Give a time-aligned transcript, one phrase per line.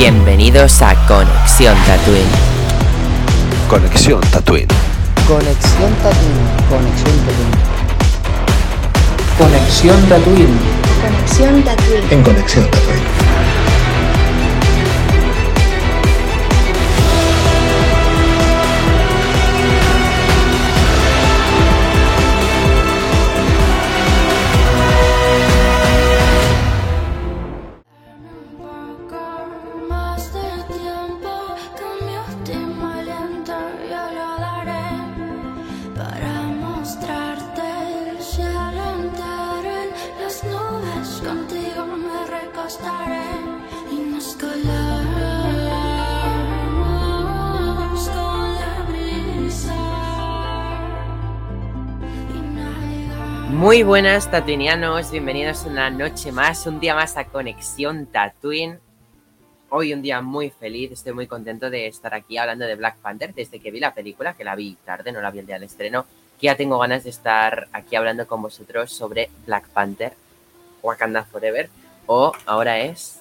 [0.00, 2.22] Bienvenidos a Conexión Tatooine.
[3.68, 4.68] Conexión Tatooine.
[5.26, 6.38] Conexión Tatooine.
[9.36, 10.58] Conexión Tatooine.
[11.02, 12.12] Conexión Tatooine.
[12.12, 13.07] En Conexión Tatooine.
[53.78, 58.80] Muy buenas tatuinianos, bienvenidos una noche más, un día más a Conexión Tatooine.
[59.68, 63.32] Hoy un día muy feliz, estoy muy contento de estar aquí hablando de Black Panther
[63.32, 65.68] desde que vi la película, que la vi tarde, no la vi el día del
[65.68, 66.06] estreno,
[66.40, 70.14] que ya tengo ganas de estar aquí hablando con vosotros sobre Black Panther,
[70.82, 71.70] Wakanda Forever,
[72.06, 73.20] o ahora es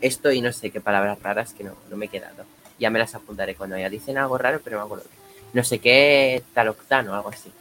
[0.00, 2.44] esto y no sé qué palabras raras que no, no me he quedado.
[2.80, 5.04] Ya me las apuntaré cuando ya dicen algo raro, pero me acuerdo.
[5.52, 7.52] No sé qué taloctano o algo así.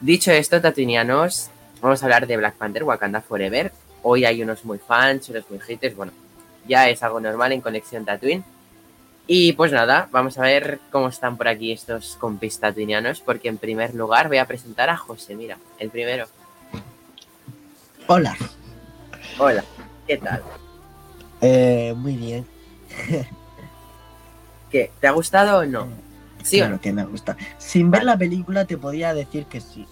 [0.00, 1.48] Dicho esto, tatuinianos,
[1.80, 3.72] vamos a hablar de Black Panther Wakanda Forever.
[4.02, 6.12] Hoy hay unos muy fans, unos muy haters, bueno,
[6.68, 8.44] ya es algo normal en Conexión Tatooine.
[9.26, 13.56] Y pues nada, vamos a ver cómo están por aquí estos compis tatuinianos, porque en
[13.56, 16.26] primer lugar voy a presentar a José, mira, el primero.
[18.06, 18.36] Hola.
[19.38, 19.64] Hola,
[20.06, 20.42] ¿qué tal?
[21.40, 22.46] Eh, muy bien.
[24.70, 24.90] ¿Qué?
[25.00, 25.88] ¿Te ha gustado o no?
[26.46, 26.80] ¿Sí o claro no?
[26.80, 27.36] que me gusta.
[27.58, 29.86] Sin ver la película te podía decir que sí.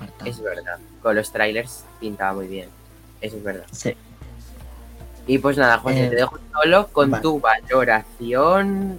[0.00, 0.26] Marta.
[0.26, 2.68] Es verdad, con los trailers pintaba muy bien,
[3.20, 3.64] eso es verdad.
[3.70, 3.94] Sí.
[5.26, 7.22] Y pues nada, José, Eh, te dejo solo con vale.
[7.22, 8.98] tu valoración.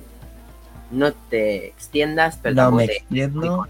[0.92, 3.68] No te extiendas, pero no me te- extiendo.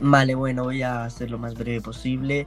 [0.00, 2.46] Vale, bueno, voy a ser lo más breve posible.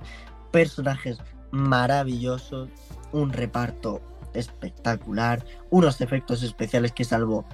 [0.51, 1.17] Personajes
[1.51, 2.69] maravillosos,
[3.11, 4.01] un reparto
[4.39, 7.45] espectacular, unos efectos especiales que salvo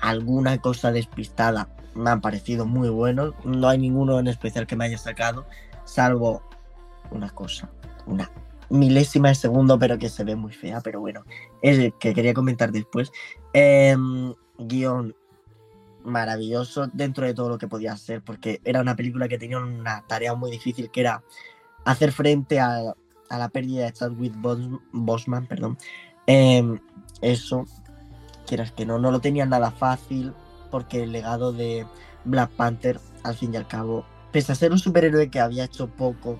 [0.00, 3.34] alguna cosa despistada me han parecido muy buenos.
[3.44, 5.46] No hay ninguno en especial que me haya sacado,
[5.84, 6.42] salvo
[7.10, 7.70] una cosa,
[8.06, 8.30] una
[8.70, 11.24] milésima de segundo, pero que se ve muy fea, pero bueno,
[11.60, 13.12] es el que quería comentar después.
[13.52, 15.14] Em, guion
[16.04, 20.04] maravilloso dentro de todo lo que podía ser, porque era una película que tenía una
[20.06, 21.22] tarea muy difícil, que era
[21.84, 22.94] hacer frente a,
[23.30, 25.78] a la pérdida de Chadwick Bos- Boseman, perdón.
[26.26, 26.78] Em,
[27.22, 27.64] eso,
[28.46, 30.34] quieras que no, no lo tenía nada fácil,
[30.70, 31.86] porque el legado de
[32.24, 35.88] Black Panther, al fin y al cabo, pese a ser un superhéroe que había hecho
[35.88, 36.38] poco,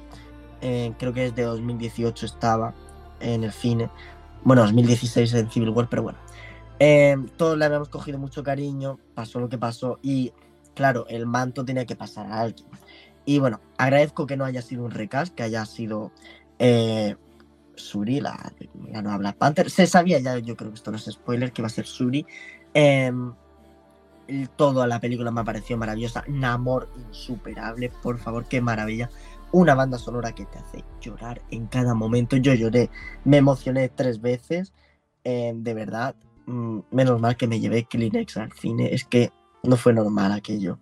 [0.60, 2.74] eh, creo que desde 2018 estaba
[3.20, 3.90] en el cine,
[4.44, 6.18] bueno, 2016 en Civil War, pero bueno.
[6.78, 10.32] Eh, todos le habíamos cogido mucho cariño, pasó lo que pasó y
[10.74, 12.66] claro, el manto tenía que pasar a alguien.
[13.26, 16.10] Y bueno, agradezco que no haya sido un recast, que haya sido
[16.60, 17.16] eh,
[17.74, 18.52] Suri, la,
[18.92, 19.70] la nueva Black Panther.
[19.70, 22.24] Se sabía ya, yo creo que esto no es spoiler, que va a ser Suri.
[22.74, 23.10] Eh,
[24.28, 26.22] el- todo a la película me pareció maravillosa.
[26.28, 29.10] Namor insuperable, por favor, qué maravilla.
[29.52, 32.36] Una banda sonora que te hace llorar en cada momento.
[32.36, 32.90] Yo lloré,
[33.24, 34.72] me emocioné tres veces.
[35.24, 36.14] eh, de verdad,
[36.46, 38.94] mm, menos mal que me llevé Kleenex al cine.
[38.94, 39.32] Es que
[39.62, 40.78] no fue normal aquello.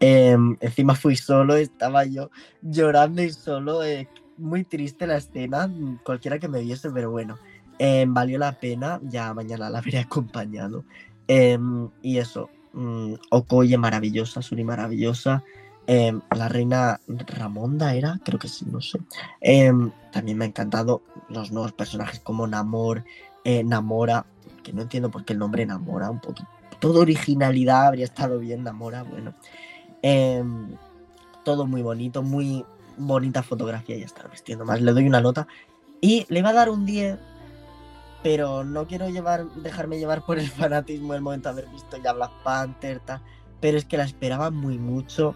[0.00, 2.30] Em, encima fui solo, estaba yo
[2.62, 3.84] llorando y solo.
[3.84, 4.08] eh,
[4.38, 5.70] muy triste la escena,
[6.04, 7.38] cualquiera que me viese, pero bueno,
[7.78, 9.00] em, valió la pena.
[9.02, 10.84] Ya mañana la veré acompañado.
[11.28, 15.42] Em, y eso, mm, Okoye maravillosa, Suri maravillosa.
[15.88, 18.98] em, la reina Ramonda era, creo que sí, no sé.
[20.10, 23.04] También me ha encantado los nuevos personajes como Namor,
[23.44, 24.26] eh, Namora,
[24.64, 26.48] que no entiendo por qué el nombre Namora, un poquito.
[26.80, 29.32] Toda originalidad habría estado bien, Namora, bueno.
[31.44, 32.64] Todo muy bonito, muy
[32.96, 34.80] bonita fotografía, ya está vistiendo más.
[34.80, 35.46] Le doy una nota
[36.00, 37.18] y le iba a dar un 10,
[38.22, 42.12] pero no quiero llevar, dejarme llevar por el fanatismo del momento de haber visto ya
[42.12, 43.00] Black Panther,
[43.60, 45.34] pero es que la esperaba muy mucho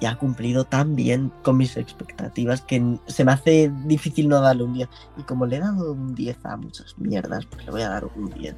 [0.00, 4.64] y ha cumplido tan bien con mis expectativas que se me hace difícil no darle
[4.64, 4.88] un 10.
[5.18, 8.04] Y como le he dado un 10 a muchas mierdas, pues le voy a dar
[8.04, 8.56] un 10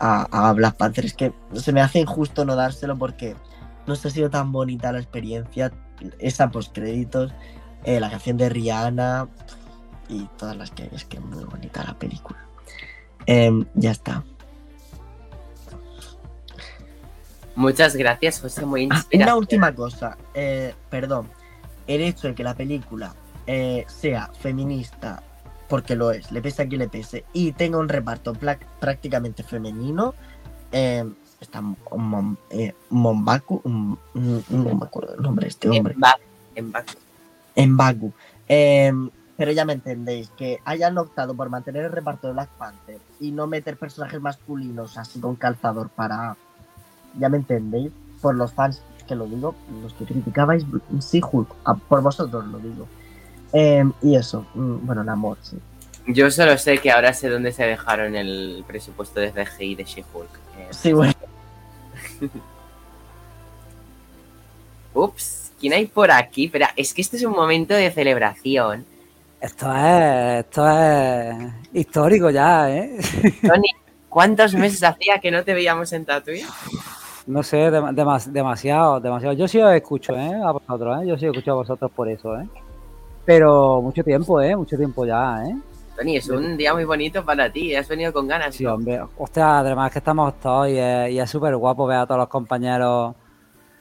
[0.00, 1.04] a, a Black Panther.
[1.04, 3.36] Es que se me hace injusto no dárselo porque
[3.86, 5.72] no se ha sido tan bonita la experiencia.
[6.18, 7.32] Esa postcréditos,
[7.84, 9.28] eh, la canción de Rihanna
[10.08, 10.90] y todas las que hay.
[10.92, 12.38] Es que es muy bonita la película.
[13.26, 14.24] Em, ya está.
[17.56, 19.28] Muchas gracias, José, muy Ah, inspiracional.
[19.28, 21.28] una última cosa, eh, perdón.
[21.86, 23.14] El hecho de que la película
[23.46, 25.22] eh, sea feminista
[25.68, 28.32] porque lo es, le pese a quien le pese, y tenga un reparto
[28.80, 30.14] prácticamente femenino,
[30.72, 31.04] eh,
[31.40, 33.98] está Mon- eh, Monbaku, no
[34.50, 35.94] me acuerdo el nombre de este hombre,
[36.54, 36.92] En Baku.
[37.56, 38.12] En Baku.
[38.48, 38.92] Eh,
[39.36, 43.30] pero ya me entendéis, que hayan optado por mantener el reparto de Black Panther y
[43.30, 46.36] no meter personajes masculinos así con calzador para...
[47.18, 47.90] Ya me entendéis,
[48.20, 50.64] por los fans que lo digo, los que criticabais,
[51.00, 51.48] sí, Hulk,
[51.88, 52.86] por vosotros lo digo.
[53.52, 55.56] Eh, y eso, mm, bueno, el amor, sí.
[56.06, 60.30] Yo solo sé que ahora sé dónde se dejaron el presupuesto de CGI de She-Hulk.
[60.58, 61.12] Eh, Sí, bueno,
[64.94, 66.48] Ups, ¿quién hay por aquí?
[66.48, 68.84] Pero es que este es un momento de celebración.
[69.40, 71.36] Esto es, esto es
[71.72, 72.98] histórico ya, ¿eh?
[73.46, 73.68] Tony,
[74.08, 76.46] ¿cuántos meses hacía que no te veíamos en Tatooine?
[77.26, 79.34] No sé, dem- demas- demasiado, demasiado.
[79.34, 80.34] Yo sí os escucho, ¿eh?
[80.44, 81.06] A vosotros, ¿eh?
[81.06, 82.46] Yo sí os escucho a vosotros por eso, ¿eh?
[83.24, 84.56] Pero mucho tiempo, ¿eh?
[84.56, 85.56] Mucho tiempo ya, ¿eh?
[86.00, 87.74] Tony, es un día muy bonito para ti.
[87.74, 88.54] Has venido con ganas.
[88.54, 89.00] Sí, hombre.
[89.18, 92.28] Hostia, además que estamos todos y es, y es súper guapo ver a todos los
[92.28, 93.14] compañeros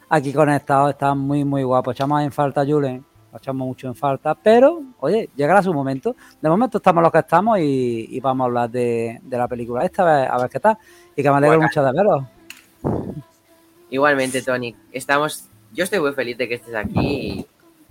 [0.10, 0.90] aquí conectados.
[0.92, 1.96] Están muy, muy guapos.
[1.96, 4.36] Echamos en falta a Julen, lo echamos mucho en falta.
[4.36, 6.14] Pero, oye, llegará su momento.
[6.42, 9.86] De momento estamos los que estamos y, y vamos a hablar de, de la película
[9.86, 10.78] esta, a ver, a ver qué tal.
[11.16, 12.24] Y que me alegro mucho de veros.
[13.92, 14.76] Igualmente, Tony.
[14.92, 15.46] Estamos.
[15.72, 17.00] Yo estoy muy feliz de que estés aquí.
[17.00, 17.48] y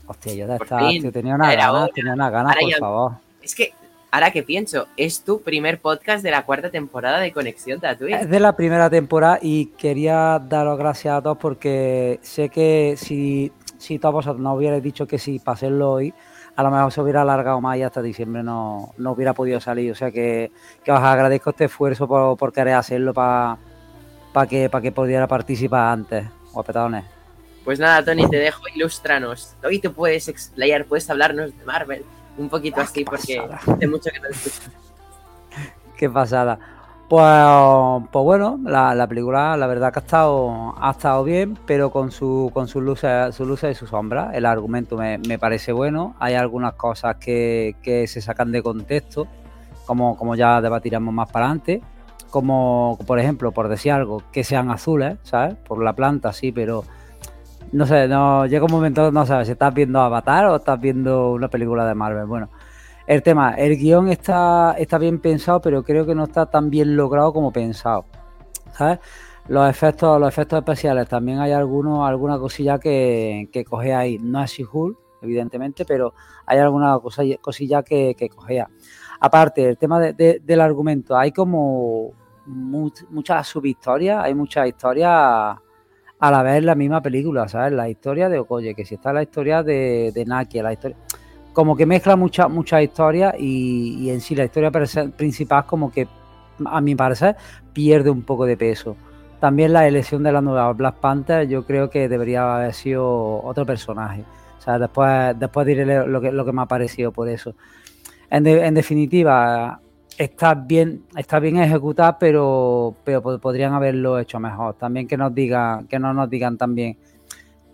[0.07, 0.81] Hostia, yo de estar,
[1.13, 1.89] tenía una hora.
[1.95, 3.13] tenía una ganas, Ahora por ya- favor.
[3.41, 3.73] Es que,
[4.11, 8.21] ahora que pienso, es tu primer podcast de la cuarta temporada de Conexión Tatooine.
[8.21, 13.53] Es de la primera temporada y quería daros gracias a todos porque sé que si,
[13.79, 16.15] si todos vosotros no hubierais dicho que sí para hacerlo hoy,
[16.57, 19.93] a lo mejor se hubiera alargado más y hasta diciembre no, no hubiera podido salir.
[19.93, 20.51] O sea que,
[20.83, 23.59] que os agradezco este esfuerzo por, por querer hacerlo para
[24.49, 26.27] que, para que pudiera participar antes.
[26.53, 27.05] Guapetones.
[27.65, 29.55] Pues nada, Tony, te dejo, ilústranos.
[29.63, 32.05] Hoy te puedes explayar, puedes hablarnos de Marvel.
[32.39, 34.71] Un poquito así, porque hace mucho que no te escucho.
[35.97, 36.59] Qué pasada.
[37.09, 41.91] Pues, pues bueno, la, la película la verdad que ha estado, ha estado bien, pero
[41.91, 44.35] con su con sus luces, sus luces y sus sombras.
[44.35, 46.15] El argumento me, me parece bueno.
[46.21, 49.27] Hay algunas cosas que, que se sacan de contexto,
[49.87, 51.83] como, como ya debatiremos más para adelante.
[52.31, 55.57] Como por ejemplo, por decir algo, que sean azules, ¿sabes?
[55.57, 56.85] Por la planta, sí, pero
[57.73, 61.33] no sé, no llega un momento, no sabes si estás viendo Avatar o estás viendo
[61.33, 62.27] una película de Marvel.
[62.27, 62.49] Bueno,
[63.07, 66.97] el tema, el guion está, está bien pensado, pero creo que no está tan bien
[66.97, 68.05] logrado como pensado.
[68.73, 68.99] ¿Sabes?
[69.49, 74.19] Los efectos, los efectos especiales, también hay algunos, alguna cosilla que, que coge ahí.
[74.19, 76.13] No es She-Hulk, evidentemente, pero
[76.45, 78.69] hay alguna cosa, cosilla que, que cogea.
[79.21, 82.11] Aparte, el tema de- de- del argumento, hay como
[82.47, 85.57] much- muchas subhistorias, hay muchas historias
[86.21, 87.73] a la vez la misma película, ¿sabes?
[87.73, 90.97] La historia de Okoye, que si está la historia de, de Nakia, la historia
[91.53, 96.07] como que mezcla muchas muchas historias y, y en sí la historia principal como que
[96.67, 97.35] a mi parecer
[97.73, 98.97] pierde un poco de peso.
[99.41, 103.65] También la elección de la nueva Black Panther yo creo que debería haber sido otro
[103.67, 104.25] personaje.
[104.59, 107.55] O sea, después, después diré lo que, lo que me ha parecido por eso.
[108.31, 109.81] En, de- en definitiva,
[110.19, 114.75] está bien, está bien ejecutada, pero, pero pod- podrían haberlo hecho mejor.
[114.75, 116.97] También que nos digan, que no nos digan también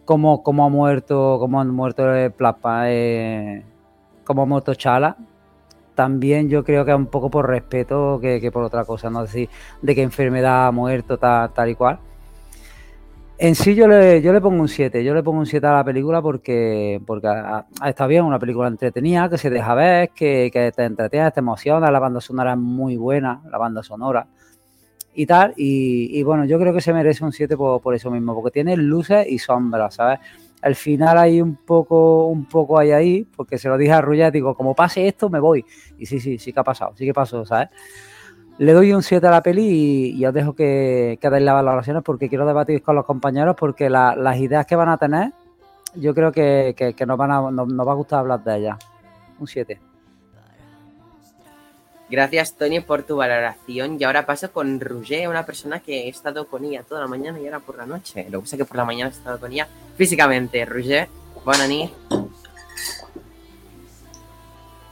[0.05, 3.65] cómo, cómo ha muerto, cómo han muerto el Plasma, eh,
[4.25, 5.17] cómo ha muerto Chala.
[5.95, 9.49] También yo creo que un poco por respeto que, que por otra cosa, no decir
[9.81, 11.99] de qué enfermedad ha muerto, tal, tal y cual.
[13.37, 15.73] En sí yo le, yo le pongo un 7, yo le pongo un 7 a
[15.73, 17.29] la película porque, porque
[17.85, 21.91] está bien, una película entretenida, que se deja ver, que, que te entretiene, te emociona,
[21.91, 24.29] la banda sonora es muy buena, la banda sonora
[25.17, 28.11] y tal, y, y bueno, yo creo que se merece un 7 por, por eso
[28.11, 30.21] mismo, porque tiene luces y sombras, ¿sabes?
[30.63, 34.31] Al final hay un poco, un poco ahí ahí, porque se lo dije a Ruya,
[34.31, 35.65] digo, como pase esto, me voy.
[35.99, 37.69] Y sí, sí, sí que ha pasado, sí que pasó, ¿sabes?
[38.59, 42.03] Le doy un 7 a la peli y, os dejo que, que deis las valoraciones
[42.05, 45.33] porque quiero debatir con los compañeros porque la- las ideas que van a tener,
[45.97, 46.75] yo creo que,
[47.07, 48.79] nos, a, va a gustar hablar de ellas.
[49.41, 49.81] Un 7.
[52.09, 53.97] Gracias, Tony, por tu valoración.
[53.99, 57.41] Y ahora paso con Roger, una persona que he estado con ella toda la mañana
[57.41, 58.27] y ahora por la noche.
[58.31, 60.65] Lo que pasa es que por la mañana he estado con ella físicamente.
[60.65, 61.09] Roger,
[61.45, 61.91] bona nit.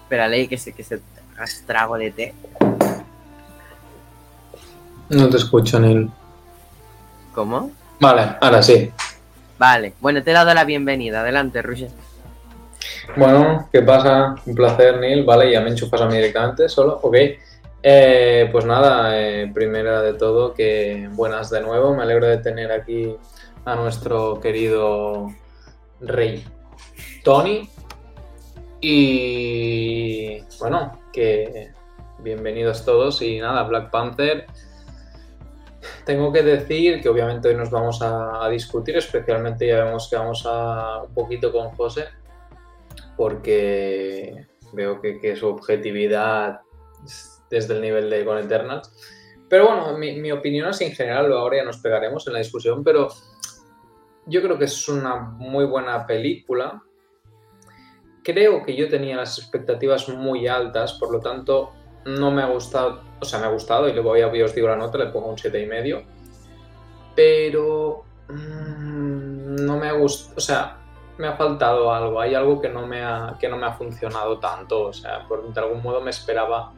[0.03, 1.01] Espérale, que se, que se
[1.67, 2.35] trago de té.
[5.13, 6.11] No te escucho, Neil.
[7.35, 7.71] ¿Cómo?
[8.01, 8.91] Vale, ahora sí.
[9.59, 11.21] Vale, bueno, te he dado la bienvenida.
[11.21, 11.91] Adelante, Roger.
[13.17, 14.35] Bueno, ¿qué pasa?
[14.47, 15.25] Un placer, Neil.
[15.25, 16.99] Vale, ya me enchufas a mí directamente, solo.
[17.03, 17.17] Ok.
[17.83, 21.95] Eh, pues nada, eh, primera de todo, que buenas de nuevo.
[21.95, 23.15] Me alegro de tener aquí
[23.67, 25.31] a nuestro querido
[26.01, 26.43] rey
[27.23, 27.69] Tony.
[28.81, 31.71] Y bueno, que
[32.21, 34.47] bienvenidos todos y nada, Black Panther.
[36.05, 40.17] Tengo que decir que obviamente hoy nos vamos a, a discutir, especialmente ya vemos que
[40.17, 42.07] vamos a un poquito con José,
[43.17, 46.61] porque veo que, que su objetividad
[47.05, 48.91] es desde el nivel de Con Eternals.
[49.49, 52.83] Pero bueno, mi, mi opinión es en general, ahora ya nos pegaremos en la discusión,
[52.83, 53.09] pero
[54.27, 56.83] yo creo que es una muy buena película.
[58.25, 61.73] Creo que yo tenía las expectativas muy altas, por lo tanto
[62.07, 64.77] no me ha gustado, o sea, me ha gustado y luego ya os digo la
[64.77, 66.03] nota, le pongo un 7,5.
[67.15, 70.79] Pero mm, no me ha gustado, o sea,
[71.19, 74.39] me ha faltado algo, hay algo que no me ha, que no me ha funcionado
[74.39, 76.73] tanto, o sea, por, de algún modo me esperaba,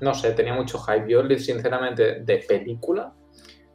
[0.00, 1.08] no sé, tenía mucho hype.
[1.08, 3.12] Yo, sinceramente, de película,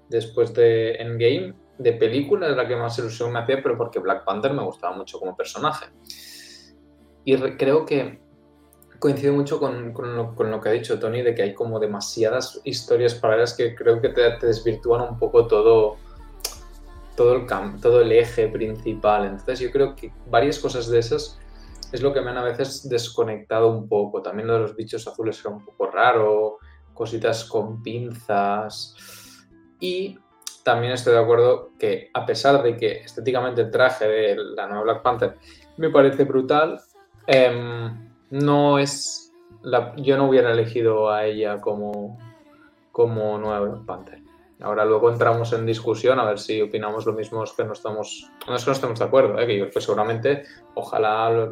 [0.10, 4.24] después de Endgame, de película es la que más ilusión me hacía, pero porque Black
[4.26, 5.86] Panther me gustaba mucho como personaje.
[7.26, 8.22] Y re- creo que
[9.04, 13.14] coincido mucho con, con lo, que ha dicho Tony, de que hay como demasiadas historias
[13.14, 15.98] paralelas que creo que te, desvirtúan un poco todo,
[17.18, 17.46] todo, el
[17.82, 19.26] todo el eje principal.
[19.26, 21.38] Entonces yo creo que varias cosas de esas
[21.92, 24.22] es lo que me han a veces desconectado un poco.
[24.22, 26.60] También lo de los bichos azules era un poco raro,
[26.94, 28.96] cositas con pinzas.
[29.82, 30.18] Y
[30.64, 34.84] también estoy de acuerdo que a pesar de que estéticamente el traje de la nueva
[34.84, 35.36] Black Panther
[35.76, 36.80] me parece brutal,
[37.28, 42.18] em, no es la- yo no hubiera elegido a ella como,
[42.92, 44.22] como nueva Panther.
[44.60, 48.56] Ahora luego entramos en discusión a ver si opinamos lo mismo, que no estamos, no
[48.56, 49.46] es que no estemos de acuerdo, ¿eh?
[49.46, 51.48] que yo pues seguramente, ojalá,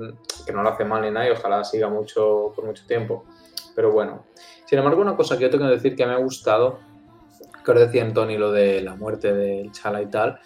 [0.45, 3.25] que no lo hace mal ni nada y ojalá siga mucho por mucho tiempo.
[3.75, 4.23] Pero bueno,
[4.65, 6.79] sin embargo, una cosa que yo tengo que decir que me ha gustado,
[7.63, 10.39] que os decía Tony lo de la muerte del Chala y tal,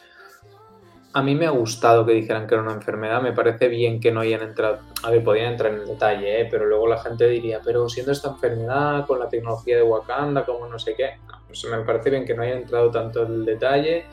[1.16, 4.12] a mí me ha gustado que dijeran que era una enfermedad, me parece bien que
[4.12, 6.48] no hayan entrado, a ver, podían entrar en el detalle, ¿eh?
[6.52, 10.68] pero luego la gente diría, pero siendo esta enfermedad, con la tecnología de Wakanda, como
[10.68, 13.46] no sé qué, no, pues me parece bien que no hayan entrado tanto en el
[13.46, 14.04] detalle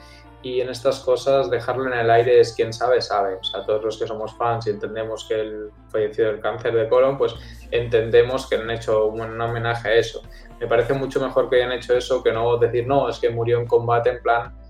[0.42, 3.34] y en estas cosas dejarlo en el aire es quien sabe, sabe.
[3.34, 6.88] O sea, todos los que somos fans y entendemos que él falleció del cáncer de
[6.88, 7.34] colon, pues
[7.72, 10.22] entendemos que han hecho un, un homenaje a eso.
[10.60, 13.58] Me parece mucho mejor que hayan hecho eso que no decir, no, es que murió
[13.58, 14.61] en combate en plan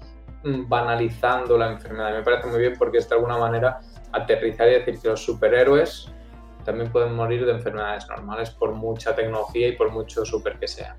[0.44, 2.12] banalizando la enfermedad.
[2.12, 3.80] Me parece muy bien porque es de alguna manera
[4.12, 6.08] aterrizar y decir que los superhéroes
[6.64, 10.96] también pueden morir de enfermedades normales por mucha tecnología y por mucho super que sea.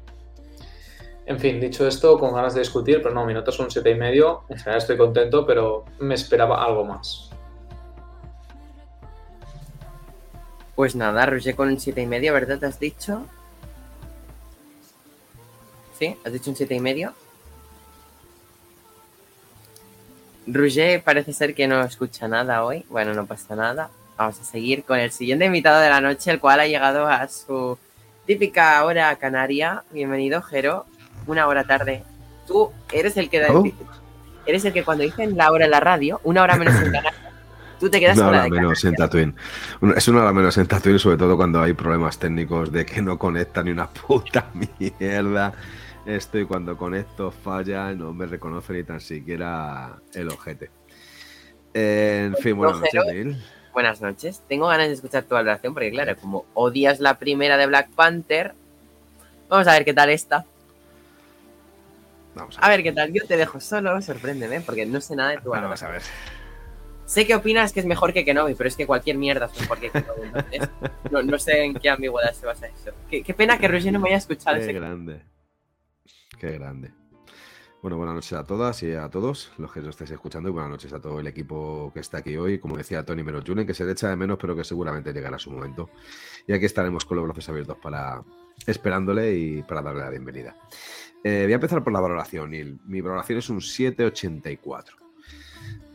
[1.26, 4.42] En fin, dicho esto, con ganas de discutir, pero no, mi nota es un 7,5.
[4.50, 7.30] En general estoy contento, pero me esperaba algo más.
[10.76, 12.60] Pues nada, Roger con un 7,5, ¿verdad?
[12.60, 13.26] ¿Te has dicho?
[15.98, 16.18] ¿Sí?
[16.26, 17.14] ¿Has dicho un 7,5?
[20.48, 22.86] Roger parece ser que no escucha nada hoy.
[22.90, 23.90] Bueno, no pasa nada.
[24.18, 27.28] Vamos a seguir con el siguiente invitado de la noche, el cual ha llegado a
[27.28, 27.78] su
[28.26, 29.84] típica hora canaria.
[29.92, 30.86] Bienvenido, Jero.
[31.28, 32.04] Una hora tarde.
[32.48, 33.64] Tú eres el que da- ¿Oh?
[34.46, 37.14] eres el que cuando dicen la hora en la radio, una hora menos en Canarias,
[37.80, 39.34] tú te quedas Una hora menos en Tatooine.
[39.96, 43.18] Es una hora menos en Tatooine, sobre todo cuando hay problemas técnicos de que no
[43.18, 44.48] conecta ni una puta
[45.00, 45.54] mierda.
[46.06, 50.70] Esto y cuando conecto falla, no me reconoce ni tan siquiera el ojete.
[51.74, 53.06] Eh, en fin, buenas noches.
[53.06, 53.44] Neil.
[53.72, 54.44] Buenas noches.
[54.48, 58.54] Tengo ganas de escuchar tu valoración porque, claro, como odias la primera de Black Panther,
[59.50, 60.46] vamos a ver qué tal está.
[62.36, 62.80] Vamos a A ver.
[62.80, 63.14] ver qué tal.
[63.14, 65.64] Yo te dejo solo, sorpréndeme, porque no sé nada de tu valoración.
[65.64, 66.02] vamos a ver.
[67.06, 69.80] Sé que opinas que es mejor que Kenobi, pero es que cualquier mierda es mejor
[69.80, 70.22] que Kenobi.
[70.26, 70.70] entonces,
[71.12, 72.92] no, no sé en qué ambigüedad se basa eso.
[73.10, 75.22] Qué, qué pena que Roger no me haya escuchado Qué ese grande.
[76.44, 76.92] Qué grande.
[77.82, 80.72] Bueno, buenas noches a todas y a todos los que nos estáis escuchando y buenas
[80.72, 82.60] noches a todo el equipo que está aquí hoy.
[82.60, 85.40] Como decía Tony menos Julen, que se le echa de menos, pero que seguramente llegará
[85.40, 85.90] su momento.
[86.46, 88.22] Y aquí estaremos con los brazos abiertos para
[88.68, 90.58] esperándole y para darle la bienvenida.
[91.24, 92.52] Eh, voy a empezar por la valoración.
[92.52, 92.78] Neil.
[92.88, 94.98] Mi valoración es un 784.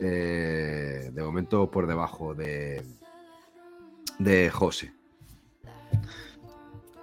[0.00, 2.83] Eh, de momento por debajo de,
[4.19, 4.95] de José.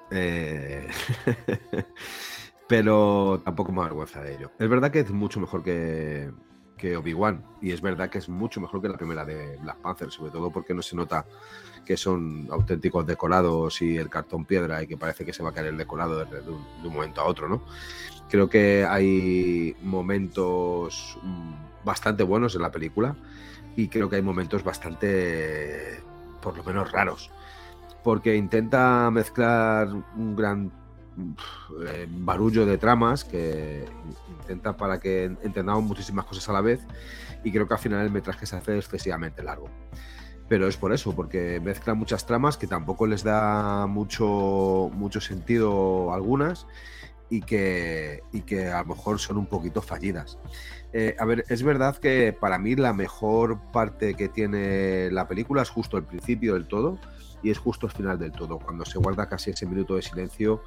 [0.10, 0.88] Eh,
[2.68, 4.52] pero tampoco me avergüenza de ello.
[4.60, 6.32] Es verdad que es mucho mejor que,
[6.78, 10.12] que Obi-Wan y es verdad que es mucho mejor que la primera de Black Panther,
[10.12, 11.26] sobre todo porque no se nota
[11.86, 15.54] que son auténticos decorados y el cartón piedra y que parece que se va a
[15.54, 17.62] caer el decorado de, un, de un momento a otro, ¿no?
[18.30, 23.16] Creo que hay momentos mm, bastante buenos en la película
[23.76, 26.02] y creo que hay momentos bastante,
[26.42, 27.30] por lo menos, raros.
[28.04, 30.72] Porque intenta mezclar un gran
[32.10, 33.86] barullo de tramas que
[34.40, 36.82] intenta para que entendamos muchísimas cosas a la vez
[37.44, 39.70] y creo que al final el metraje se hace excesivamente largo.
[40.48, 46.14] pero es por eso, porque mezcla muchas tramas que tampoco les da mucho, mucho sentido
[46.14, 46.68] algunas
[47.30, 50.38] y que, y que a lo mejor son un poquito fallidas.
[50.94, 55.64] Eh, a ver, es verdad que para mí la mejor parte que tiene la película
[55.64, 57.00] es justo el principio del todo
[57.46, 60.64] y es justo el final del todo, cuando se guarda casi ese minuto de silencio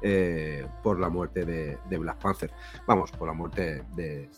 [0.00, 2.50] eh, por la muerte de, Black Panther.
[2.86, 4.30] Vamos, por la muerte de,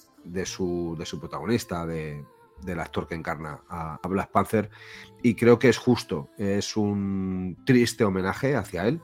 [0.45, 2.25] su, de su protagonista, de,
[2.63, 4.71] del actor que encarna a, Black Panther.
[5.23, 9.01] Y creo que es justo, es un triste homenaje hacia él.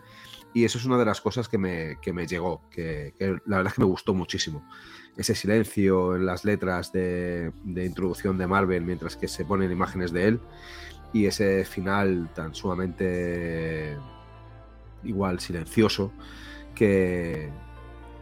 [0.52, 3.58] Y eso es una de las cosas que me, que me llegó, que, que la
[3.58, 4.68] verdad es que me gustó muchísimo.
[5.16, 10.10] Ese silencio en las letras de, de introducción de Marvel mientras que se ponen imágenes
[10.10, 10.40] de él
[11.12, 13.96] y ese final tan sumamente
[15.02, 16.12] igual silencioso
[16.74, 17.50] que,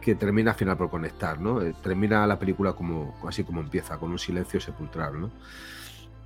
[0.01, 1.61] que termina al final por conectar, ¿no?
[1.61, 5.31] Eh, Termina la película como así como empieza, con un silencio sepulcral, ¿no?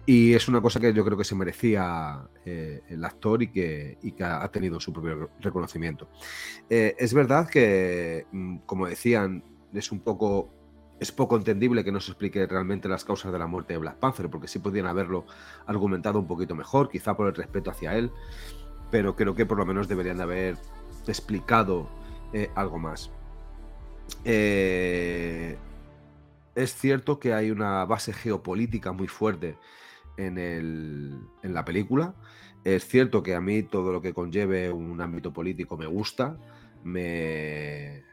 [0.05, 3.97] Y es una cosa que yo creo que se merecía eh, el actor y que,
[4.01, 6.09] y que ha tenido su propio reconocimiento.
[6.69, 9.43] Eh, es verdad que, mm, como decían,
[9.73, 10.62] es un poco
[10.99, 13.97] es poco entendible que no se explique realmente las causas de la muerte de Black
[13.97, 15.25] Panther, porque sí podrían haberlo
[15.65, 18.11] argumentado un poquito mejor, quizá por el respeto hacia él,
[18.91, 20.57] pero creo que por lo menos deberían de haber
[21.07, 21.89] explicado
[22.31, 23.11] eh, algo más.
[24.23, 25.57] Eh,
[26.55, 29.57] es cierto que hay una base geopolítica muy fuerte
[30.17, 32.13] en, el- en la película.
[32.63, 36.37] Es cierto que a mí todo lo que conlleve un ámbito político me gusta,
[36.83, 38.03] me,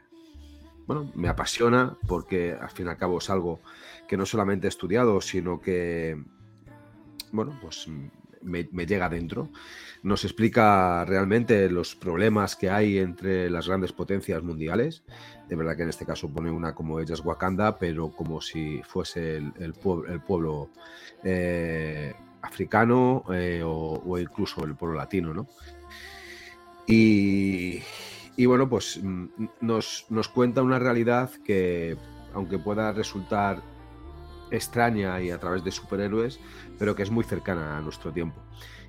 [0.87, 3.61] bueno, me apasiona porque al fin y al cabo es algo
[4.07, 6.21] que no solamente he estudiado, sino que,
[7.31, 7.87] bueno, pues
[8.41, 9.49] me, llega dentro.
[10.03, 15.03] Nos explica realmente los problemas que hay entre las grandes potencias mundiales.
[15.47, 18.81] De verdad que en este caso pone una como ella es Wakanda, pero como si
[18.83, 20.69] fuese el, el pueblo, el pueblo
[21.23, 25.47] eh, africano eh, o, o incluso el pueblo latino, ¿no?
[26.87, 27.81] Y,
[28.41, 29.27] y bueno, pues mm,
[29.61, 31.95] nos, nos cuenta una realidad que,
[32.33, 33.61] aunque pueda resultar
[34.49, 36.39] extraña y a través de superhéroes,
[36.79, 38.41] pero que es muy cercana a nuestro tiempo.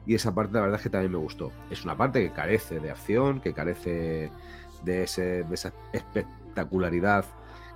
[0.07, 1.53] Y esa parte, la verdad es que también me gustó.
[1.71, 4.31] Es una parte que carece de acción, que carece
[4.85, 7.27] de, ese, de esa espectacularidad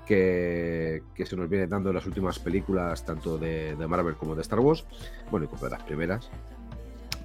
[0.06, 4.34] que, que se nos viene dando en las últimas películas, tanto de, de Marvel como
[4.34, 4.86] de Star Wars,
[5.30, 6.30] bueno, y como de las primeras.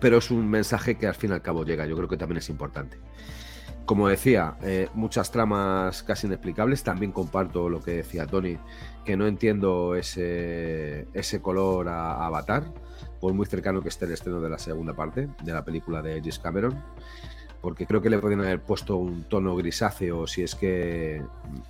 [0.02, 2.40] Pero es un mensaje que al fin y al cabo llega, yo creo que también
[2.40, 2.98] es importante.
[3.86, 6.84] Como decía, eh, muchas tramas casi inexplicables.
[6.84, 8.58] También comparto lo que decía Tony,
[9.04, 12.64] que no entiendo ese, ese color a, Avatar,
[13.20, 16.20] por muy cercano que esté el estreno de la segunda parte de la película de
[16.20, 16.82] James Cameron,
[17.62, 21.24] porque creo que le podrían haber puesto un tono grisáceo si es que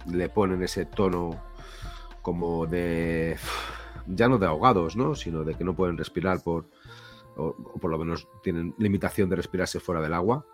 [0.10, 1.42] le ponen ese tono
[2.22, 3.38] como de
[4.08, 5.16] ya no de ahogados, ¿no?
[5.16, 6.66] sino de que no pueden respirar por
[7.38, 10.46] o por lo menos tienen limitación de respirarse fuera del agua.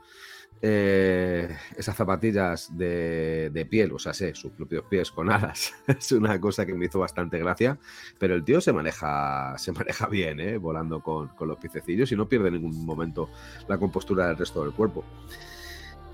[0.60, 6.12] Eh, esas zapatillas de, de piel, o sea, sé, sus propios pies con alas, es
[6.13, 7.78] una cosa que me hizo bastante gracia,
[8.17, 10.58] pero el tío se maneja, se maneja bien, ¿eh?
[10.58, 13.30] volando con, con los piececillos y no pierde en ningún momento
[13.67, 15.06] la compostura del resto del cuerpo.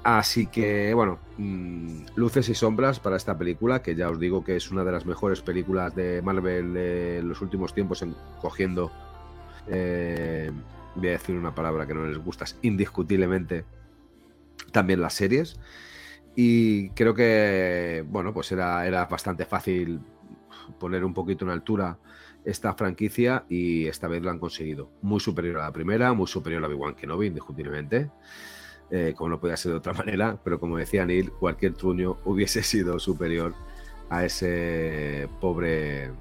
[0.04, 4.58] Así que, bueno, mm, luces y sombras para esta película, que ya os digo que
[4.58, 8.92] es una de las mejores películas de Marvel de los últimos tiempos, en- cogiendo,
[9.68, 10.52] eh,
[10.96, 13.66] voy a decir una palabra que no les gusta, indiscutiblemente
[14.74, 15.58] también las series.
[16.36, 20.02] Y creo que, bueno, pues era, era bastante fácil
[20.80, 21.98] poner un poquito en altura
[22.46, 24.92] esta franquicia y esta vez lo han conseguido.
[25.02, 28.12] Muy superior a la primera, muy superior a Obi-Wan Kenobi, indiscutiblemente.
[28.92, 32.64] eh, como no podía ser de otra manera, pero como decía Neil, cualquier truño hubiese
[32.72, 33.56] sido superior
[34.10, 36.12] a ese pobre,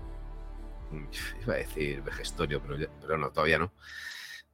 [1.42, 3.72] iba a decir vejestorio, pero, pero no, todavía no,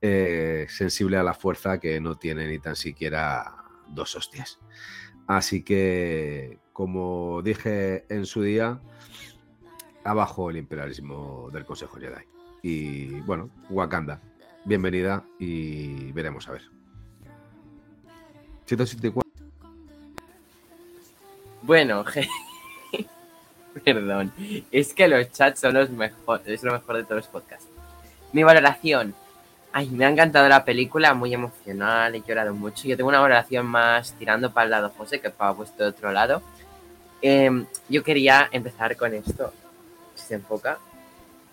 [0.00, 4.58] eh, sensible a la fuerza que no tiene ni tan siquiera dos hostias.
[5.26, 8.80] Así que, como dije en su día,
[10.04, 12.24] abajo el imperialismo del Consejo Jedi.
[12.62, 14.20] Y bueno, Wakanda,
[14.64, 16.62] bienvenida y veremos a ver.
[18.66, 19.28] 174.
[21.62, 22.04] Bueno,
[23.84, 24.32] perdón.
[24.70, 27.68] Es que los chats son los mejores, es lo mejor de todos los podcasts.
[28.32, 29.14] Mi valoración.
[29.72, 32.88] Ay, me ha encantado la película, muy emocional, he llorado mucho.
[32.88, 36.42] Yo tengo una valoración más tirando para el lado José que para vuestro otro lado.
[37.20, 39.52] Em, yo quería empezar con esto.
[40.14, 40.78] Si se enfoca.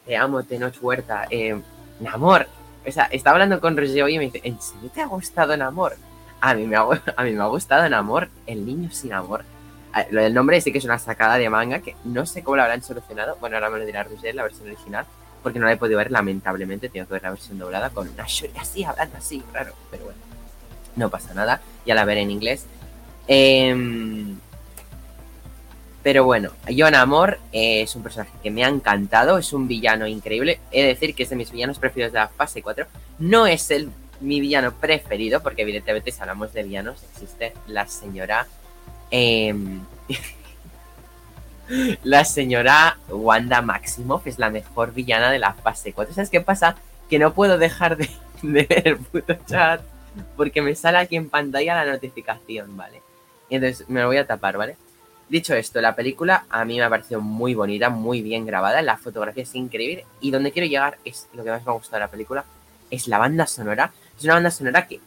[0.06, 1.28] Te amo, Tenoch Huerta.
[1.30, 1.60] Eh,
[2.00, 2.48] Namor.
[2.88, 5.96] O sea, estaba hablando con Roger y me dice, ¿en serio te ha gustado Namor?
[6.40, 6.82] A mí me ha,
[7.16, 9.44] a mí me ha gustado Namor, el niño sin amor.
[10.12, 12.64] Lo del nombre sí que es una sacada de manga que no sé cómo lo
[12.64, 13.38] habrán solucionado.
[13.40, 15.06] Bueno, ahora me lo dirá Roger, la versión original.
[15.46, 16.90] Porque no la he podido ver, lamentablemente.
[16.90, 20.20] Tengo que ver la versión doblada con una Shuri así, hablando así, raro, pero bueno,
[20.96, 21.62] no pasa nada.
[21.86, 22.66] Ya la veré en inglés.
[23.28, 24.40] Em,
[26.02, 30.08] pero bueno, John Amor eh, es un personaje que me ha encantado, es un villano
[30.08, 30.60] increíble.
[30.72, 32.88] He de decir que es de mis villanos preferidos de la fase 4.
[33.20, 38.48] No es el mi villano preferido, porque evidentemente si hablamos de villanos existe la señora...
[39.12, 39.82] em,
[42.04, 46.14] la señora Wanda Maximoff es la mejor villana de la fase 4.
[46.14, 46.76] ¿Sabes qué pasa?
[47.10, 48.10] Que no puedo dejar de,
[48.42, 49.82] de ver el puto chat
[50.36, 53.02] porque me sale aquí en pantalla la notificación, ¿vale?
[53.50, 54.78] Entonces me lo voy a tapar, ¿vale?
[55.28, 58.98] Dicho esto, la película a mí me ha parecido muy bonita, muy bien grabada, la
[58.98, 62.06] fotografía es increíble y donde quiero llegar es lo que más me ha gustado de
[62.06, 62.46] la película,
[62.92, 63.92] es la banda sonora.
[64.18, 65.00] Es una banda sonora que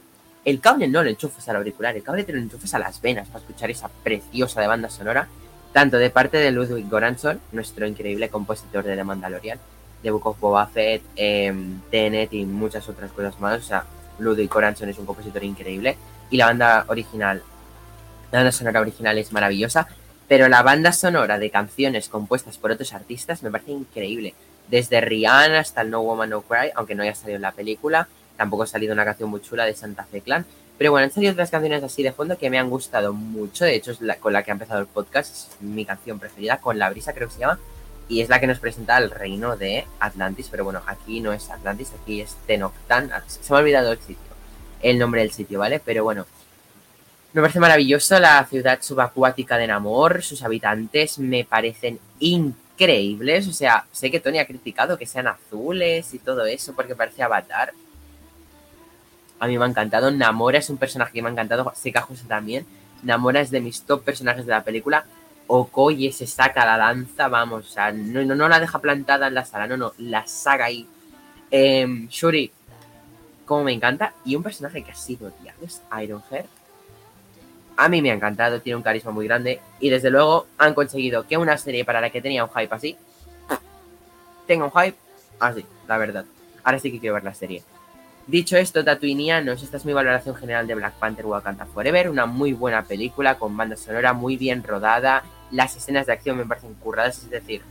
[0.45, 3.29] el cable no lo enchufes al auricular, el cable te lo enchufes a las venas
[3.29, 5.29] para escuchar esa preciosa de banda sonora,
[5.73, 9.59] tanto de parte de Ludwig Göransson, nuestro increíble compositor de The Mandalorian,
[10.03, 11.53] de Book of Boba Fett, eh,
[11.91, 13.61] Tenet y muchas otras cosas más.
[13.61, 13.85] O sea,
[14.19, 15.97] Ludwig Göransson es un compositor increíble
[16.31, 17.43] y la banda original,
[18.33, 19.89] la banda sonora original es maravillosa,
[20.27, 24.35] pero la banda sonora de canciones compuestas por otros artistas me parece increíble.
[24.69, 28.65] Desde Rihanna hasta No Woman No Cry, aunque no haya salido en la película, tampoco
[28.65, 30.45] ha salido una canción muy chula de Santa Fe Clan.
[30.79, 33.65] Pero bueno, han salido otras canciones así de fondo que me han gustado mucho.
[33.65, 36.59] De hecho, es la, con la que ha empezado el podcast, es mi canción preferida,
[36.59, 37.59] con la brisa creo que se llama.
[38.09, 40.49] Y es la que nos presenta el reino de Atlantis.
[40.51, 43.11] Pero bueno, aquí no es Atlantis, aquí es Tenoctan.
[43.27, 44.33] Se me ha olvidado el sitio,
[44.81, 45.81] el nombre del sitio, ¿vale?
[45.81, 46.27] Pero bueno,
[47.33, 50.23] me parece maravilloso la ciudad subacuática de Namor.
[50.23, 53.49] Sus habitantes me parecen increíbles.
[53.49, 57.23] O sea, sé que Tony ha criticado que sean azules y todo eso porque parece
[57.23, 57.73] Avatar.
[59.39, 60.11] A mí me ha encantado.
[60.11, 61.73] Namora es un personaje que me ha encantado.
[61.75, 62.67] Seca José también.
[63.03, 65.05] Namora es de mis top personajes de la película.
[65.47, 69.35] Okoye se saca la lanza, vamos, o sea, no, no, no la deja plantada en
[69.35, 70.87] la sala, no, no, la saca ahí.
[71.51, 72.53] Em, Shuri,
[73.47, 74.13] como me encanta.
[74.25, 76.49] Y un personaje que ha sido odiado es Ironheart.
[77.79, 79.61] A mí me ha encantado, tiene un carisma muy grande.
[79.81, 82.97] Y desde luego han conseguido que una serie para la que tenía un hype así,
[84.47, 84.99] tenga un hype
[85.41, 86.25] así, la verdad.
[86.63, 87.63] Ahora sí que quiero ver la serie.
[88.29, 92.11] Dicho esto, Tatuinianos, esta es mi valoración general de Black Panther Wakanda Forever.
[92.11, 95.23] Una muy buena película con banda sonora muy bien rodada.
[95.51, 97.63] Las escenas de acción me parecen curradas, es decir,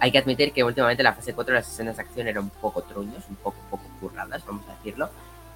[0.00, 2.50] hay que admitir que últimamente en la fase 4 las escenas de acción eran un
[2.50, 5.10] poco truños, un poco, poco curradas, vamos a decirlo.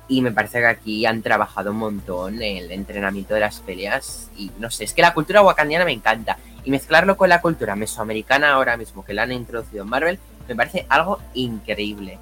[0.07, 4.31] Y me parece que aquí han trabajado un montón el entrenamiento de las peleas.
[4.37, 6.39] Y no sé, es que la cultura wakandiana me encanta.
[6.63, 10.55] Y mezclarlo con la cultura mesoamericana ahora mismo que la han introducido en Marvel, me
[10.55, 12.21] parece algo increíble.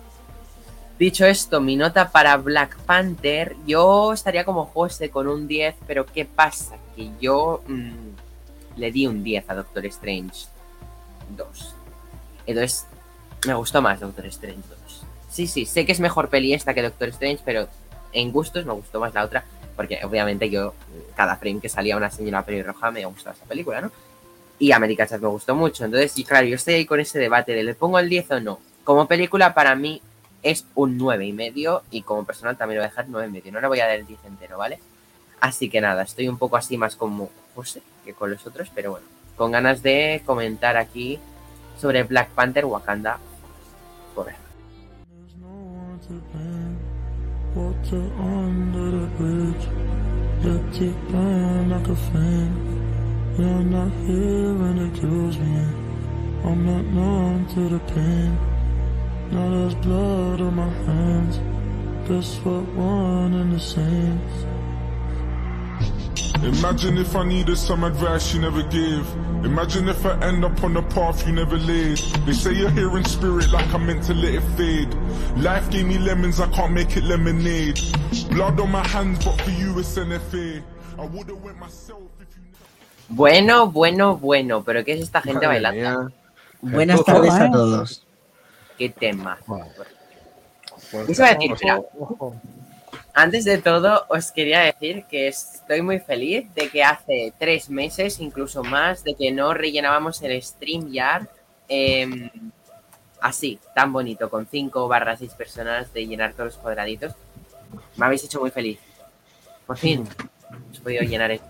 [0.99, 6.05] Dicho esto, mi nota para Black Panther, yo estaría como José con un 10, pero
[6.05, 6.77] ¿qué pasa?
[6.97, 10.47] Que yo mm, le di un 10 a Doctor Strange
[11.37, 11.75] 2.
[12.47, 12.87] Entonces,
[13.47, 15.03] me gustó más Doctor Strange 2.
[15.31, 17.69] Sí, sí, sé que es mejor peli esta que Doctor Strange, pero
[18.13, 19.45] en gustos me gustó más la otra,
[19.77, 20.75] porque obviamente yo,
[21.15, 23.93] cada frame que salía una señora pelirroja me gustaba esa película, ¿no?
[24.59, 25.85] Y American Chat me gustó mucho.
[25.85, 28.59] Entonces, claro, yo estoy ahí con ese debate de ¿le pongo el 10 o no?
[28.83, 30.03] Como película, para mí,
[30.43, 33.31] es un 9 y medio y como personal también lo voy a dejar 9 y
[33.31, 33.53] medio.
[33.53, 34.79] No le voy a dar el 10 entero, ¿vale?
[35.41, 38.93] Así que nada, estoy un poco así más como José que con los otros, pero
[38.93, 41.19] bueno, con ganas de comentar aquí
[41.79, 43.19] sobre Black Panther Wakanda
[44.15, 44.49] Forever.
[57.99, 58.58] I'm.
[59.31, 61.39] Now there's blood on my hands.
[62.09, 62.65] Guess what?
[62.75, 64.21] One and the same.
[66.43, 69.07] Imagine if I needed some advice you never gave.
[69.45, 71.99] Imagine if I end up on the path you never laid.
[72.27, 74.95] They say you're here in spirit like I'm meant to let it fade.
[75.37, 77.81] Life gave me lemons, I can't make it lemonade.
[78.31, 80.63] Blood on my hands, but for you it's NFA.
[80.99, 82.43] I would've went myself if you
[83.11, 86.05] Bueno, bueno, bueno, pero ¿qué es esta gente Madre bailando?
[86.05, 86.13] mía.
[86.63, 87.53] Buenas tardes a bueno.
[87.53, 88.05] todos.
[88.79, 89.39] ¿Qué tema?
[89.47, 89.67] Bueno,
[91.07, 91.83] decir, mira.
[93.13, 98.21] Antes de todo, os quería decir que estoy muy feliz de que hace tres meses,
[98.21, 101.27] incluso más, de que no rellenábamos el StreamYard
[101.69, 102.31] eh,
[103.21, 107.13] así, tan bonito, con 5 barra 6 personas, de llenar todos los cuadraditos.
[107.97, 108.79] Me habéis hecho muy feliz.
[109.67, 110.07] Por fin,
[110.71, 111.47] os he podido llenar esto.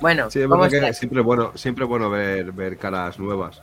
[0.00, 3.62] Bueno, Sí, es ¿cómo verdad que siempre es bueno, siempre bueno ver, ver caras nuevas.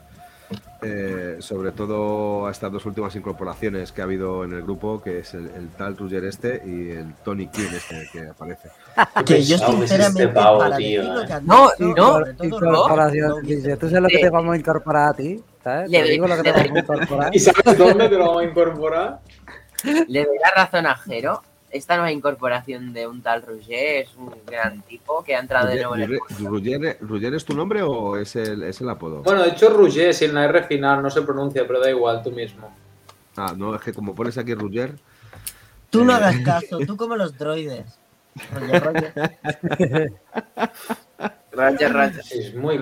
[0.82, 5.20] Eh, sobre todo a estas dos últimas incorporaciones que ha habido en el grupo, que
[5.20, 8.70] es el, el tal Ruger este y el Tony King este que aparece.
[9.26, 11.42] Que yo sinceramente pavo, para tío, decir lo eh.
[11.44, 12.20] No, dicho, no,
[12.88, 15.44] no, dice, ¿Tú sabes lo que te vamos a incorporar a ti?
[15.58, 15.88] esta.
[15.88, 17.30] Le Te digo lo que te doy- vamos a incorporar.
[17.36, 19.20] ¿Y sabes dónde te lo vamos a incorporar?
[20.08, 21.42] Le doy la razón a Jero.
[21.70, 25.76] Esta nueva incorporación de un tal Roger es un gran tipo que ha entrado de
[25.76, 26.08] nuevo en el
[26.40, 29.22] Ruger, Ruger- ¿Ruger es tu nombre o es el, es el apodo?
[29.24, 32.24] Bueno, de hecho, Rouget, si en la R final no se pronuncia, pero da igual,
[32.24, 32.74] tú mismo.
[33.36, 34.96] Ah, no, es que como pones aquí Ruger,
[35.90, 36.16] Tú no Eh.
[36.16, 38.00] hagas caso, tú como los droides.
[38.54, 39.14] Roger, Roger.
[41.52, 42.22] Roger, Roger.
[42.32, 42.78] Es muy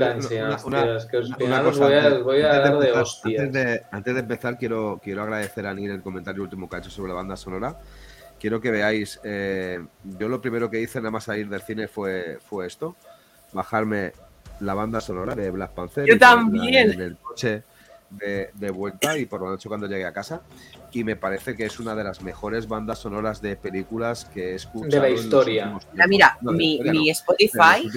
[1.63, 3.43] cosa, voy a, antes- os voy a antes dar de empezar- hostias.
[3.45, 6.79] Antes de, antes de empezar, quiero, quiero agradecer a Nil el comentario último que ha
[6.79, 7.79] hecho sobre la banda sonora.
[8.39, 12.37] Quiero que veáis, eh, yo lo primero que hice nada más salir del cine fue,
[12.47, 12.95] fue esto,
[13.53, 14.11] bajarme
[14.59, 16.05] la banda sonora de Black Panther.
[16.05, 16.91] Yo también.
[16.91, 17.63] En el coche
[18.09, 20.41] de, de vuelta y por la noche cuando llegué a casa.
[20.91, 24.55] Y me parece que es una de las mejores bandas sonoras de películas que he
[24.55, 24.89] escuchado.
[24.91, 25.63] De la en los historia.
[25.73, 27.89] últimos Mira, No, la mi, historia mi no, de los Spotify,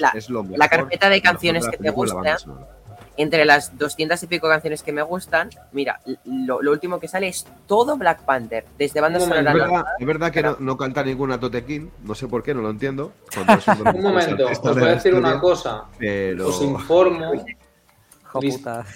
[0.00, 2.68] la- Es lo la mejor- carpeta de lo canciones la que te la gustan, sonora.
[3.16, 7.28] Entre las 200 y pico canciones que me gustan, mira, lo, lo último que sale
[7.28, 11.02] es todo Black Panther, desde banda sonora Es verdad, es verdad que no, no canta
[11.02, 13.12] ninguna Tote King, no sé por qué, no lo entiendo.
[13.94, 15.84] Un momento, os voy a decir una cosa.
[15.98, 17.32] Pero Os informo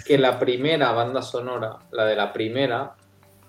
[0.07, 2.94] que la primera banda sonora, la de la primera,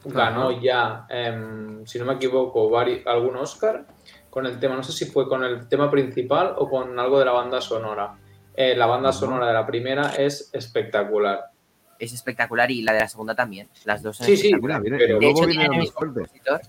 [0.04, 0.60] ganó Ajá.
[0.62, 3.86] ya, em, si no me equivoco, vari- algún Oscar
[4.30, 7.26] con el tema, no sé si fue con el tema principal o con algo de
[7.26, 8.16] la banda sonora.
[8.60, 11.52] Eh, la banda sonora de la primera es espectacular.
[12.00, 13.70] Es espectacular y la de la segunda también.
[13.86, 16.62] Las dos son Sí, sí, mira, pero- De luego hecho, tienen el compositor.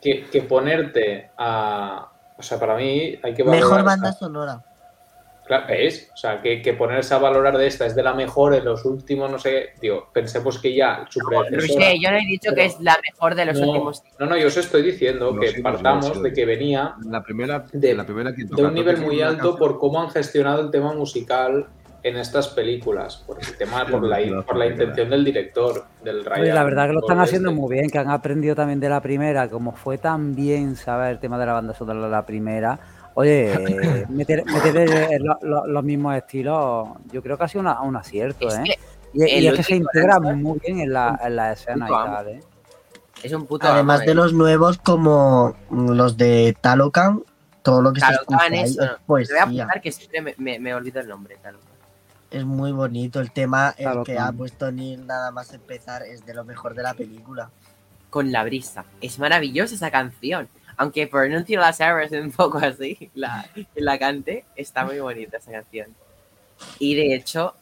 [0.00, 2.10] Que, que ponerte a...
[2.38, 3.44] O sea, para mí hay que.
[3.44, 4.64] Mejor banda sonora.
[5.46, 6.10] Claro, ¿ves?
[6.14, 8.84] O sea, que, que ponerse a valorar de esta es de la mejor en los
[8.86, 12.54] últimos, no sé, tío, pensemos que ya su predecesora- Roger, yo no he dicho Pero-
[12.56, 15.40] que es la mejor de los no, últimos no, no, yo os estoy diciendo No,
[15.40, 18.62] que sí, no, partamos de que venía la primera, de- la primera que de toca
[18.62, 21.66] un Tote nivel muy alto por cómo han gestionado el tema musical
[22.02, 26.40] en estas películas, por el tema, por la, por la intención del director, del Ryan.
[26.42, 29.00] Oye, la verdad que lo están haciendo muy bien, que han aprendido también de la
[29.00, 32.78] primera, como fue tan bien saber el tema de la banda sonora de la primera.
[33.14, 37.80] Oye, meter, meter el- lo- lo- los mismos estilos, yo creo que ha sido una-
[37.80, 38.62] un acierto, Es ¿eh?
[38.64, 38.78] que
[39.40, 42.40] Y, es que se integra muy bien en la, en la escena y tal, ¿eh?
[43.22, 44.14] es un puto Además amo, de eh.
[44.16, 47.22] los nuevos como los de Talocan,
[47.62, 50.34] todo lo que se Talocan, escucha ahí es Te voy a apuntar que siempre me,
[50.36, 51.36] me, me olvido el nombre.
[51.40, 51.68] Talocan.
[52.30, 53.20] Es muy bonito.
[53.20, 54.04] El tema, el Talocan.
[54.04, 57.48] que ha puesto Neil nada más empezar, es de lo mejor de la película.
[58.10, 58.84] Con la brisa.
[59.00, 60.48] Es maravillosa esa canción.
[60.76, 65.94] Aunque pronuncio las R's un poco así, la, la cante, está muy bonita esa canción.
[66.78, 67.54] Y de hecho,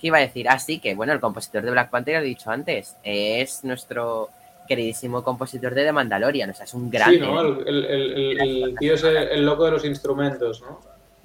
[0.00, 0.48] ¿qué iba a decir?
[0.48, 4.30] Así que, bueno, el compositor de Black Panther, lo he dicho antes, es nuestro
[4.68, 6.50] queridísimo compositor de The Mandalorian.
[6.50, 7.18] O sea, es un grande.
[7.18, 7.40] Sí, ¿no?
[7.40, 10.80] El, el- el- el- el tío es el, el loco de los instrumentos, ¿no?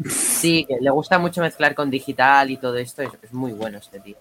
[0.10, 3.02] Sí, que le gusta mucho mezclar con digital y todo esto.
[3.04, 4.15] Es, es muy bueno este tío.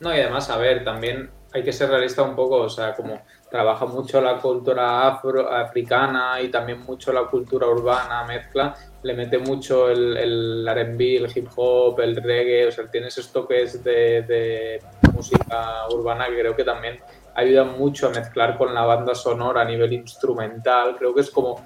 [0.00, 3.22] No, y además, a ver, también hay que ser realista un poco, o sea, como
[3.50, 9.38] trabaja mucho la cultura afro, africana y también mucho la cultura urbana, mezcla, le mete
[9.38, 14.22] mucho el, el R&B, el hip hop, el reggae, o sea, tiene esos toques de,
[14.22, 14.82] de
[15.12, 16.98] música urbana que creo que también
[17.34, 21.64] ayudan mucho a mezclar con la banda sonora a nivel instrumental, creo que es como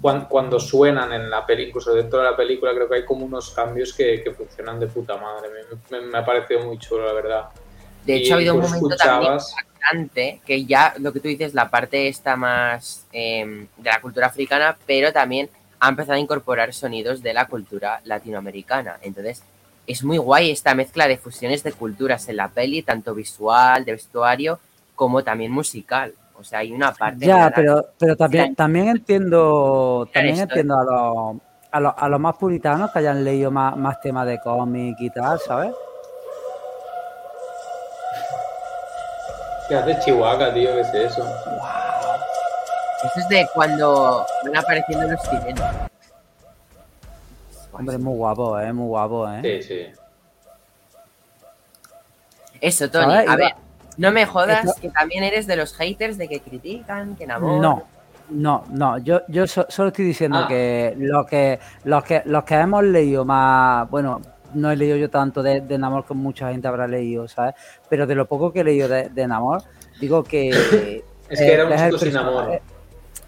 [0.00, 3.24] cuan- cuando suenan en la película, incluso dentro de la película, creo que hay como
[3.24, 5.50] unos cambios que, que funcionan de puta madre,
[5.90, 7.44] me, me- me ha parecido muy chulo, la verdad.
[8.04, 9.32] De Y hecho, ha habido un tú momento también
[10.44, 14.76] que ya lo que tú dices, la parte está más eh, de la cultura africana,
[14.86, 15.48] pero también
[15.80, 18.98] ha empezado a incorporar sonidos de la cultura latinoamericana.
[19.02, 19.42] Entonces,
[19.86, 23.92] es muy guay esta mezcla de fusiones de culturas en la peli, tanto visual, de
[23.92, 24.60] vestuario,
[24.94, 26.14] como también musical.
[26.34, 27.26] O sea, hay una parte.
[27.26, 31.36] Ya, pero, pero también, también entiendo, también esto, entiendo a los,
[31.70, 35.10] a los, a los más puritanos que hayan leído más, más temas de cómic y
[35.10, 35.72] tal, ¿sabes?
[39.72, 40.74] ¿Qué hace Chihuahua, tío?
[40.74, 41.24] ¿Qué es eso?
[41.24, 45.64] Eso es de cuando van apareciendo los sirenos.
[47.72, 48.70] Hombre, muy guapo, ¿eh?
[48.70, 49.40] Muy guapo, ¿eh?
[49.42, 49.86] Sí, sí.
[52.60, 53.14] Eso, Tony.
[53.14, 53.30] ¿Sabes?
[53.30, 53.52] A ver,
[53.96, 57.62] no me jodas Esto- que también eres de los haters de que critican, que enamoran.
[57.62, 57.82] No,
[58.28, 58.98] no, no.
[58.98, 60.48] Yo, yo so- solo estoy diciendo Ah.
[60.48, 64.20] que los que los que los que hemos leído más, bueno,
[64.54, 67.54] no he leído yo tanto de, de Namor como mucha gente habrá leído, ¿sabes?
[67.88, 69.62] Pero de lo poco que he leído de, de Namor,
[70.00, 70.50] digo que
[71.28, 72.60] Es que era un chico sin amor.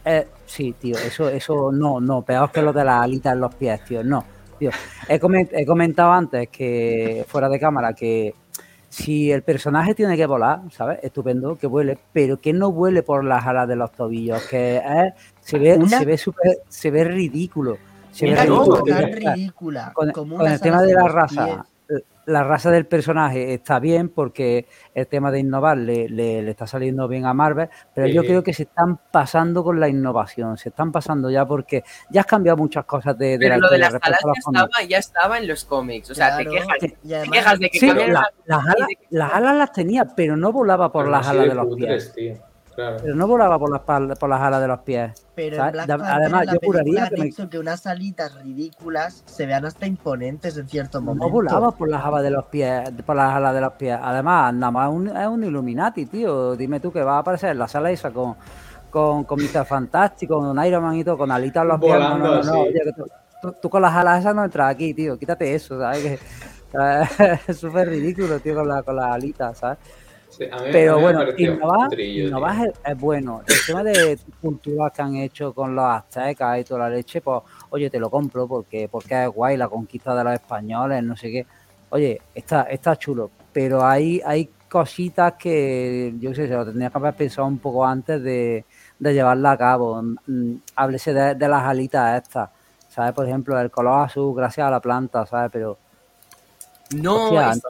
[0.05, 3.55] eh, sí, tío, eso, eso no, no, peor que lo de las alitas en los
[3.55, 4.25] pies, tío, no.
[4.59, 4.71] Tío,
[5.09, 8.35] he, comen- he comentado antes que fuera de cámara que
[8.89, 11.01] si el personaje tiene que volar, ¿sabes?
[11.03, 14.81] Estupendo, que vuele, pero que no vuele por las alas de los tobillos, que
[15.41, 17.79] se ve, Una- se ve súper, se ve ridículo.
[18.23, 22.01] No, tan O sea, ridícula con, como con el tema de la raza, pies.
[22.01, 26.51] eh, la raza del personaje está bien porque el tema de innovar le, le- le
[26.51, 28.29] está saliendo bien a Marvel, pero yo Sí.
[28.29, 32.27] creo que se están pasando con la innovación, se están pasando ya porque ya has
[32.27, 35.39] cambiado muchas cosas de, de la Pero lo de las alas ya estaba, ya estaba
[35.39, 36.11] en los cómics.
[36.11, 38.89] O sea, te quejas, y te además- quejas de que Sí, la- las- las, alas,
[39.11, 42.13] las alas las tenía, pero no volaba por Pero las alas de los pies.
[42.15, 42.35] tío.
[42.75, 42.97] Claro.
[43.03, 45.27] Pero no volaba por las, pal- por las alas de los pies.
[45.35, 45.69] Pero ¿sabes?
[45.69, 49.47] en Black Da- Panther, además, la yo juraría que me- que unas alitas ridículas se
[49.47, 51.31] vean hasta imponentes en cierto No momento.
[51.31, 53.99] volaba por las alas de los pies, por las alas de los pies.
[54.03, 56.57] Además, nada más un- es un Illuminati, tío.
[56.57, 58.35] Dime tú que va a aparecer en la sala esa con,
[58.91, 59.65] con, con Mr.
[59.65, 61.99] Fantástico, con Iron Man y todo, con alitas en los pies.
[61.99, 62.61] No, no, no, no.
[62.63, 63.07] Oye, que tú,
[63.43, 65.17] tú- tú con las alas esas no entras aquí, tío.
[65.19, 66.03] Quítate eso, ¿sabes?
[66.03, 66.19] Que,
[67.49, 69.79] es súper ridículo, tío, con, la, con las alitas, ¿sabes?
[70.37, 72.27] Sí, a mí- a Pero mí bueno, innovar, tío.
[72.69, 73.43] es, es bueno.
[73.47, 77.41] El tema de culturas que han hecho con los aztecas y toda la leche, pues,
[77.71, 81.31] oye, te lo compro porque, porque es guay la conquista de los españoles, no sé
[81.31, 81.47] qué.
[81.91, 86.99] Oye, está, está chulo, pero hay, hay cositas que yo sé, se lo tendría que
[86.99, 88.65] haber pensado un poco antes de,
[88.99, 90.03] de llevarla a cabo.
[90.03, 92.51] Mm, Háblese de, de las alitas estas,
[92.89, 93.13] ¿sabes?
[93.13, 95.51] Por ejemplo, el color azul gracias a la planta, ¿sabes?
[95.53, 95.79] Pero
[96.91, 97.63] No, Hostia, es-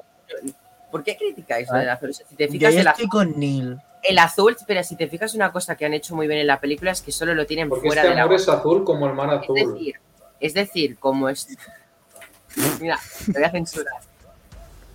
[0.94, 1.80] ¿por qué criticáis lo ¿Eh?
[1.80, 2.10] del azul?
[2.10, 3.78] O sea, si te Yo fijas, ya el estoy azul, con Neil.
[4.04, 6.60] el azul, pero si te fijas, una cosa que han hecho muy bien en la
[6.60, 9.14] película es que solo lo tienen Porque fuera este del amor es azul como el
[9.14, 9.56] mar Es azul.
[9.56, 9.94] decir,
[10.38, 11.48] es decir, como es.
[12.80, 13.94] Mira, te voy a censurar.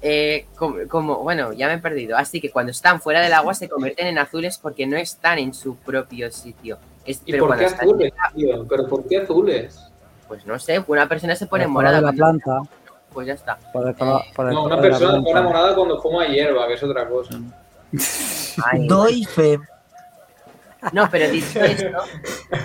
[0.01, 2.15] Eh, como, como- bueno, ya me he perdido.
[2.15, 5.53] Así que cuando están fuera del agua se convierten en azules porque no están en
[5.53, 6.77] su propio sitio.
[7.05, 8.67] Es- ¿Y pero por qué cuando están azules, tío?
[8.69, 9.79] ¿Pero por qué azules?
[10.29, 11.97] Pues no sé, una persona se pone morada.
[11.97, 12.71] de la cuando- planta,
[13.13, 13.57] Pues ya está.
[13.73, 15.29] por el color, por el No, una persona planta.
[15.31, 17.39] pone morada cuando fuma hierba, que es otra cosa.
[18.65, 19.59] Ay, Doy fe.
[20.93, 21.97] No, pero dicho esto,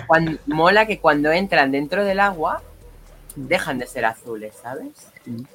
[0.07, 2.61] cuando- mola que cuando entran dentro del agua
[3.35, 4.91] dejan de ser azules, ¿sabes?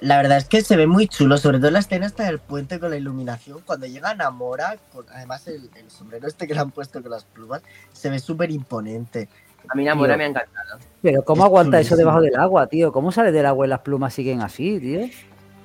[0.01, 2.79] La verdad es que se ve muy chulo, sobre todo la escena hasta del puente
[2.79, 3.61] con la iluminación.
[3.65, 7.11] Cuando llegan a Mora, con, además el, el sombrero este que le han puesto con
[7.13, 7.63] las plumas,
[7.95, 9.29] se ve súper imponente.
[9.69, 10.19] A mí la mora Tío.
[10.19, 10.79] me ha encantado.
[11.03, 12.93] Pero ¿cómo aguanta eso debajo del agua, tío?
[12.93, 15.01] ¿Cómo sale del agua y las plumas siguen así, tío?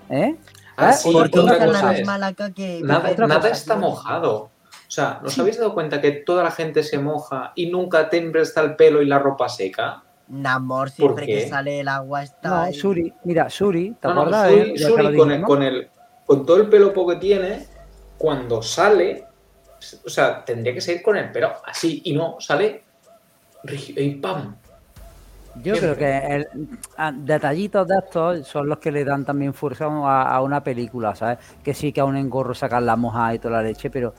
[0.10, 0.36] ¿Eh?
[0.78, 0.94] Ah, ¿Eh?
[0.94, 2.82] sí, Porque otra cosa es, misma laca que.
[2.84, 3.82] Nada, otra nada cosa, está tío.
[3.82, 4.34] mojado.
[4.88, 8.42] O sea, ¿nos habéis dado cuenta que toda la gente se moja y nunca siempre
[8.42, 10.04] está el pelo y la ropa seca?
[10.28, 12.50] Namor, ¿Por siempre que sale el agua está.
[12.50, 12.74] No, ahí.
[12.74, 14.50] Suri, mira, Suri, ¿te No, no, acuerdas?
[14.52, 14.74] Suri, eh?
[14.74, 15.90] Que Suri lo con, el, con, el-
[16.26, 17.66] con todo el pelo poco que tiene,
[18.18, 19.26] cuando sale,
[20.06, 22.85] o sea, tendría que salir con el pelo así y no, sale
[23.72, 24.56] y ¡pam!
[25.64, 26.48] Yo creo que el-
[26.98, 31.16] a- detallitos de estos son los que le dan también fuerza a, a una película,
[31.16, 31.38] ¿sabes?
[31.64, 34.14] Que sí que a un engorro sacar la moja y toda la leche, pero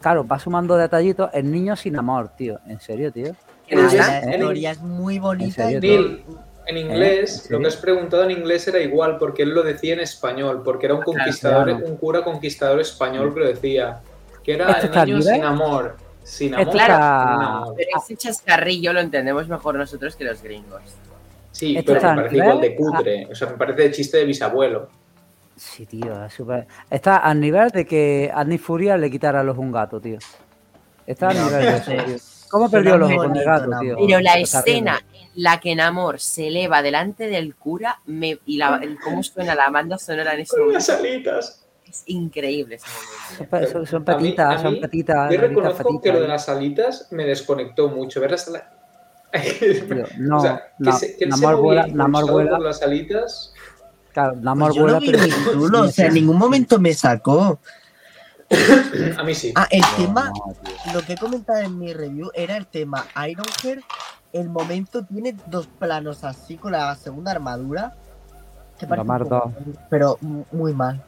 [0.00, 1.30] claro, va sumando detallitos.
[1.32, 2.58] El niño sin amor, tío.
[2.66, 3.32] ¿En serio, tío?
[3.74, 5.54] Ah, la en- historia es muy bonita.
[5.70, 5.80] serio?
[5.80, 6.24] Neil,
[6.66, 9.94] en inglés, ¿En lo que has preguntado en inglés era igual, porque él lo decía
[9.94, 11.86] en español, porque era un conquistador, claro.
[11.86, 14.00] un cura conquistador español que lo decía,
[14.44, 15.34] que era ¿Esto el niño libre?
[15.36, 17.74] sin amor, sin amor, sin amor.
[17.76, 20.82] Pero ese chascarrillo lo entendemos mejor nosotros que los gringos.
[21.50, 24.24] Sí, Esto pero me parece igual de cutre, o sea, me parece de chiste de
[24.24, 24.88] bisabuelo.
[25.54, 26.66] Sí, tío, es súper.
[26.90, 30.18] Está al nivel de que a Nick Furia le quitara el a un gato, tío.
[31.06, 32.16] Está al nivel de eso, tío.
[32.50, 33.96] ¿Cómo perdió el muy ojo con el gato, tío?
[34.06, 38.80] Pero la escena en la que Namor se eleva delante del cura me, y la,
[38.82, 41.61] el cómo suena la banda sonora en ese Con momento las alitas.
[41.92, 43.70] Es increíble ese momento.
[43.70, 45.24] Son Son, son A mí- a son mí, petitas.
[45.24, 48.18] Yo petitas, reconozco que petitas, lo de las alitas me desconectó mucho.
[48.20, 48.70] Ver las ala-
[49.30, 50.04] tío.
[50.18, 52.50] No, o sea, que, se, que Namor vuela, Namor vuela.
[52.52, 53.52] por las alitas.
[54.14, 55.18] Claro, Namor Pues yo vuela, pero.
[55.52, 57.60] chulo, o sea, en ningún momento me sacó.
[59.18, 59.52] A mí sí.
[59.54, 60.30] Ah, el No, tema,
[60.84, 63.82] no, lo que he comentado en mi review era el tema Ironheart.
[64.32, 67.94] El momento tiene dos planos así con la segunda armadura.
[68.78, 68.86] Que
[69.90, 71.02] pero mu- muy mal.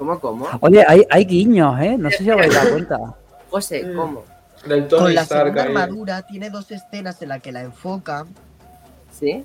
[0.00, 0.46] ¿Cómo, cómo?
[0.60, 1.96] Oye, hay, hay guiños, ¿eh?
[1.98, 2.98] No sé si os habéis dado cuenta.
[3.50, 3.96] José, Mm.
[3.96, 4.24] ¿cómo?
[4.66, 5.68] Del Tony Con la Stark segunda ahí.
[5.68, 8.24] armadura tiene dos escenas en las que la enfoca
[9.12, 9.44] ¿Sí?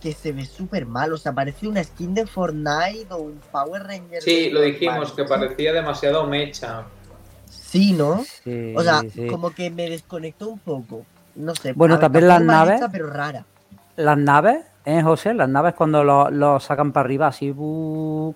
[0.00, 1.12] que se ve súper mal.
[1.12, 4.22] O sea, parece una skin de Fortnite o un Power Ranger.
[4.22, 6.84] Sí, lo dijimos, que parecía demasiado mecha.
[7.50, 8.22] Sí, ¿no?
[8.44, 9.26] Sí, O sea, sí.
[9.26, 11.04] como que me desconectó un poco.
[11.34, 11.72] No sé.
[11.72, 12.76] Bueno, ver, también las naves.
[12.76, 13.44] hecha, pero rara.
[13.96, 15.34] Las naves, ¿eh, José?
[15.34, 18.34] Las naves cuando lo, lo sacan para arriba así, bu-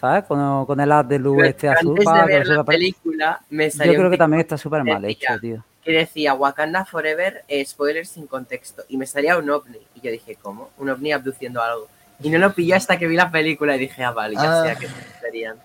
[0.00, 0.24] ¿sabes?
[0.24, 1.90] Con, con el haz de luz este azul.
[1.90, 5.02] Antes para que ver la película, me Yo creo un que también está súper mal
[5.02, 5.64] decía- hecho, tío.
[5.84, 8.82] que decía Wakanda Forever, eh, spoilers sin contexto.
[8.88, 9.78] Y me salía un ovni.
[9.94, 10.70] Y yo dije, ¿cómo?
[10.78, 11.86] Un ovni abduciendo algo.
[12.22, 14.64] Y no lo pillé hasta que vi la película y dije, ah, vale, ya Ah.
[14.64, 15.56] sé a qué se referían.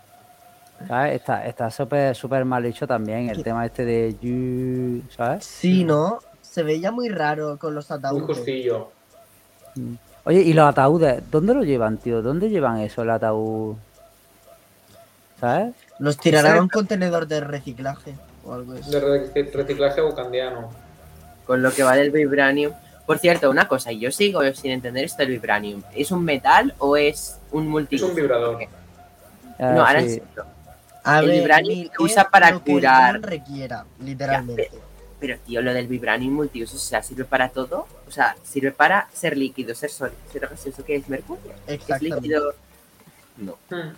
[0.88, 1.15] ¿Sabes?
[1.15, 5.45] Está está súper súper mal hecho también el tema este de you, ¿sabes?
[5.45, 6.19] Sí, ¿no?
[6.41, 8.25] Se veía muy raro con los Muy ataúdes.
[8.38, 8.89] justillo.
[10.25, 11.21] Oye, ¿y los ataúdes?
[11.31, 12.21] ¿Dónde lo llevan, tío?
[12.21, 13.75] ¿Dónde llevan eso, el ataúd?
[15.39, 15.73] ¿Sabes?
[15.99, 18.89] Los tirarán a un contenedor de reciclaje o algo así.
[18.89, 20.69] De re- reciclaje wakandiano.
[21.45, 22.73] Con lo que va del vibranium.
[23.05, 25.83] Por cierto, una cosa, yo sigo sin entender esto del vibranium.
[25.93, 27.97] ¿Es un metal o es un multi?
[27.97, 28.63] Es un vibrador.
[29.59, 30.21] Ah, No, ahora sí.
[31.03, 33.11] A El ver, vibranium se usa es para lo que el curar.
[33.11, 34.71] guion requiera, literalmente.
[35.19, 37.88] Pero, tío, lo del vibranium multiuso, o sea, ¿sirve para todo?
[38.07, 40.83] O sea, ¿sirve para ser líquido, ser sólido, ser gaseoso?
[40.83, 41.51] ¿Qué es mercurio?
[41.67, 42.53] ¿Es líquido?
[43.38, 43.57] No.
[43.69, 43.93] Hmm.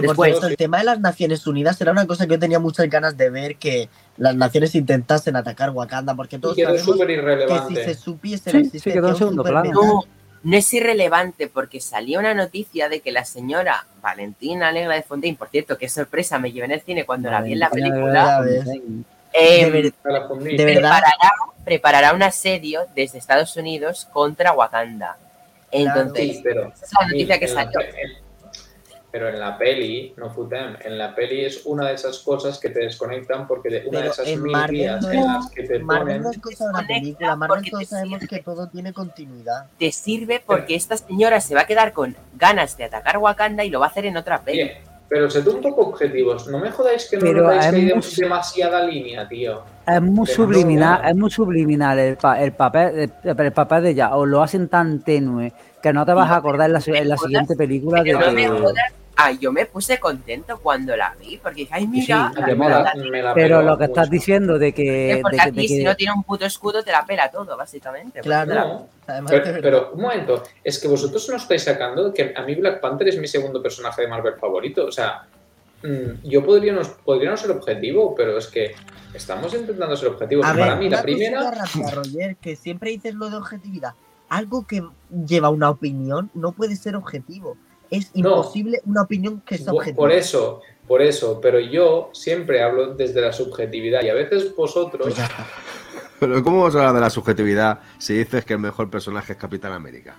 [0.00, 2.58] Que por cierto, el tema de las Naciones Unidas era una cosa que yo tenía
[2.58, 7.06] muchas ganas de ver que las naciones intentasen atacar Wakanda, porque todos quedó sabemos súper
[7.06, 7.84] que si irrelevante.
[7.84, 9.70] se supiese Sí, la sí, existencia quedó en de un segundo plano.
[9.70, 10.04] supermetal- No,
[10.42, 15.36] no es irrelevante porque salía una noticia de que la señora Valentina Alegra de Fontaine,
[15.36, 18.44] por cierto, qué sorpresa me llevé en el cine cuando la vi en la película,
[19.32, 21.30] eh, De la de preparará,
[21.64, 25.18] preparará un asedio desde Estados Unidos contra Wakanda.
[25.72, 27.80] Entonces, Sí, pero, esa es la noticia que la salió.
[29.16, 32.68] Pero en la peli, no futem, en la peli es una de esas cosas que
[32.68, 35.50] te desconectan porque de una de Pero esas en mil Marvel vías no en las
[35.50, 36.22] que te Marvel ponen.
[36.22, 38.36] no es cosa de una película, Marvel porque todos sabemos sirve.
[38.36, 39.68] que todo tiene continuidad.
[39.78, 43.70] Te sirve porque esta señora se va a quedar con ganas de atacar Wakanda y
[43.70, 44.58] lo va a hacer en otra peli.
[44.64, 44.70] Bien,
[45.08, 46.46] pero sed un poco objetivos.
[46.48, 49.62] No me jodáis que no Pero notáis que hay demasiada línea, tío.
[49.86, 51.08] Es muy Pero subliminal, no.
[51.08, 54.68] es muy subliminal el, pa- el papel el, el papel de ella, o lo hacen
[54.68, 58.12] tan tenue que no te vas a acordar en la, en la siguiente película de
[58.12, 58.48] Pero no me que...
[59.18, 62.50] Ah, yo me puse contento cuando la vi, porque dije, ay, mira, Sí, Me te
[62.50, 62.92] la- mola.
[63.10, 65.12] me la Pero lo que estás diciendo de que...
[65.12, 67.30] Es porque de que- aquí de si no tiene un puto escudo te la pela
[67.30, 68.20] todo, básicamente.
[68.20, 68.54] Claro.
[68.54, 72.54] No, Además, de pero, un momento, es que vosotros no estáis sacando que a mí
[72.56, 74.84] Black Panther es mi segundo personaje de Marvel favorito.
[74.84, 75.22] O sea,
[75.82, 78.74] mm, yo podría no, podría no ser objetivo, pero es que
[79.14, 80.44] estamos intentando ser objetivos.
[80.44, 81.38] A Para ver, mí, la primera.
[81.38, 83.94] cosita rápida, Roger, que siempre dices lo de objetividad.
[84.28, 84.82] Algo que
[85.26, 87.56] lleva una opinión no puede ser objetivo.
[87.90, 88.30] Es No.
[88.30, 89.96] imposible una opinión que sea Por- objetiva.
[89.96, 95.14] Por eso, por eso, pero yo siempre hablo desde la subjetividad y a veces vosotros.
[95.14, 95.28] Pues.
[96.18, 99.38] Pero ¿cómo vamos a hablar de la subjetividad si dices que el mejor personaje es
[99.38, 100.16] Capitán América?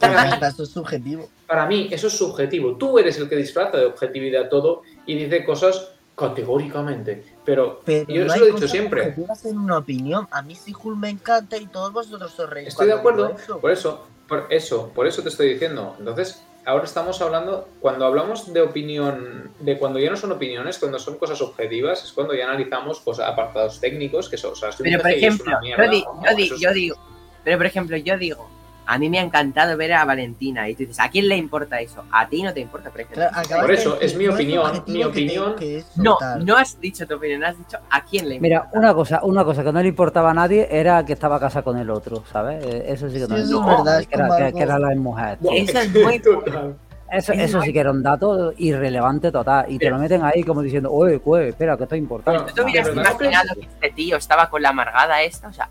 [0.00, 1.28] Ya está, eso es subjetivo.
[1.46, 2.76] Para mí, eso es subjetivo.
[2.76, 7.22] Tú eres el que disfraza de objetividad todo y dice cosas categóricamente.
[7.44, 9.14] Pero, Pero yo no eso lo he dicho siempre.
[9.44, 10.26] en una opinión.
[10.30, 12.68] A mí sí Hulk me encanta y todos vosotros os reís.
[12.68, 13.34] Estoy de acuerdo.
[13.60, 15.96] Por eso, por eso, por eso te estoy diciendo.
[15.98, 20.98] Entonces, ahora estamos hablando, cuando hablamos de opinión, de cuando ya no son opiniones, cuando
[20.98, 24.52] son cosas objetivas, es cuando ya analizamos pues, apartados técnicos que son.
[24.52, 26.96] O sea, Pero por ejemplo, una mierda, yo, yo digo,
[27.44, 28.48] pero por ejemplo, yo digo,
[28.92, 31.80] a mí me ha encantado ver a Valentina y tú dices, ¿a quién le importa
[31.80, 32.04] eso?
[32.10, 33.24] A ti no te importa, por ejemplo.
[33.46, 36.56] Claro, Por eso, es mi no opinión, mi que te- opinión- que es no, no
[36.56, 38.66] has dicho tu opinión, has dicho a quién le importa.
[38.66, 41.62] Mira, una cosa, una cosa que no le importaba a nadie era que estaba casada
[41.62, 42.64] con el otro, ¿sabes?
[42.64, 44.52] Eh, Eso sí que no Sí, le eso es importaba, verdad, es que, era, que-
[44.54, 45.38] que era la mujer.
[45.40, 46.76] Buah, Eso es muy- total.
[47.12, 49.66] Eso, es eso sí que era un dato irrelevante total.
[49.68, 52.50] Y te lo meten ahí como diciendo, oye, pues, espera, que esto es importante.
[52.52, 55.48] ¿Tú te hubieras imaginado que este tío estaba con la amargada esta?
[55.48, 55.68] O sea,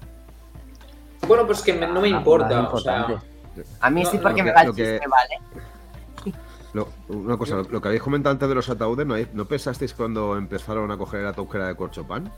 [1.29, 2.69] Bueno, pues que me- no me Ah, importa.
[2.69, 3.05] O sea,
[3.81, 6.33] a mí No, sí no, porque me va el lo que- chiste, ¿vale?
[6.73, 9.45] Lo- una cosa, lo, lo que habéis comentado antes de los ataúdes, ¿no, hay- ¿no
[9.45, 12.31] pensasteis cuando empezaron a coger la que era de corchopán?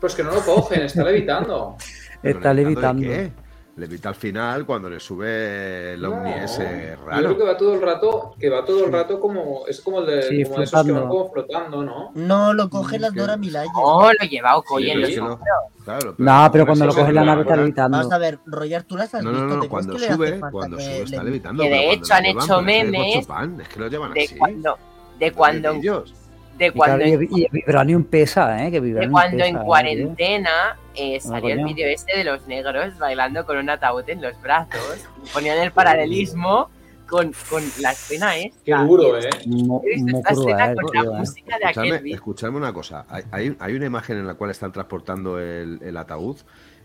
[0.00, 1.76] pues que no lo cogen, está levitando.
[2.20, 3.42] ¿Pero Está levitando de levitando.
[3.74, 3.80] Qué?
[3.80, 6.62] Levita al final cuando le sube el ovni No, ese
[6.96, 7.36] Yo creo raro.
[7.38, 9.66] que va todo el rato, que va todo el rato como.
[9.66, 11.08] Es como el de, Sí, como de esos que van flotando.
[11.08, 12.10] como flotando, ¿no?
[12.14, 13.68] No, lo coge las que- Dora Milaje.
[13.76, 15.38] Oh, lo lleva Okoye Sí, no-
[15.86, 17.98] pero no cuando lo coge la nave está levitando.
[17.98, 19.44] Vamos a ver, Roger, tú las has No, visto.
[19.46, 21.62] no, no, ¿Te crees cuando le sube, cuando sube está le- levitando.
[21.62, 24.36] Que de hecho han hecho memes Es que lo llevan De así.
[24.38, 24.78] cuando,
[25.18, 27.04] de cuando, de Y, cuando,
[27.50, 28.70] Vibranium pesa, ¿eh?
[28.70, 32.96] Que de cuando pesa, en ¿eh, cuarentena eh, salió el vídeo este de los negros
[32.98, 35.04] bailando con un ataúd en los brazos.
[35.32, 36.70] Ponían el paralelismo
[37.08, 38.58] con, con la escena esta.
[38.64, 39.28] Qué duro, ¿eh?
[39.42, 41.18] He visto esta escena con tío, la ¿eh?
[41.20, 42.14] música de aquel Escuchadme, vídeo.
[42.16, 43.06] escuchadme una cosa.
[43.30, 46.36] Hay, hay- una imagen en la cual están transportando el, el ataúd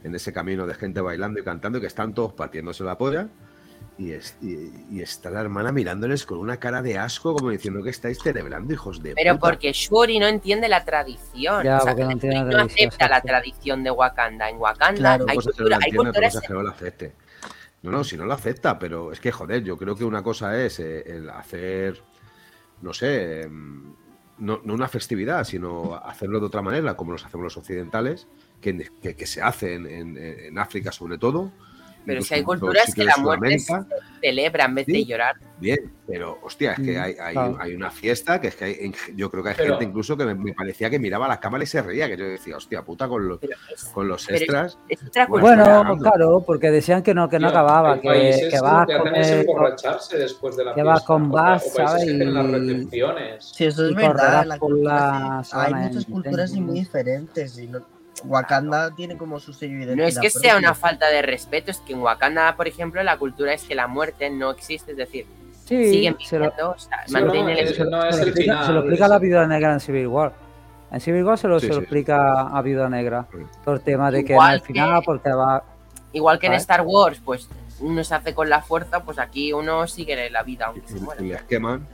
[0.03, 3.27] en ese camino de gente bailando y cantando y que están todos partiéndose la polla.
[3.99, 7.83] Y, es- y- y está la hermana mirándoles con una cara de asco, como diciendo
[7.83, 9.49] que estáis celebrando, hijos de Pero puta".
[9.49, 11.65] porque Shuri no entiende la tradición.
[11.65, 14.49] Ya, o sea, porque no entiende la no tradición, acepta la tradición de Wakanda.
[14.49, 15.25] En Wakanda Claro.
[15.27, 15.97] Hay que cultura, no lo hay que
[16.53, 17.13] no acepte.
[17.81, 20.57] No, no, si no lo acepta, pero es que, joder, yo creo que una cosa
[20.61, 22.01] es eh, el hacer,
[22.81, 23.93] no sé, em,
[24.37, 28.27] no, no una festividad, sino hacerlo de otra manera, como los hacemos los occidentales,
[28.61, 31.51] que, que- que se hace en, en- en África sobre todo,
[32.05, 33.73] Pero si hay culturas que la muerte se
[34.21, 35.35] celebra en vez de llorar.
[35.59, 37.57] Bien, pero hostia, es que Mm, hay, hay, claro.
[37.59, 40.15] hay una fiesta que es que hay, en- yo creo que hay Pero- gente incluso
[40.17, 42.81] que me, me parecía que miraba la cámara y se reía, que yo decía, hostia
[42.83, 44.77] puta, con los, es, con los es- extras.
[44.87, 45.41] es Bueno.
[45.63, 48.01] Bueno, claro, porque decían que no, que no Tío, acababa, que,
[48.49, 51.29] que lo vas que con hacen es el- emborracharse después de la que vas con
[51.29, 52.05] vas, ¿sabes?
[52.07, 53.51] las Y- recepciones.
[53.55, 54.45] Sí, eso es y verdad.
[54.45, 57.57] la por la hay muchas culturas muy diferentes.
[57.59, 59.95] Y no- Wakanda tiene como su sello de identidad.
[60.03, 63.17] No es que sea una falta de respeto, es que en Wakanda, por ejemplo, la
[63.17, 65.25] cultura es que la muerte no existe, es decir,
[65.65, 68.21] Sí, siguen se lo, viviendo, o sea, Sí, mantienen no, el es- no es se
[68.21, 70.33] lo el explica, final, se lo explica es- la viuda negra en Civil War.
[70.91, 71.81] En Civil War se lo, Sí, se lo sí.
[71.83, 73.27] explica a viuda negra.
[73.63, 75.63] Todo el tema de que Igual al final, que- porque va.
[76.11, 76.53] Igual que en.
[76.53, 77.47] Star Wars, pues
[77.81, 81.21] uno se hace con la fuerza, pues aquí uno sigue la vida aunque se muera.
[81.21, 81.85] y les queman.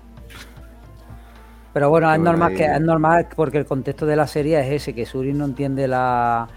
[1.75, 4.95] Pero bueno, es normal que es normal porque el contexto de la serie es ese,
[4.95, 6.47] que Suri no entiende la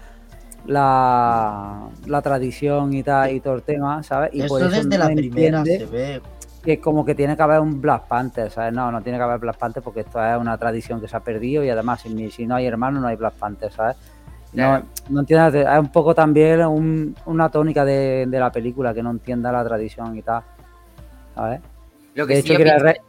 [0.65, 4.29] la, la tradición y tal y todo el tema, ¿sabes?
[4.33, 6.21] Y Eso por eso desde no la primera se ve.
[6.63, 8.71] que como que tiene que haber un Black Panther, ¿sabes?
[8.71, 11.19] No, no tiene que haber Black Panther porque esto es una tradición que se ha
[11.19, 13.97] perdido y además si, no hay hermanos no hay Black Panther, ¿sabes?
[14.53, 19.03] No, no entiende, es un poco también un- una tónica de, de la película que
[19.03, 20.43] no entienda la tradición y tal,
[21.35, 21.59] ¿sabes?
[22.15, 23.01] Lo que De sí hecho, re-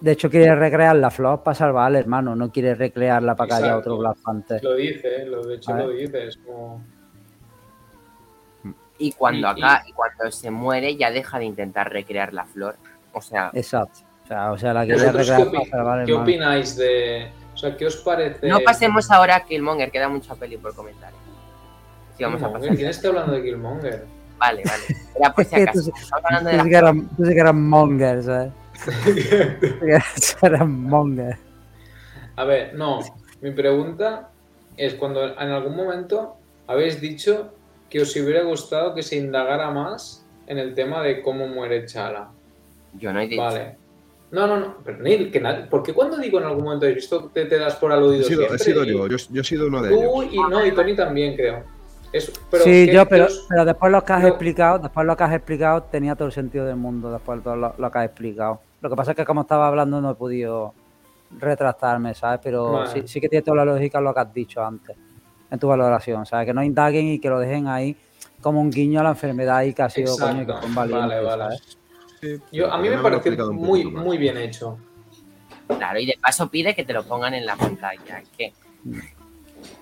[0.00, 3.54] de hecho quiere recrear la flor para salvar al hermano, no quiere recrearla para que
[3.54, 3.80] haya Exacto.
[3.94, 4.62] otro Black Panther.
[4.64, 6.26] Lo dice, lo, de hecho lo dice.
[6.28, 6.82] Es como.
[8.98, 12.76] y cuando y- acá, y cuando se muere, ya deja de intentar recrear la flor.
[13.12, 14.00] O sea, Exacto.
[14.24, 16.22] O sea, o sea la quería ¿Vosotros qué, recrear opi- para salvar al qué hermano.
[16.30, 17.30] opináis de.?
[17.54, 18.46] O sea, ¿qué os parece?
[18.48, 21.10] no pasemos ahora a Killmonger, queda mucha peli por comentar.
[22.16, 22.60] Sí, vamos a Killmonger?
[22.68, 22.76] pasar.
[22.76, 24.06] ¿Quién está hablando de Killmonger?
[24.38, 24.82] Vale, vale.
[25.18, 25.90] Era por si Es que acaso.
[25.90, 28.52] tú- Estamos hablando de sí la que eras, tú sí que eras monger, ¿sabes?
[30.66, 31.36] Monger.
[32.36, 33.00] A ver, no.
[33.40, 34.30] Mi pregunta
[34.76, 37.52] es cuando en algún momento habéis dicho
[37.90, 42.30] que os hubiera gustado que se indagara más en el tema de cómo muere Chala.
[42.94, 43.42] Yo no he dicho.
[43.42, 43.76] Vale.
[44.30, 44.76] No, no, no.
[44.84, 47.58] Pero Neil, que nadie- ¿por qué cuando digo en algún momento he visto te, te
[47.58, 49.88] das por He aludido sido, he sido Y yo, yo, yo he sido uno de
[49.90, 50.34] Tú ellos.
[50.34, 51.62] y no, y Tony también creo.
[52.12, 55.06] Eso, pero sí, ¿qué- yo, pero, os- pero después lo que has pero- explicado, después
[55.06, 57.90] lo que has explicado tenía todo el sentido del mundo, después de todo lo, lo
[57.90, 58.60] que has explicado.
[58.80, 60.74] Lo que pasa es que como estaba hablando no he podido
[61.38, 62.40] retractarme, ¿sabes?
[62.42, 62.90] Pero Vale.
[62.90, 64.96] sí, sí que tiene toda la lógica lo que has dicho antes,
[65.50, 66.46] en tu valoración, ¿sabes?
[66.46, 67.96] Que no indaguen y que lo dejen ahí
[68.40, 70.62] como un guiño a la enfermedad y que ha sido coño que Exacto.
[70.66, 71.42] son valientes, Vale, vale.
[71.44, 71.78] ¿sabes?
[72.20, 74.78] Sí, Yo, a mí me pareció un muy, muy bien hecho.
[75.66, 78.22] Claro, y de paso pide que te lo pongan en la pantalla.
[78.36, 78.52] que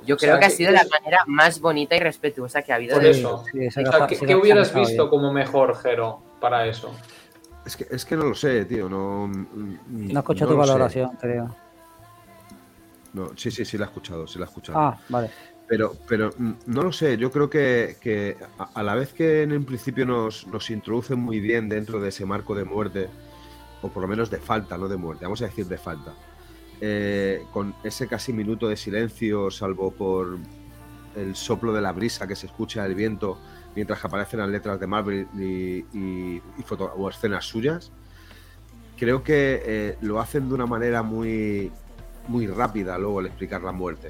[0.05, 2.62] yo O sea, creo que ha que- sido que la manera más bonita y respetuosa
[2.62, 3.44] que ha habido Por de eso.
[3.53, 5.09] Sí, O que sea, ¿qué, que hubieras visto bien.
[5.11, 6.92] como mejor, Jero, para eso?
[7.67, 8.89] Es que, es que no lo sé, tío.
[8.89, 10.59] No, mm, No escucho no tu sé.
[10.59, 11.55] valoración, creo.
[13.12, 14.79] No, sí, sí, sí la he escuchado, sí la he escuchado.
[14.79, 15.31] Ah, vale.
[15.69, 19.43] Pero, pero mm, no lo sé, yo creo que, que a, a la vez que
[19.43, 23.09] en un principio nos, nos introducen muy bien dentro de ese marco de muerte,
[23.83, 26.14] o por lo menos de falta, no de muerte, vamos a decir de falta,
[26.81, 30.39] eh, con ese casi minuto de silencio, salvo por
[31.17, 33.39] el soplo de la brisa que se escucha del viento
[33.77, 37.93] mientras que aparecen las letras de Marvel y, y- y foto- o escenas suyas,
[38.99, 41.70] creo que eh, lo hacen de una manera muy,
[42.29, 44.09] muy rápida luego al explicar la muerte.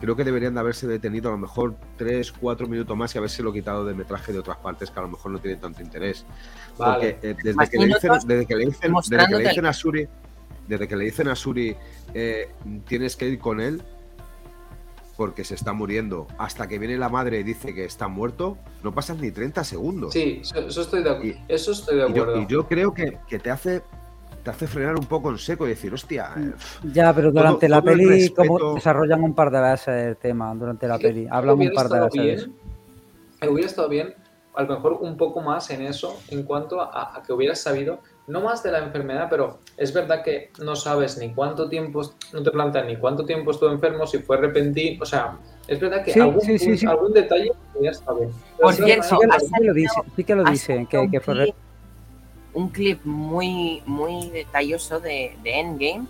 [0.00, 3.40] Creo que deberían de haberse detenido a lo mejor 3, 4 minutos más y haberse
[3.42, 6.24] lo quitado de metraje de otras partes que a lo mejor no tienen tanto interés.
[6.76, 7.12] Vale.
[7.20, 9.66] Porque eh, desde, que le dicen, desde que le dicen, desde que le mostrándote- dicen
[9.66, 10.08] a Suri,
[10.66, 11.76] desde que le dicen a Suri,
[12.14, 12.50] eh,
[12.88, 13.80] tienes que ir con él
[15.22, 18.92] porque se está muriendo, hasta que viene la madre y dice que está muerto, no
[18.92, 20.12] pasan ni 30 segundos.
[20.12, 22.42] Sí, eso, estoy de, acu- Y- eso estoy de Y yo, acuerdo.
[22.42, 23.82] y yo creo que, que te hace
[24.42, 26.50] te hace frenar un poco en seco y decir, hostia, eh,
[26.92, 30.52] Ya, pero Todo- durante la todo peli, como desarrollan un par de veces el tema
[30.56, 31.28] durante la peli.
[31.30, 32.20] Hablan un hubiera par de veces
[33.40, 34.12] bien, Hubiera estado bien,
[34.56, 38.00] a lo mejor un poco más en eso, en cuanto a, a que hubieras sabido,
[38.26, 42.02] no más de la enfermedad, pero es verdad que no sabes ni cuánto tiempo,
[42.32, 46.04] no te plantean ni cuánto tiempo estuvo enfermo, si fue repentino, o sea, es verdad
[46.04, 46.86] que Sí, algún, sí, sí, sí.
[46.86, 47.92] algún detalle bien.
[48.06, 49.20] Pero Por sí, cierto, lo,
[49.60, 51.54] que lo dicen, sí que que, fue clip-
[52.54, 56.06] un clip muy, muy detalloso de, de Endgame,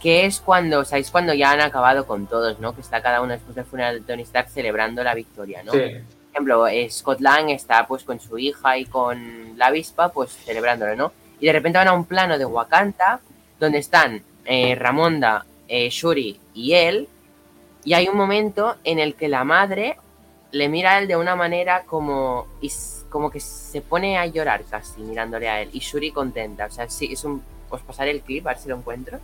[0.00, 1.10] que es cuando, ¿sabéis?
[1.10, 2.74] Cuando ya han acabado con todos, ¿no?
[2.74, 5.72] Que está cada uno después del funeral de Tony Stark celebrando la victoria, ¿no?
[5.72, 10.08] sí, Por ejemplo, eh, Scott Lang está pues con su hija y con la avispa,
[10.10, 11.12] pues celebrándolo, ¿no?
[11.44, 13.20] Y de repente van a un plano de Wakanda,
[13.60, 17.06] donde están eh, Ramonda, eh, Shuri y él,
[17.84, 19.98] y hay un momento en el que la madre
[20.52, 22.46] le mira a él de una manera como,
[23.10, 26.88] como que se pone a llorar casi mirándole a él, y Shuri contenta, o sea,
[26.88, 27.42] sí, es un...
[27.68, 29.18] Os pasaré el clip, a ver si lo encuentro.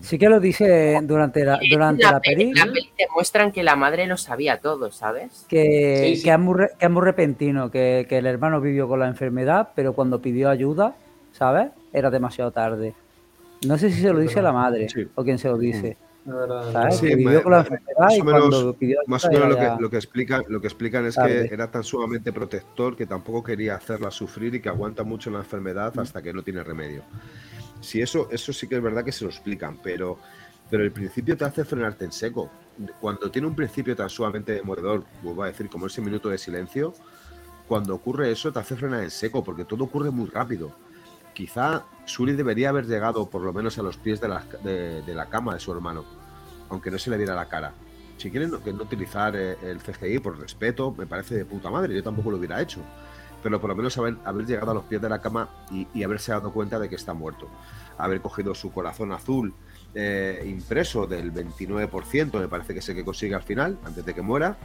[0.00, 3.62] Sí que lo dice durante la, durante En la peli, la peli te muestran que
[3.62, 5.46] la madre lo sabía todo, ¿sabes?
[5.48, 6.22] que, Sí, sí.
[6.24, 9.08] que es muy, re- que es muy repentino, que, que el hermano vivió con la
[9.08, 10.96] enfermedad, pero cuando pidió ayuda,
[11.32, 11.70] ¿sabes?
[11.92, 12.94] Era demasiado tarde.
[13.66, 15.06] No sé si se lo dice la madre Sí.
[15.14, 15.96] o quién se lo dice.
[16.72, 16.96] ¿sabes?
[16.96, 19.44] Sí, que vivió con la enfermedad más y o menos- cuando pidió Más o ayuda
[19.46, 21.48] menos lo que, lo que explican, lo que explican es tarde.
[21.48, 25.38] que era tan sumamente protector que tampoco quería hacerla sufrir y que aguanta mucho la
[25.38, 27.02] enfermedad hasta que no tiene remedio.
[27.80, 30.18] Si eso, eso sí que es verdad que se lo explican, pero,
[30.70, 32.50] pero el principio te hace frenarte en seco.
[33.00, 36.94] Cuando tiene un principio tan sumamente demoledor, vuelvo a decir, como ese minuto de silencio,
[37.68, 40.72] cuando ocurre eso te hace frenar en seco, porque todo ocurre muy rápido.
[41.34, 45.26] Quizá Suri debería haber llegado por lo menos a los pies de la, de- la
[45.26, 46.04] cama de su hermano,
[46.70, 47.72] aunque no se le viera la cara.
[48.16, 51.70] Si quieren no, que no utilizar eh, el CGI por respeto, me parece de puta
[51.70, 52.80] madre, yo tampoco lo hubiera hecho.
[53.42, 56.02] Pero por lo menos haber, haber llegado a los pies de la cama y, y
[56.02, 57.48] haberse dado cuenta de que está muerto.
[57.98, 59.54] Haber cogido su corazón azul
[59.94, 64.14] eh, impreso del 29%, me parece que es el que consigue al final, antes de
[64.14, 64.58] que muera.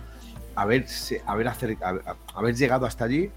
[0.56, 1.78] Haberse, haber, haber,
[2.36, 3.32] haber llegado hasta allí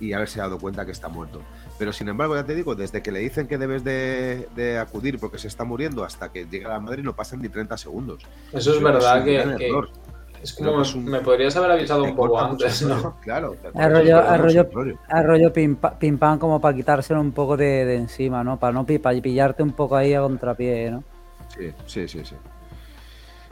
[0.00, 1.40] y haberse dado cuenta que está muerto.
[1.78, 5.18] Pero sin embargo, ya te digo, desde que le dicen que debes de, de acudir
[5.18, 8.26] porque se está muriendo hasta que llega la madre no pasan ni 30 segundos.
[8.52, 9.70] Eso es verdad que.
[10.42, 13.16] Es Creo como que es un- me podrías haber avisado un poco antes, el ¿no?
[13.20, 13.52] Claro.
[13.52, 14.98] te corta El rollo, mucho el rollo, el rollo.
[15.16, 18.58] el rollo pim, pa- pim pam como para quitárselo un poco de, de encima, ¿no?
[18.58, 21.02] Para no para pillarte un poco ahí a contrapié, ¿no?
[21.56, 22.34] Sí, sí, sí, sí.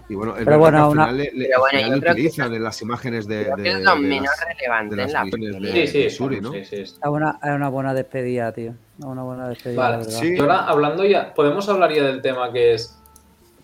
[0.09, 2.01] Y bueno, es Pero bueno, al final, le, le- Pero al bueno, final yo le
[2.01, 5.12] creo que utilizan en las imágenes de, de, lo de menos las- relevante en las
[5.12, 6.53] la de- Sí, sí, de Suri, ¿no?
[6.53, 6.76] sí, sí.
[6.82, 8.70] Es una, es una buena despedida, tío.
[8.99, 10.34] Es una buena despedida, Vale, sí.
[10.37, 12.97] Y ahora hablando ya, podemos hablar ya del tema que es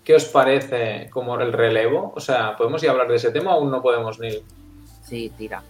[0.04, 2.12] ¿qué os parece como el relevo?
[2.16, 4.30] O sea, ¿podemos ya hablar de ese tema o aún no podemos ni?
[5.04, 5.62] Sí, tira.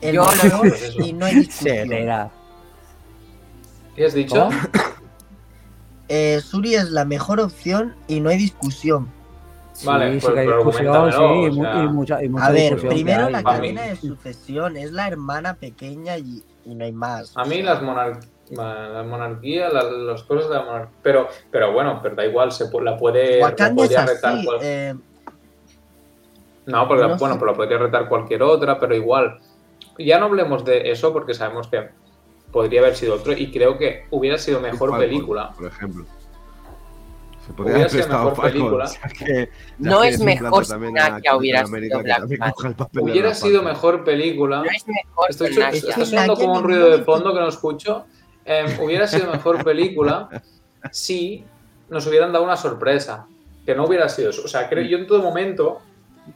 [0.00, 1.88] El Yo lo Pues y no hay discusión.
[1.88, 2.30] Será.
[3.96, 4.48] ¿Qué has dicho?
[6.08, 9.08] Eh, Suri es la mejor opción y no hay discusión.
[9.84, 11.78] Vale, sí, pues- sí que hay discusión, sí, y, o mu- sea.
[11.84, 16.18] y mucha, y mucha A ver, primero la cadena de sucesión es la hermana pequeña
[16.18, 17.32] y, y no hay más.
[17.34, 18.20] A mí las, monar-
[18.92, 20.94] la monarquía, la- las cosas de la monarquía.
[21.02, 23.40] Pero, pero bueno, pero da igual, se la puede.
[23.40, 23.56] la es
[24.06, 24.44] retar así.
[24.44, 24.94] cual- eh,
[26.66, 27.38] No, porque no bueno, sé.
[27.40, 29.38] pues la podría retar cualquier otra, pero igual.
[29.98, 31.88] Ya no hablemos de eso porque sabemos que
[32.52, 35.52] podría haber sido otro y creo que hubiera sido mejor Falcon, película.
[35.56, 36.04] Por ejemplo.
[37.46, 38.84] Se podría Hubiera haber sido prestado mejor Falcon, película.
[38.84, 39.48] o sea que-
[39.78, 42.88] No que es un mejor plato si también Nakia a Capitán hubiera sido que Black
[43.00, 44.56] Hubiera sido mejor película.
[44.58, 48.04] No es mejor Estoy, Es que sonando como un ruido de fondo que no escucho.
[48.44, 50.28] Em, hubiera sido mejor película
[50.90, 51.44] si
[51.88, 53.26] nos hubieran dado una sorpresa.
[53.64, 54.42] Que no hubiera sido eso.
[54.44, 55.80] O sea, creo yo en todo momento,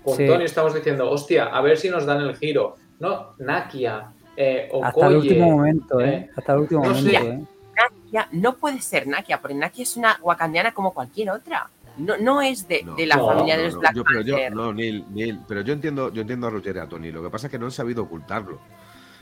[0.05, 0.27] con Sí.
[0.27, 2.77] Tony estamos diciendo, hostia, a ver si nos dan el giro.
[3.01, 6.15] No, Nakia, eh, Okoye, Hasta el último momento, ¿eh?
[6.15, 7.17] eh, Hasta el último no momento, sé.
[7.27, 7.41] ¿eh?
[7.75, 11.69] Nakia no puede ser Nakia, porque Nakia es una wakandiana como cualquier otra.
[11.99, 14.05] No, no es de, No, de la no, familia No, de los no, Black yo,
[14.05, 14.55] pero yo, Panther.
[14.55, 17.11] no, Neil, Neil, pero yo entiendo, yo entiendo a Roger y a Tony.
[17.11, 18.61] Lo que pasa es que no han sabido ocultarlo.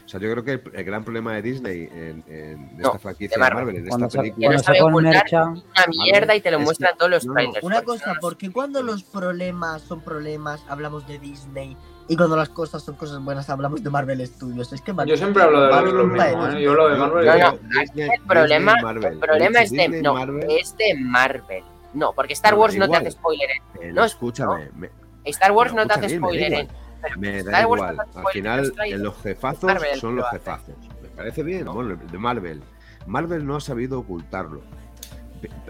[0.05, 2.99] O sea, yo creo que el, el gran problema de Disney en, en No, esta
[2.99, 3.65] franquicia de Marvel.
[3.65, 5.25] Marvel, en Cuando, esta película, no cuando sabe sacó el ocultar.
[5.49, 7.65] Una mierda y te lo Es que- muestran todos los no, trailers.
[7.65, 11.75] Una porque cosa, son- ¿por qué cuando los problemas son problemas hablamos de Disney
[12.07, 14.71] y cuando las cosas son cosas buenas hablamos de Marvel Studios?
[14.75, 16.63] Es que Yo siempre hablo de Marvel lo mismo, ¿eh?
[16.63, 17.27] Yo lo de Marvel.
[17.27, 19.13] No, no, Disney- el problema, Disney, Marvel.
[19.15, 20.47] el problema es de, no, Marvel.
[20.51, 21.65] es de Marvel.
[21.95, 23.49] No, porque Star No, Wars no te hace spoiler.
[23.81, 24.91] Eh, no, escúchame, me,
[25.25, 26.69] Star Wars no te hace spoiler.
[27.07, 27.11] ¿Eh?
[27.19, 27.97] Me da Star igual.
[28.15, 29.03] Al final, los trailers.
[29.03, 30.75] los jefazos Marvel el son que los jefazos.
[31.03, 32.63] Me parece bien, bueno, de Marvel.
[33.07, 34.63] Marvel no ha sabido ocultarlo.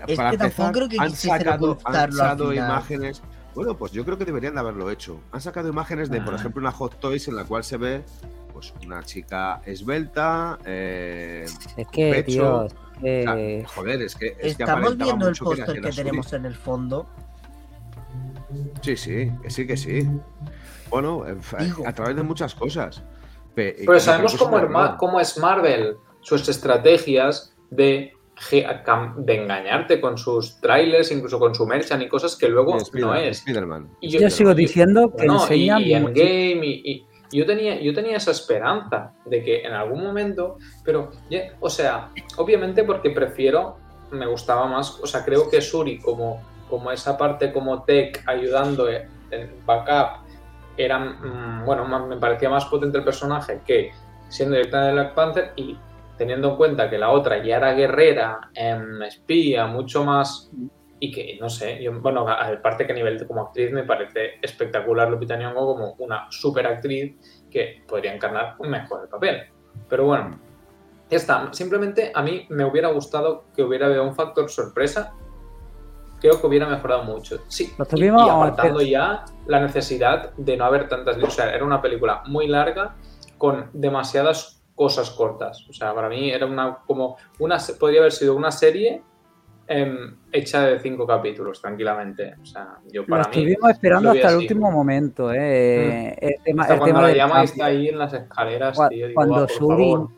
[0.07, 3.23] Es Para que tampoco empezar, creo que han sacado, han ocultarlo al sacado imágenes.
[3.55, 5.21] Bueno, pues yo creo que deberían de haberlo hecho.
[5.33, 6.37] Han sacado imágenes de, por Ah.
[6.37, 8.05] ejemplo, una Hot Toys en la cual se ve
[8.53, 11.45] pues una chica esbelta, eh,
[11.77, 12.25] es que, pecho.
[12.25, 15.45] tío, es o que- sea, joder, es que, es que Estamos aparentaba viendo el que
[15.45, 15.97] póster que Suri.
[15.97, 17.07] tenemos en el fondo.
[18.83, 20.09] Sí, sí, que sí, que sí.
[20.95, 21.25] Bueno,
[21.59, 21.85] Digo.
[21.87, 23.03] a través de muchas cosas.
[23.55, 28.13] Pe- Pero yo sabemos cómo, cómo es Marvel, sus estrategias de,
[29.17, 33.45] de engañarte con sus trailers, incluso con su merchan y cosas que luego no es.
[34.01, 37.47] Y yo sigo y- diciendo que no, y, enseñan y mucho- Endgame y, y- yo
[37.47, 41.11] tenía yo tenía esa esperanza de que en algún momento pero
[41.59, 43.77] o sea obviamente porque prefiero
[44.13, 46.41] me gustaba más o sea creo que Suri como
[46.71, 49.09] como esa parte como tech ayudando en
[49.67, 50.24] backup
[50.77, 53.93] era mm, bueno me parecía más potente el personaje que
[54.29, 55.77] siendo directa de Black Panther y
[56.17, 60.51] teniendo en cuenta que la otra ya era guerrera em, espía mucho más
[61.01, 65.11] y que, no sé, yo, bueno, aparte que a nivel como actriz me parece espectacular
[65.11, 67.15] Lupita Nyong'o como una super actriz
[67.51, 69.43] que podría encarnar mejor el papel.
[69.89, 70.39] Pero bueno,
[71.11, 71.53] ya está.
[71.53, 75.15] Simplemente a mí me hubiera gustado que hubiera habido un factor sorpresa
[76.25, 77.41] creo que hubiera mejorado mucho.
[77.49, 81.19] Sí, Lo y, y apartando ya la necesidad de no haber tantas...
[81.23, 82.95] O sea, era una película muy larga
[83.37, 85.67] con demasiadas cosas cortas.
[85.69, 89.03] O sea, para mí era una como una se- podría haber sido una serie
[89.67, 92.35] em, hecha de cinco capítulos tranquilamente.
[92.43, 96.17] O sea, yo Lo para mí estuvimos esperando lo hasta el último momento, ¿eh?
[96.21, 97.53] El tema, Hasta el cuando tema la llama cambio.
[97.53, 99.07] está ahí en las escaleras, Cua- tío.
[99.09, 100.09] digo, cuando "Ah, por Shuri favor".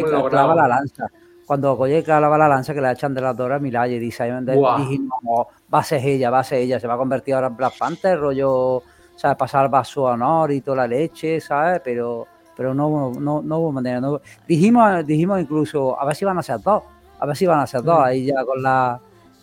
[0.00, 0.60] No me lo clava grabo.
[0.60, 1.06] la lanza,
[1.50, 4.78] cuando Koye clava la lanza, que la echan de las Dora Milaje, dice, Buah.
[4.78, 7.48] dijimos, "Oh, va a ser ella, va a ser ella, se va a convertir ahora
[7.48, 8.84] en Black Panther, rollo,
[9.16, 9.36] ¿sabes?
[9.36, 11.80] Pasar va su honor y toda la leche, ¿sabes?
[11.82, 12.24] Pero,
[12.56, 14.00] pero no, hubo- no, no hubo manera.
[14.00, 16.84] no hubo- Dijimos, dijimos incluso, a ver si van a ser dos,
[17.18, 18.02] a ver si van a ser dos, Mm.
[18.04, 19.00] ahí ya con la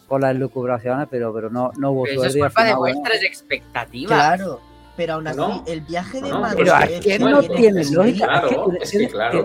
[0.07, 3.21] con las lucubraciones, pero, pero no, no hubo Pero eso es suerte culpa de vuestras
[3.23, 4.37] expectativas.
[4.37, 4.61] Claro,
[4.97, 5.63] pero aún así, No.
[5.67, 6.73] el viaje de No, madurez.
[6.81, 8.43] Pero es que no tiene lógica.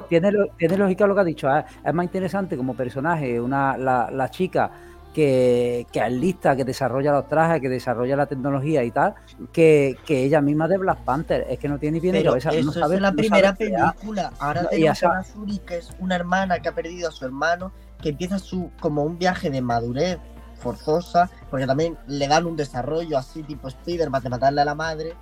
[0.09, 1.55] tiene- lógica lo que ha dicho.
[1.57, 4.71] Es, es más interesante como personaje una, la, la chica
[5.15, 9.15] que, que es lista, que desarrolla los trajes, que desarrolla la tecnología y tal,
[9.53, 11.47] que, que ella misma de Black Panther.
[11.51, 12.49] Es que no tiene ni pie ni cabeza.
[12.51, 14.33] eso no sabe, es la no primera película.
[14.39, 17.27] Ahora No, tenemos a una Shuri, que es una hermana que ha perdido a su
[17.27, 20.19] hermano, que empieza su como un viaje de madurez
[20.59, 25.13] forzosa, porque también le dan un desarrollo así tipo Spider-Man de matarle a la madre.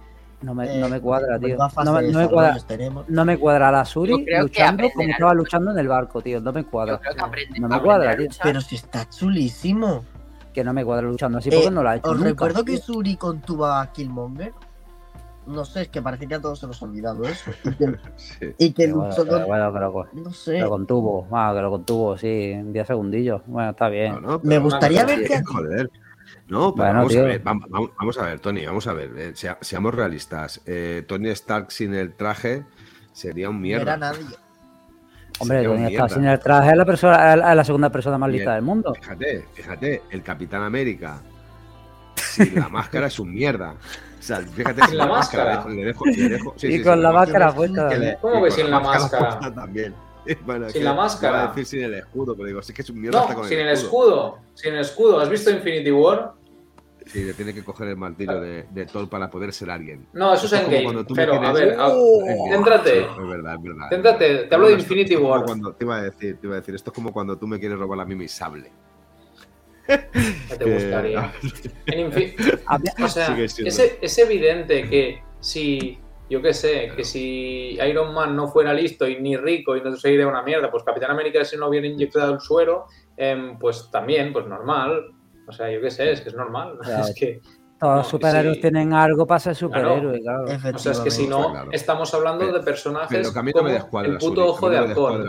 [0.43, 1.49] No me, eh, no me cuadra, tío.
[1.49, 2.57] nueva fase No me, no me cuadra,
[3.09, 6.41] no me cuadra la Suri luchando como estaba luchando en el barco, tío.
[6.41, 6.99] No me cuadra.
[7.19, 8.29] Aprende- No me cuadra, tío.
[8.43, 10.05] Pero si está chulísimo.
[10.55, 12.65] Que no me cuadra luchando así Eh, porque no la ha hecho Os nunca, recuerdo
[12.65, 12.83] que tío.
[12.83, 14.53] Suri contuvo a Killmonger.
[15.47, 17.51] No sé, es que parece que a todos se nos ha olvidado eso.
[17.65, 17.87] Y que,
[18.17, 18.55] Sí.
[18.59, 19.47] y que Pero bueno, luchó pero con.
[19.47, 20.59] bueno, que lo- No sé.
[20.59, 21.27] lo contuvo.
[21.33, 23.43] Ah, que lo contuvo, sí, en 10 segundillos.
[23.47, 24.15] Bueno, está bien.
[24.15, 25.43] No, no, Me gustaría ver que.
[25.45, 25.91] Joder.
[26.51, 29.11] No, pero Bueno, vamos, a ver, vamos, a ver, Tony, vamos a ver.
[29.17, 30.61] eh, sea- seamos realistas.
[30.67, 32.65] Eh, Tony Stark sin el traje
[33.13, 33.97] sería un No era mierda.
[33.97, 34.27] nadie.
[35.39, 36.09] Hombre, Tony mierda.
[36.09, 38.93] sin el traje, es la, persona, es la segunda persona más lista el- del mundo.
[38.95, 41.21] Fíjate, fíjate, el Capitán América
[42.17, 43.73] sin la máscara es un mierda.
[44.19, 45.65] O sea, fíjate, Sin la máscara.
[45.69, 47.89] le dejo, le dejo- sí, y sí, con sí, la máscara puesta.
[47.97, 49.39] le- ¿Cómo que sin la máscara?
[49.39, 49.95] puesta También.
[50.45, 51.45] Bueno, Sin la iba máscara.
[51.45, 53.49] a decir sin el escudo, pero digo, sí que es un mierda hasta No, con
[53.49, 54.39] sin el escudo.
[54.55, 55.19] Sin el escudo.
[55.19, 56.33] ¿Has visto Infinity War?
[57.07, 60.07] Sí, le tiene que coger el martillo de, de Thor para poder ser alguien.
[60.13, 60.93] No, eso es Endgame.
[61.03, 62.51] me Pero, a ver, a- Endgame.
[62.53, 62.91] céntrate.
[62.91, 63.87] Sí, Es verdad, es verdad.
[63.91, 65.45] Céntrate, te hablo de Infinity esto es War.
[65.45, 67.59] cuando- te iba a decir, te iba a decir, esto es como cuando tú me
[67.59, 68.71] quieres robar a mí mi sable.
[69.87, 71.33] Te gustaría.
[71.87, 73.59] En infi- A mí- O sea, es,
[74.01, 75.99] es evidente que si,
[76.29, 79.97] yo qué sé, que si Iron Man no fuera listo y ni rico y no
[79.97, 82.87] sería una mierda, pues Capitán América si no hubiera inyectado el suero,
[83.17, 85.13] em, pues también, pues normal.
[85.51, 86.79] O sea, yo qué sé, es que es normal.
[86.83, 87.05] Claro.
[87.07, 87.41] Es que,
[87.79, 88.61] Todos no, los superhéroes sí.
[88.61, 90.45] tienen algo para ser superhéroes, claro.
[90.45, 91.71] O sea, es que si no, Claro.
[91.73, 94.47] estamos hablando Pero- de personajes Pero que a mí no como me descuadra el puto
[94.47, 95.25] ojo de halcón.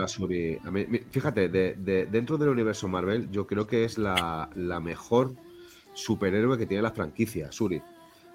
[1.10, 5.32] fíjate, de, de- dentro del universo Marvel, yo creo que es la, la mejor
[5.94, 7.82] superhéroe que tiene la franquicia, Suri.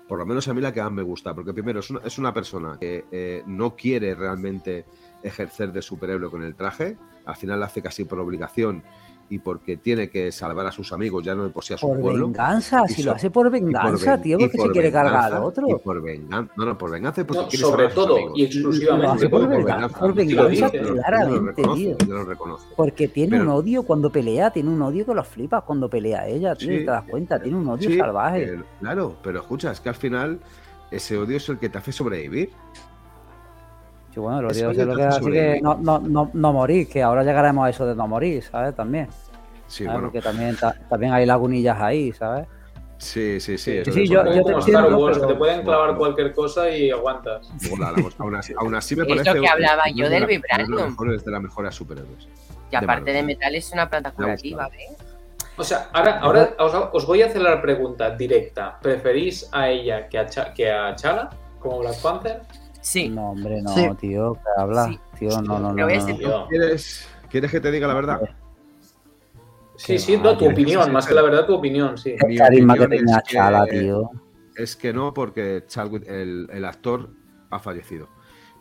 [0.08, 2.18] Por lo menos a mí la que más me gusta, porque primero es una, es
[2.18, 4.86] una persona que eh, no quiere realmente
[5.22, 8.84] ejercer de superhéroe con el traje, al final lo hace casi por obligación
[9.30, 11.86] y porque tiene que salvar a sus amigos, ya no de por sí a su
[11.88, 12.28] Por pueblo.
[12.28, 15.16] venganza, si so- lo hace por y por venganza, ven- tío, porque se quiere cargar
[15.16, 15.68] al venganza, otro.
[15.70, 16.54] Y por venganza.
[16.56, 19.30] No, no, por venganza porque No, quiere sobre salvar a sus todo y exclusivamente Lo
[19.30, 22.08] por por venganza, por lo venganza, dice, lo- claramente, lo reconoce, tío.
[22.08, 22.68] yo lo reconoce.
[22.76, 26.26] Porque tiene Pero- un odio cuando pelea, tiene un odio que los flipas cuando pelea
[26.28, 26.78] ella, tío, Sí.
[26.80, 28.46] te das cuenta, tiene un odio Sí, salvaje.
[28.46, 30.40] pero- claro, pero escucha, es que al final
[30.90, 32.50] ese odio es el que te hace sobrevivir.
[34.18, 37.24] Sí, bueno, odio es lo que hace que no, no, no, no morir, que ahora
[37.24, 38.76] llegaremos a eso de no morir, ¿sabes?
[38.76, 39.08] También.
[39.68, 39.92] Sí, ¿sabes?
[39.94, 40.08] bueno.
[40.08, 42.48] Porque también, ta- también hay lagunillas ahí, ¿sabes?
[42.98, 43.72] Sí, sí, sí.
[43.74, 44.38] Sí, eso sí, de yo- sobrevivir.
[44.40, 46.90] yo te como entiendo, Star Wars, pero- que te pueden clavar Bueno, cualquier cosa y
[46.90, 47.50] aguantas.
[47.80, 49.40] la- aún, así, aún así me Es lo parece.
[49.42, 50.70] que hablaba es yo de del la- vibranium.
[50.72, 52.28] Es de las mejores, de las mejores superhéroes.
[52.72, 53.26] Y aparte de Marvel.
[53.26, 54.68] metal es una planta curativa.
[54.70, 54.98] ¿ves?
[55.58, 58.78] O sea, ahora, ahora os, os voy a hacer la pregunta directa.
[58.82, 62.42] ¿Preferís a ella que a, que a Chala como Black Panther?
[62.88, 63.10] Sí.
[63.10, 63.86] No, hombre, no, Sí.
[64.00, 64.86] tío, habla.
[64.88, 65.00] Sí.
[65.20, 65.88] Tío, no, no, no.
[66.50, 68.22] ¿Quieres, ¿Quieres que te diga la verdad?
[69.76, 72.16] Sí, sí, no, tu opinión, más que la verdad, tu opinión, sí.
[72.26, 74.10] El carisma que tenía es que- Chala, tío.
[74.56, 77.10] Es que no, porque Chadwick, el, el actor,
[77.50, 78.08] ha fallecido.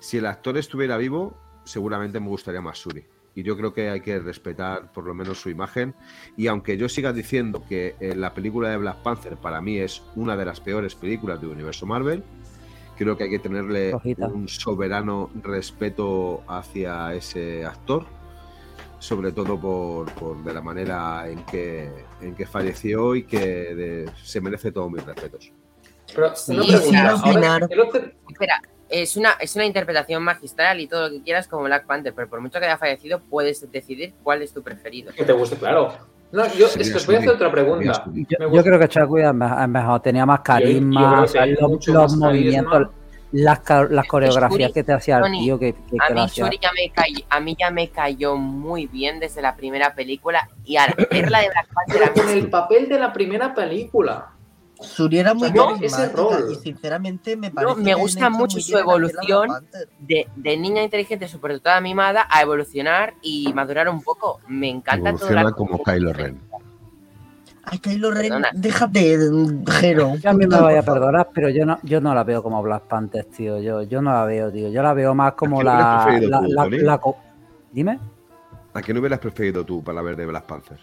[0.00, 3.04] Si el actor estuviera vivo, seguramente me gustaría más Suri.
[3.36, 5.94] Y yo creo que hay que respetar por lo menos su imagen.
[6.36, 10.02] Y aunque yo siga diciendo que eh, la película de Black Panther para mí es
[10.16, 12.24] una de las peores películas del universo Marvel,
[12.96, 13.94] creo que hay que tenerle
[14.32, 18.04] un soberano respeto hacia ese actor.
[18.98, 21.90] Sobre todo por, por de la manera en que,
[22.22, 25.52] en que falleció y que de- se merece todos mis respetos.
[26.14, 27.12] Pero Sí, pregunta.
[27.22, 31.46] ahora, el otro- Espera, es una, es una interpretación magistral y todo lo que quieras
[31.46, 35.12] como Black Panther, pero por mucho que haya fallecido, puedes decidir cuál es tu preferido.
[35.12, 35.92] Que te guste, claro.
[36.36, 38.04] No, yo es que os voy a hacer otra pregunta.
[38.14, 41.24] Yo, creo que Chadwick es me- es mejor, tenía más carisma,
[41.60, 42.92] los, mucho los más movimientos, carisma.
[43.32, 46.26] las, las coreografías Shuri- que te hacía el tío, que, que- A mí.
[46.26, 50.46] Shuri ya me cayó, a mí ya me cayó muy bien desde la primera película
[50.64, 54.26] y al verla de Black Panther con el papel de la primera película.
[54.80, 56.48] Suri era muy No, ese rol.
[56.52, 59.48] y sinceramente me parece me que han gusta mucho su evolución.
[60.00, 64.40] De, de niña inteligente superdotada mimada a evolucionar y madurar un poco.
[64.48, 66.40] Me encanta todo Evoluciona el como Kylo Ren.
[67.68, 68.48] Ay, Kylo Ren, Perdona.
[68.52, 69.18] déjate,
[69.80, 70.14] Jero.
[70.16, 72.62] Yo a mí me vaya a perdonar, pero yo no, yo no la veo como
[72.62, 73.58] Black Panther, tío.
[73.60, 74.68] Yo, yo no la veo, tío.
[74.68, 77.00] Yo la veo más como ¿A quién hubieras la, preferido la, tú, la- la
[77.72, 77.98] Dime.
[78.74, 80.78] ¿A quién hubieras preferido tú para ver de Black Panther?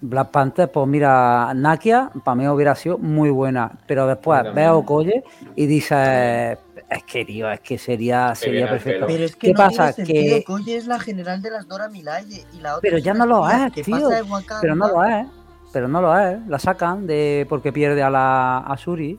[0.00, 4.68] Black Panther, pues mira, Nakia para mí hubiera sido muy buena, pero después a también.
[4.70, 5.24] Okoye
[5.56, 6.56] y dices,
[6.88, 9.06] es que tío, es que sería, sería perfecto.
[9.08, 9.92] Pero es que ¿Qué no pasa?
[9.94, 13.26] Que- Koye es la general de las Dora Milaje y la otra Pero ya no
[13.26, 14.08] lo es, tío.
[14.28, 14.60] Wakanda.
[14.60, 15.26] Pero no lo es,
[15.72, 16.46] pero no lo es.
[16.46, 19.18] La sacan de porque pierde a la a Shuri,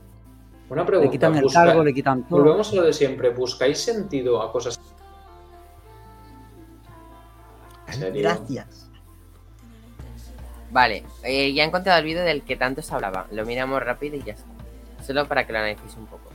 [0.69, 1.11] Una le pregunta.
[1.11, 2.39] quitan el busca- cargo, le quitan todo.
[2.41, 3.32] Volvemos a lo de siempre.
[3.32, 4.80] ¿Buscáis sentido a cosas?
[7.88, 8.21] ¿En serio?
[8.21, 8.89] Gracias.
[10.72, 13.28] Vale, eh, ya he encontrado el vídeo del que tanto se hablaba.
[13.32, 14.47] Lo miramos rápido y ya está.
[15.05, 16.30] Solo para que lo analicéis un poco.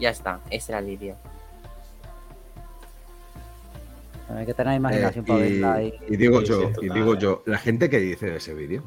[0.00, 1.27] Ya está, ese era el vídeo.
[4.28, 5.82] Hay que tener imaginación Eh, para y, verla.
[5.82, 5.94] Y...
[6.08, 8.82] y digo yo, y digo yo, la gente que dice de ese vídeo.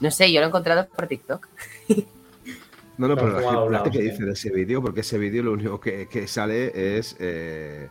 [0.00, 1.48] No sé, yo lo he encontrado por TikTok.
[2.98, 5.42] No, no, pero la gente, la gente que dice de ese vídeo, porque ese vídeo
[5.42, 7.88] lo único que, que sale es eh,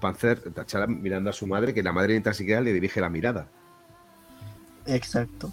[0.00, 0.40] Panzer
[0.88, 3.48] mirando a su madre, que la madre ni tan siquiera le dirige la mirada.
[4.86, 5.52] Exacto.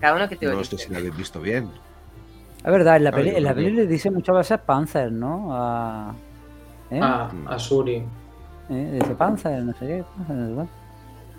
[0.00, 1.70] Cada uno que te No sé si lo habéis visto bien.
[2.58, 5.48] Es verdad, en la peli, en la le dice muchas veces Panzer, ¿no?
[5.50, 6.14] A,
[6.90, 7.00] ¿eh?
[7.02, 8.04] Ah, a Suri.
[8.70, 8.98] ¿Eh?
[9.00, 10.04] Dice Panzer, no sé qué.
[10.32, 10.70] No sé.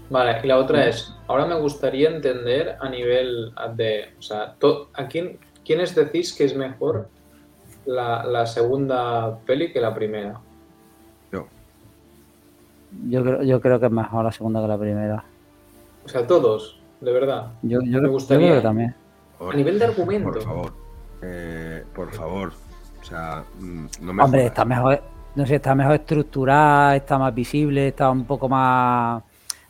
[0.09, 4.89] Vale, y la otra es, ahora me gustaría entender a nivel de, o sea, to-
[4.93, 7.09] ¿a quién, quiénes decís que es mejor
[7.87, 10.39] la, la segunda peli que la primera?
[11.31, 11.47] No.
[13.09, 15.23] Yo creo, yo creo que es mejor la segunda que la primera.
[16.05, 17.47] O sea, todos, de verdad.
[17.63, 18.47] Yo, yo, Me yo gustaría.
[18.49, 18.95] creo que también.
[19.39, 20.29] Por, A nivel de argumento.
[20.31, 20.73] por favor.
[21.23, 22.53] Eh, por favor.
[23.01, 24.51] O sea, mm, no me Hombre, jodas.
[24.51, 25.01] está mejor,
[25.35, 29.21] no sé, está mejor estructurada, está más visible, está un poco más.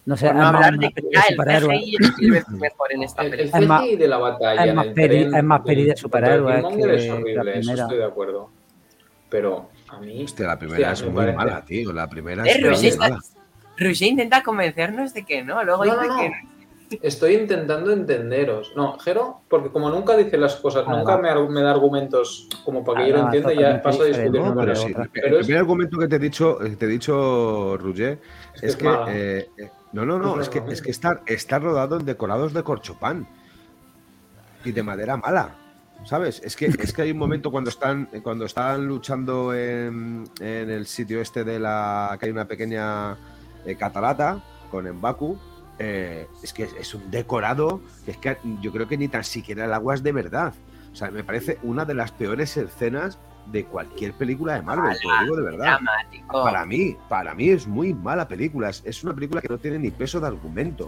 [0.05, 1.63] No sé, Por es no más hablar una de que ya el.
[1.63, 1.95] CGI
[2.35, 3.61] es mejor en esta El, el película.
[3.61, 5.95] Es más- CGI de la batalla es más el peli- tren es más peli de
[5.97, 8.49] superhéroes que es horrible, eso estoy de acuerdo.
[9.29, 10.23] Pero a mí...
[10.23, 11.91] Hostia, la primera hostia, es muy parece- mala, tío.
[11.91, 13.19] La primera Eh, es muy mala.
[13.77, 16.19] Roger intenta convencernos de que no, luego No, dice no, no.
[16.21, 16.35] que no.
[17.01, 18.73] Estoy intentando entenderos.
[18.75, 21.29] No, Jero, porque como nunca dice las cosas, nunca me,
[21.61, 24.41] da argumentos como para que yo lo entienda y ya paso a discutir.
[24.41, 26.89] No, pero sí, el Pero es- primer argumento que te he dicho, que te he
[26.89, 28.19] dicho, Roger,
[28.53, 29.05] Es que es que, mala.
[29.09, 32.53] eh, eh, no, no, no, Es es que, es que está, está rodado en decorados
[32.53, 33.27] de corchopán
[34.63, 35.55] y de madera mala,
[36.05, 36.41] ¿sabes?
[36.43, 40.85] Es que, es que hay un momento cuando están, cuando están luchando en, en el
[40.85, 43.17] sitio este de la que hay una pequeña
[43.65, 45.37] eh, catarata con Embaku.
[45.79, 49.65] Eh, es que es, un decorado que es que yo creo que ni tan siquiera
[49.65, 50.53] el agua es de verdad.
[50.91, 53.17] O sea, me parece una de las peores escenas
[53.47, 55.65] de cualquier película de Marvel, te lo digo de verdad.
[55.79, 56.43] Dramático.
[56.43, 58.69] Para mí, para mí es muy mala película.
[58.69, 60.87] Es- Es una película que no tiene ni peso de argumento.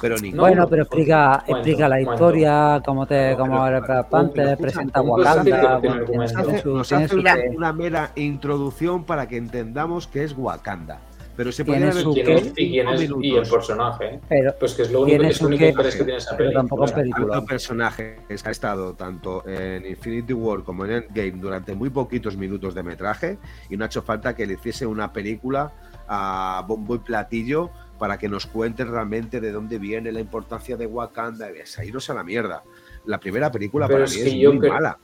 [0.00, 3.80] Pero ni No, Bueno, pero explica, explica la historia, cómo te, No, cómo pero- era
[3.80, 8.12] Black Panther, presenta a ¿cómo puedes decir que Wakanda, nos hace, nos una, una mera
[8.14, 11.00] introducción para que entendamos que es Wakanda.
[11.36, 14.20] Pero se su haber ¿Quién es, y, quién es- cinco y el personaje.
[14.28, 16.60] pero, Pues que es lo único, es único interés que tiene esa pero película.
[16.60, 17.26] tampoco es película.
[17.34, 22.36] tanto personaje que ha estado tanto en Infinity War como en Endgame durante muy poquitos
[22.36, 25.72] minutos de metraje y no ha hecho falta que le hiciese una película
[26.08, 30.86] a bombo y platillo para que nos cuente realmente de dónde viene la importancia de
[30.86, 31.50] Wakanda.
[31.50, 32.62] Es a iros a la mierda.
[33.04, 34.98] La primera película Pero para es mí es muy creo- mala.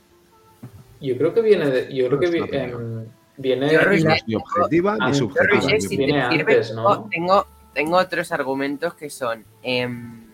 [1.01, 1.95] Yo creo que viene de.
[1.95, 3.05] Yo creo que vi- em,
[3.37, 3.67] viene.
[4.27, 5.61] Ni objetiva ni subjetiva.
[5.61, 6.09] Roger, en mi si opinión.
[6.09, 6.83] Viene te sirve, antes, ¿no?
[6.83, 10.27] tengo, tengo, tengo otros argumentos que son em,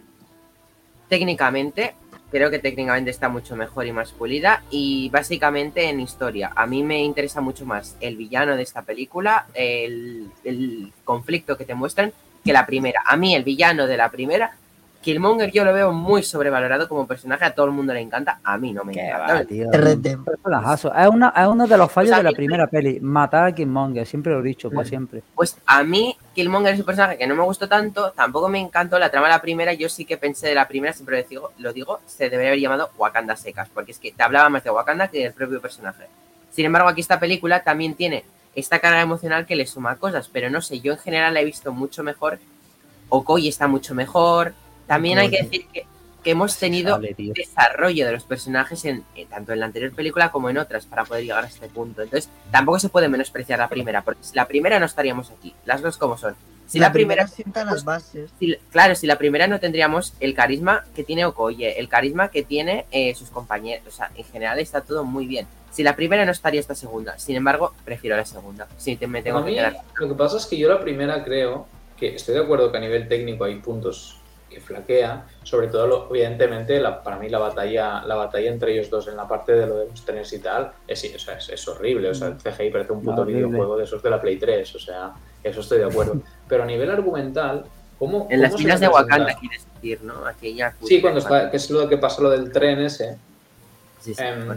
[1.09, 1.95] técnicamente,
[2.31, 6.53] creo que técnicamente está mucho mejor y más pulida y básicamente en historia.
[6.55, 11.65] A mí me interesa mucho más el villano de esta película, el, el conflicto que
[11.65, 12.13] te muestran,
[12.45, 13.03] que la primera.
[13.05, 14.57] A mí el villano de la primera
[15.01, 18.59] Killmonger yo lo veo muy sobrevalorado como personaje, a todo el mundo le encanta, a
[18.59, 19.35] mí no me Qué encanta.
[19.35, 19.71] va, tío.
[19.73, 22.99] Es, una- es uno de los fallos Pues de la primera peli.
[23.01, 24.07] Matar a Killmonger.
[24.07, 24.85] Siempre lo he dicho, Mm.
[24.85, 25.23] siempre.
[25.35, 28.99] Pues a mí Killmonger es un personaje que no me gustó tanto, tampoco me encantó
[28.99, 31.53] la trama de la primera, yo sí que pensé de la primera, siempre lo digo,
[31.59, 34.71] lo digo se debería haber llamado Wakanda Secas, porque es que te hablaba más de
[34.71, 36.07] Wakanda que del propio personaje.
[36.51, 38.25] Sin embargo, aquí esta película también tiene
[38.55, 41.45] esta carga emocional que le suma cosas, pero no sé, yo en general la he
[41.45, 42.39] visto mucho mejor,
[43.11, 44.55] Okoye está mucho mejor,
[44.89, 45.87] también hay que decir que,
[46.25, 50.51] que hemos tenido desarrollo de los personajes en, en- tanto en la anterior película como
[50.51, 52.03] en otras para poder llegar a este punto.
[52.03, 55.81] Entonces, tampoco se puede menospreciar la primera, porque si la primera no estaríamos aquí, las
[55.81, 56.35] dos como son.
[56.67, 58.31] Si la, primera, sienta las bases.
[58.39, 62.43] si- claro, si la primera no tendríamos el carisma que tiene Okoye, el carisma que
[62.43, 65.47] tiene eh, sus compañeros, o sea, en general está todo muy bien.
[65.71, 68.67] Si la primera no estaría esta segunda, sin embargo, prefiero la segunda.
[68.77, 69.77] Si te- me tengo A que quedar.
[69.99, 71.67] lo que pasa es que yo la primera creo
[71.97, 74.19] que estoy de acuerdo que a nivel técnico hay puntos
[74.49, 78.89] que flaquea, sobre todo lo- evidentemente la- para mí la batalla la batalla entre ellos
[78.91, 81.49] dos en la parte de lo de los trenes y tal es, o sea, es,
[81.51, 84.39] es horrible, o sea, el CGI parece un puto videojuego de esos de la Play
[84.39, 86.21] 3, o sea, eso estoy de acuerdo.
[86.49, 87.65] Pero a nivel argumental,
[87.99, 88.89] ¿cómo En las cómo filas de?
[88.89, 90.25] Wakanda, quieres decir, ¿no?
[90.27, 93.17] Aquella Sí, cuando está, que es lo que pasa lo del tren ese,
[94.01, 94.55] Sí, sí, Em,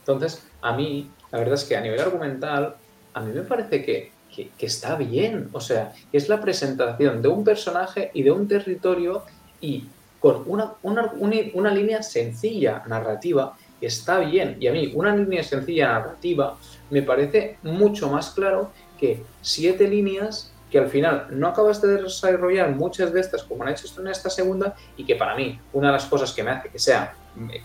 [0.00, 2.74] entonces, a mí, la verdad es que a nivel argumental,
[3.14, 5.48] a mí me parece que, que- está bien.
[5.52, 9.22] O sea, es la presentación de un personaje y de un territorio
[9.60, 9.84] y
[10.20, 11.12] con una, una,
[11.54, 14.56] una, línea sencilla narrativa está bien.
[14.60, 16.56] Y a mí, una línea sencilla narrativa
[16.90, 22.70] me parece mucho más claro que siete líneas que al final no acabas de desarrollar
[22.70, 25.88] muchas de estas como han hecho esto en esta segunda y que para mí una
[25.88, 27.14] de las cosas que me hace que sea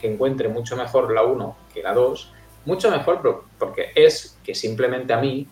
[0.01, 2.33] que encuentre mucho mejor la 1 que la 2
[2.65, 5.47] mucho mejor porque es que simplemente a mí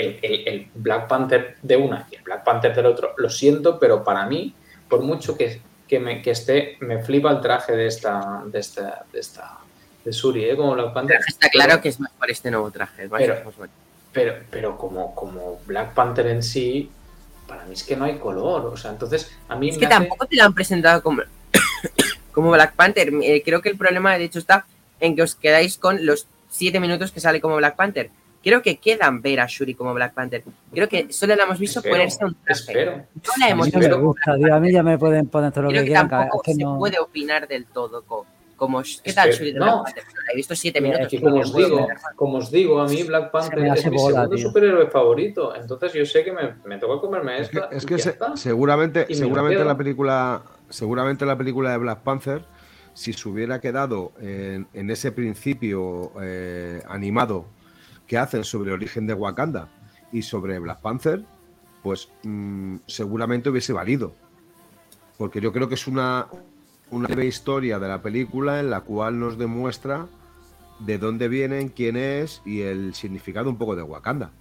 [0.00, 3.78] el, el- el Black Panther de una y el Black Panther del otro lo siento
[3.78, 4.54] pero para mí
[4.88, 9.04] por mucho que, que, me, que esté me flipa el traje de esta de esta
[9.12, 9.58] de esta
[10.04, 10.56] de Suri ¿eh?
[10.56, 13.04] como Black Panther Está claro pero- que es mejor este nuevo traje.
[13.04, 13.52] es Pero-
[14.12, 16.90] pero, pero como, como Black Panther en sí,
[17.46, 18.66] para mí es que no hay color.
[18.66, 21.22] O sea, entonces a mí Es me que hace- tampoco te lo han presentado como,
[22.32, 23.12] como Black Panther.
[23.22, 24.66] Eh, creo que el problema, de hecho, está
[24.98, 28.10] en que os quedáis con los siete minutos que sale como Black Panther.
[28.42, 30.42] Creo que quedan ver a Shuri como Black Panther.
[30.72, 32.52] Creo que solo la hemos visto Espero, ponerse un traje.
[32.60, 32.96] espero.
[32.96, 34.00] No la hemos no visto.
[34.00, 34.54] gusta, tío.
[34.54, 36.08] A mí ya me pueden poner todo lo Creo que que quieran.
[36.08, 38.26] tampoco es que se no- puede opinar del todo co-
[38.56, 39.64] como ¿qué tal Espero- Shuri de no.
[39.66, 40.04] Black Panther?
[40.26, 41.02] La he visto siete minutos.
[41.02, 43.96] es que Y como os digo, como os digo, a mí Black Panther es mi
[43.96, 44.48] bola, segundo tío.
[44.48, 45.54] superhéroe favorito.
[45.54, 47.76] Entonces yo sé que me, me toca comerme Es que, esta.
[47.76, 52.42] es que se- seguramente, Y seguramente la película, seguramente la película de Black Panther,
[52.94, 57.44] si se hubiera quedado en, en ese principio eh, animado
[58.10, 59.68] que hacen sobre el origen de Wakanda
[60.10, 61.22] y sobre Black Panther,
[61.80, 64.16] pues mm, seguramente hubiese valido.
[65.16, 66.26] Porque yo creo que es una,
[66.90, 70.08] una breve historia de la película en la cual nos demuestra
[70.80, 74.32] de dónde vienen, quién es y el significado un poco de Wakanda.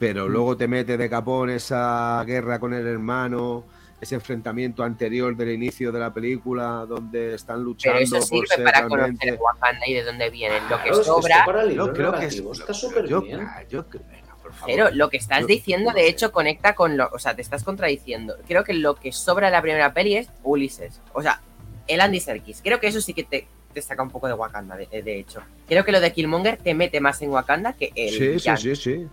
[0.00, 3.62] Pero luego te mete de capón esa guerra con el hermano,
[4.04, 8.46] ese enfrentamiento anterior del inicio de la película donde están luchando Pero eso por sirve
[8.56, 9.26] ser para realmente...
[9.26, 10.62] conocer Wakanda y de dónde vienen.
[10.70, 13.40] Lo que Claro, es que sobra Yo creo que es- está súper yo- bien.
[13.68, 14.66] yo- venga, por favor.
[14.66, 17.08] Pero lo que estás Yo- diciendo, de hecho, conecta con lo.
[17.12, 18.36] O sea, te estás contradiciendo.
[18.46, 21.00] Creo que lo que sobra en la primera peli es Ulises.
[21.12, 21.40] O sea,
[21.86, 22.60] el Andy Serkis.
[22.62, 25.40] Creo que eso sí que te, te saca un poco de Wakanda, de, de hecho.
[25.66, 28.10] Creo que lo de Killmonger te mete más en Wakanda que el.
[28.10, 29.06] Sí, sí, sí, sí.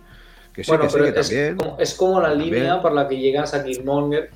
[0.52, 1.56] Que sí, bueno, que sí, pero que es, también.
[1.56, 2.54] como, es como la También.
[2.54, 4.30] línea por la que llegas a Killmonger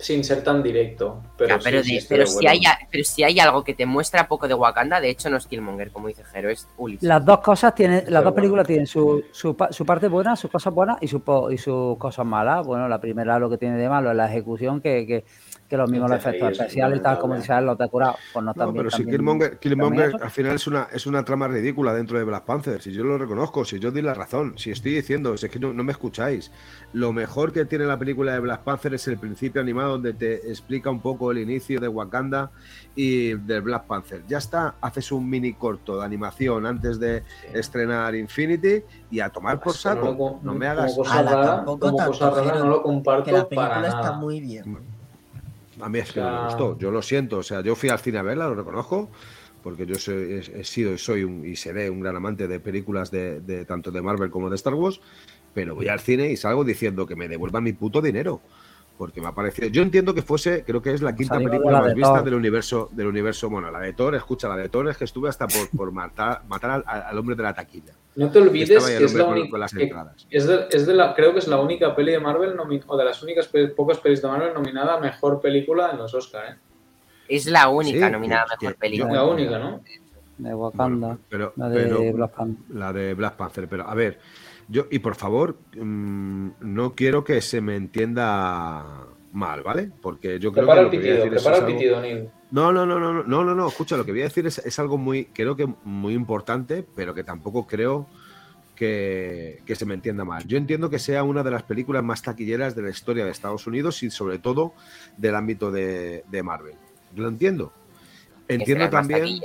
[0.00, 1.22] sin ser tan directo.
[1.36, 3.38] Pero, Ya, sí, pero, sí, de- estoy pero de si hay, a- pero si hay
[3.38, 6.48] algo que te muestra poco de Wakanda, de hecho no es Killmonger, como dice Jero,
[6.50, 7.02] es Ulises.
[7.08, 8.34] Las dos cosas tienen, las Pero dos bueno.
[8.36, 11.98] películas tienen su, su, pa- su parte buena, sus cosas buenas y, su, y sus
[11.98, 12.66] cosas malas.
[12.66, 15.24] Bueno, la primera lo que tiene de malo es la ejecución, que, que,
[15.68, 18.50] que los mismos CGI efectos es especiales y tal, como dices, los decorados, pues no,
[18.50, 18.76] No, también.
[18.84, 22.24] pero si también- Killmonger, Killmonger al final es una, es una trama ridícula dentro de
[22.24, 22.80] Black Panther.
[22.82, 25.58] Si yo lo reconozco, si yo di la razón, si estoy diciendo, si es que
[25.60, 26.50] no, no me escucháis.
[26.92, 30.34] Lo mejor que tiene la película de Black Panther es el principio animado donde te
[30.50, 32.50] explica un poco el inicio de Wakanda
[32.96, 34.22] y del Black Panther.
[34.28, 37.22] Ya está, haces un mini corto de animación antes de
[37.52, 40.40] estrenar Infinity y a tomar por que no saco.
[40.42, 40.94] No me como hagas.
[40.96, 43.88] cosa Ala, rara, tampoco como tanto, cosa rara no lo Que comparto la para película
[43.88, 44.12] está nada.
[44.18, 44.78] muy bien.
[45.80, 47.88] A mí es que O sea- me gustó, yo lo siento, o sea, yo fui
[47.88, 49.08] al cine a verla, lo reconozco,
[49.62, 52.60] porque yo soy- he, he sido y soy un, y seré un gran amante de
[52.60, 55.00] películas de, de tanto de Marvel como de Star Wars,
[55.54, 58.40] pero voy al cine y salgo diciendo que me devuelvan mi puto dinero,
[59.00, 59.66] porque me ha parecido.
[59.68, 61.94] Yo entiendo que fuese, creo que es la quinta Salimos de película la más de
[61.94, 62.24] vista Thor.
[62.26, 63.48] del universo, del universo.
[63.48, 66.42] Bueno, la de Thor, escucha, la de Thor es que estuve hasta por, por matar,
[66.46, 67.94] matar al, al hombre de la taquilla.
[68.16, 69.50] No te olvides que es la con- única.
[69.52, 69.62] con
[70.30, 72.94] es de, es de la, creo que es la única peli de Marvel nomi- o
[72.98, 76.44] de las únicas pe- pocas pelis de Marvel nominada a mejor película en los Oscar,
[76.52, 76.56] ¿eh?
[77.26, 79.12] Es la única Sí, nominada a mejor película.
[79.14, 79.80] La única, ¿no?
[80.36, 81.06] De Wakanda.
[81.08, 82.76] Bueno, pero, la de pero- Black Panther.
[82.76, 83.66] la de Black Panther.
[83.66, 84.18] Pero a ver,
[84.70, 89.90] yo, y por favor, mm, no quiero que se me entienda mal, ¿vale?
[90.00, 91.64] Porque yo creo Prepara que el lo que voy a pitido, decir es prepara el
[91.64, 92.30] algo- pitido, Neil.
[92.52, 94.58] No, no, no, no, no, no, no, no, escucha, lo que voy a decir es,
[94.58, 98.08] es algo muy, creo que muy importante, pero que tampoco creo
[98.74, 100.44] que, que se me entienda mal.
[100.46, 103.66] Yo entiendo que sea una de las películas más taquilleras de la historia de Estados
[103.66, 104.72] Unidos y sobre todo
[105.16, 106.74] del ámbito de, de Marvel.
[107.14, 107.72] Lo entiendo.
[108.48, 109.40] Entiendo también,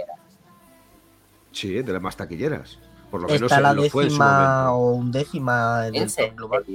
[1.51, 2.79] sí, de las más taquilleras.
[3.15, 4.73] Por lo menos Está la lo fue en su décima momento.
[4.73, 6.33] o undécima En top serio.
[6.35, 6.65] global.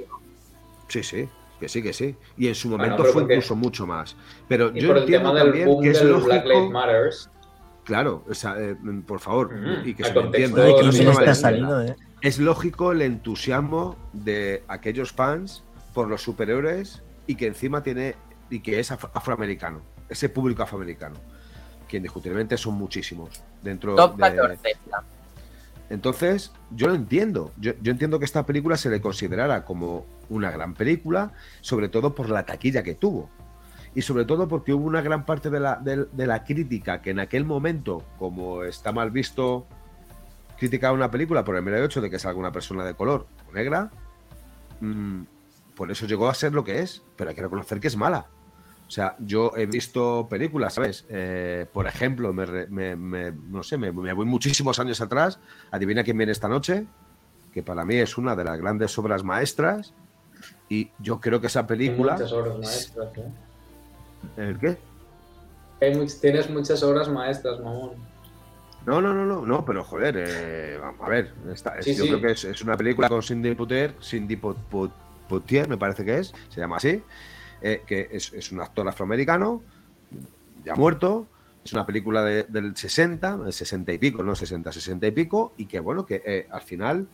[0.88, 1.28] Sí, sí,
[1.60, 2.16] que sí, que sí.
[2.38, 4.16] Y en su momento fue porque- incluso mucho más.
[4.48, 6.24] Pero Y yo por el entiendo del también boom que es lógico.
[6.28, 7.30] Black Lives Matters.
[7.84, 8.74] Claro, o sea, eh,
[9.06, 10.70] por favor, Mm, y que se entienda.
[10.70, 11.94] y que no se me salido, ¿eh?
[12.22, 15.62] Es lógico el entusiasmo de aquellos fans
[15.92, 18.14] por los superhéroes y que encima tiene
[18.48, 21.16] y que es afro- afroamericano, ese público afroamericano,
[21.86, 24.76] que indiscutiblemente son muchísimos dentro Top de, 14.
[25.90, 27.52] Entonces, yo lo entiendo.
[27.58, 32.14] Yo, yo entiendo que esta película se le considerara como una gran película, sobre todo
[32.14, 33.28] por la taquilla que tuvo.
[33.94, 37.10] Y sobre todo porque hubo una gran parte de la, de- de la crítica que
[37.10, 39.66] en aquel momento, como está mal visto
[40.56, 43.52] criticar una película por el mero hecho de que salga una persona de color o
[43.52, 43.90] negra,
[44.80, 45.22] mm,
[45.74, 47.02] por eso llegó a ser lo que es.
[47.16, 48.26] Pero hay que reconocer que es mala.
[48.90, 51.04] O sea, yo he visto películas, ¿sabes?
[51.08, 55.38] Eh, por ejemplo, me, me- me- no sé, me, voy muchísimos años atrás.
[55.70, 56.86] Adivina quién viene esta noche,
[57.54, 59.94] que para mí es una de las grandes obras maestras.
[60.68, 62.14] Y yo creo que esa Hay película.
[62.14, 63.32] muchas obras maestras, ¿eh?
[64.38, 64.76] ¿El qué?
[65.80, 67.92] Hay tienes muchas obras maestras, mamón.
[68.86, 71.32] No, no, no, no, no, pero joder, eh, vamos a ver.
[71.52, 72.08] esta- es- Sí, yo sí.
[72.08, 74.90] creo que es, es una película con Cindy Potier, Cindy Pot- Pot-
[75.28, 77.00] Potier, me parece que es, se llama así,
[77.62, 79.62] eh, que es, un actor afroamericano,
[80.64, 81.26] ya muerto.
[81.64, 85.52] Es una película de- del 60, del 60 y pico, no 60, 60 y pico,
[85.58, 87.06] y que bueno, que eh, al final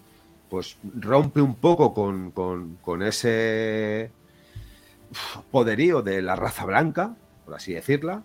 [0.48, 4.10] pues rompe un poco con, con- ese
[5.50, 8.22] poderío de la raza blanca, por así decirla,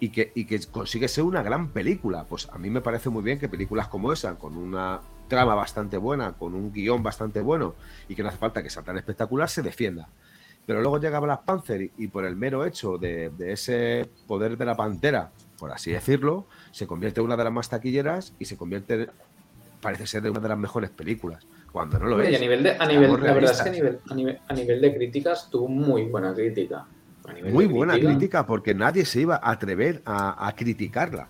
[0.00, 2.24] y que, y que consigue ser una gran película.
[2.24, 5.96] Pues a mí me parece muy bien que películas como esa, con una trama bastante
[5.96, 7.74] buena, con un guion bastante bueno,
[8.08, 10.08] y que no hace falta que sea tan espectacular, se defienda.
[10.66, 14.56] Pero luego llega Black Panther y, y por el mero hecho de, de ese poder
[14.56, 18.44] de la pantera, por así decirlo, se convierte en una de las más taquilleras y
[18.44, 19.08] se convierte,
[19.80, 21.44] parece ser, en una de las mejores películas.
[21.72, 22.32] Cuando no lo Oye, es.
[22.32, 24.54] y a nivel de, a nivel, la verdad es que a nivel, a nivel, a
[24.54, 26.86] nivel de críticas tuvo muy buena crítica.
[27.26, 31.28] A nivel Muy de buena crítica porque nadie se iba a atrever a, a criticarla.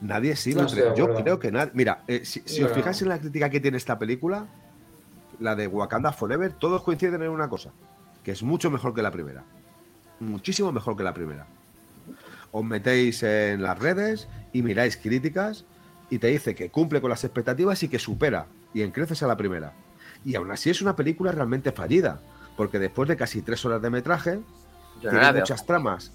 [0.00, 0.98] Nadie se iba No a de atrever.
[0.98, 1.70] Yo creo que nadie.
[1.74, 4.46] Mira, eh, si, si os fijáis en la crítica que tiene esta película,
[5.38, 7.70] la de Wakanda Forever, todos coinciden en una cosa:
[8.24, 9.44] que es mucho mejor que la primera.
[10.20, 11.46] Muchísimo mejor que la primera.
[12.52, 15.64] Os metéis en las redes y miráis críticas
[16.10, 19.26] y te dice que cumple con las expectativas y que supera y en creces a
[19.26, 19.72] la primera.
[20.24, 22.20] Y aún así es una película realmente fallida,
[22.56, 24.40] porque después de casi tres horas de metraje,
[25.00, 26.12] Yo tiene muchas tramas.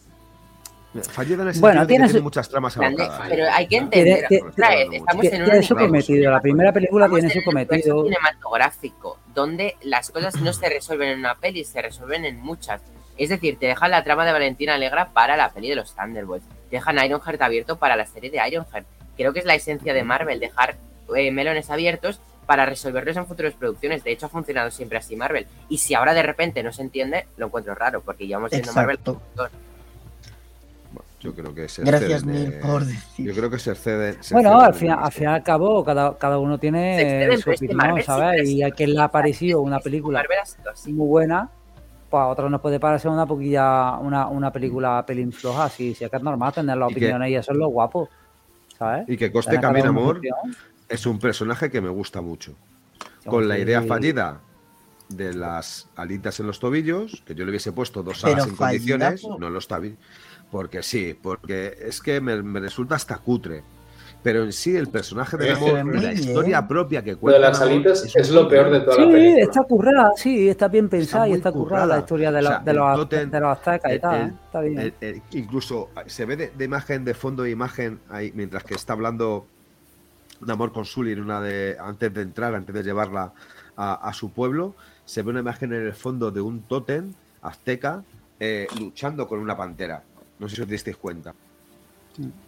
[1.03, 3.29] Fallida en el Bueno, sentido de que tiene tiene su- muchas tramas Grande, abocadas.
[3.29, 6.31] pero hay que entender, Tiene- otra vez, estamos Tiene en un tiene su cometido.
[6.31, 8.03] La primera película tiene su cometido.
[8.03, 12.81] cinematográfico donde las cosas no se resuelven en una peli, se resuelven en muchas.
[13.17, 16.45] Es decir, te dejan la trama de Valentina Alegra para la peli de los Thunderbolts,
[16.69, 18.85] te dejan Ironheart abierto para la serie de Ironheart.
[19.17, 20.75] Creo que es la esencia de Marvel, dejar
[21.15, 24.03] eh, melones abiertos para resolverlos en futuras producciones.
[24.03, 25.47] De hecho, ha funcionado siempre así Marvel.
[25.69, 28.99] Y si ahora de repente no se entiende, lo encuentro raro, porque llevamos viendo Marvel.
[31.25, 32.23] Yo creo que se Gracias,
[32.61, 33.25] por decir.
[33.27, 34.23] Yo creo que se exceden.
[34.23, 37.49] se Bueno, al final, el al fin y al cabo, cada, cada uno tiene su
[37.51, 38.49] opinión, Marvel ¿sabes?
[38.49, 40.23] Y a quien le ha parecido una película
[40.87, 41.49] muy buena,
[42.09, 46.03] pues a otros nos puede parecer una poquilla, una, una película pelín floja, sí, sí,
[46.05, 48.09] es que es normal tener las Y que- opiniones y eso es lo guapo,
[48.77, 49.09] ¿sabes?
[49.09, 50.21] Y que Coste su Amor
[50.87, 52.53] es un personaje que me gusta mucho.
[53.25, 54.41] Con la idea fallida
[55.09, 59.21] de las alitas en los tobillos, que yo le hubiese puesto dos alas en condiciones,
[59.21, 59.97] por- no lo está bien.
[60.55, 63.61] Porque sí, porque es que me, me resulta hasta cutre.
[64.23, 67.09] Pero en sí, el personaje de Se amor ve y muy la historia propia que
[67.11, 67.39] Lo de cuenta.
[67.41, 69.43] las Namor alitas es lo peor de toda la Sí, película.
[69.43, 71.95] está currada, sí, está bien pensada y está currada currada.
[71.95, 74.33] la historia de, O sea, de, los, de los aztecas y tal, el- ¿eh?
[74.45, 74.79] está bien.
[74.79, 78.75] El- el- incluso se ve de, de imagen, de fondo de imagen, ahí, mientras que
[78.75, 79.45] está hablando
[80.39, 83.33] Namor con Sully en una de, antes de entrar, antes de llevarla
[83.75, 84.73] a, a su pueblo,
[85.03, 87.11] se ve una imagen en el fondo de un tótem
[87.41, 88.03] azteca
[88.39, 90.01] eh, luchando con una pantera.
[90.39, 91.33] No sé si os disteis cuenta.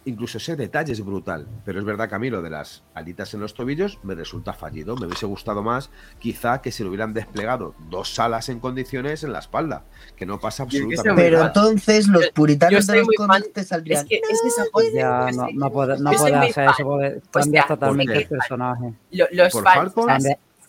[0.06, 3.34] Incluso ese detalle es brutal, pero es verdad que a mí lo de las alitas
[3.34, 4.96] en los tobillos me resulta fallido.
[4.96, 9.32] Me hubiese gustado más, quizá, que se le hubieran desplegado dos alas en condiciones en
[9.34, 9.84] la espalda,
[10.16, 11.48] que no pasa es absolutamente muy Pero nada.
[11.48, 14.06] entonces los puritanos de los cómics te Es saldrían.
[14.06, 14.86] que es esa cosa.
[14.94, 16.68] Ya no, no puede, puede hacer fan.
[16.70, 18.94] eso porque O cambias sea, totalmente ¿por el personaje.
[19.10, 19.92] Lo- los ¿Por fans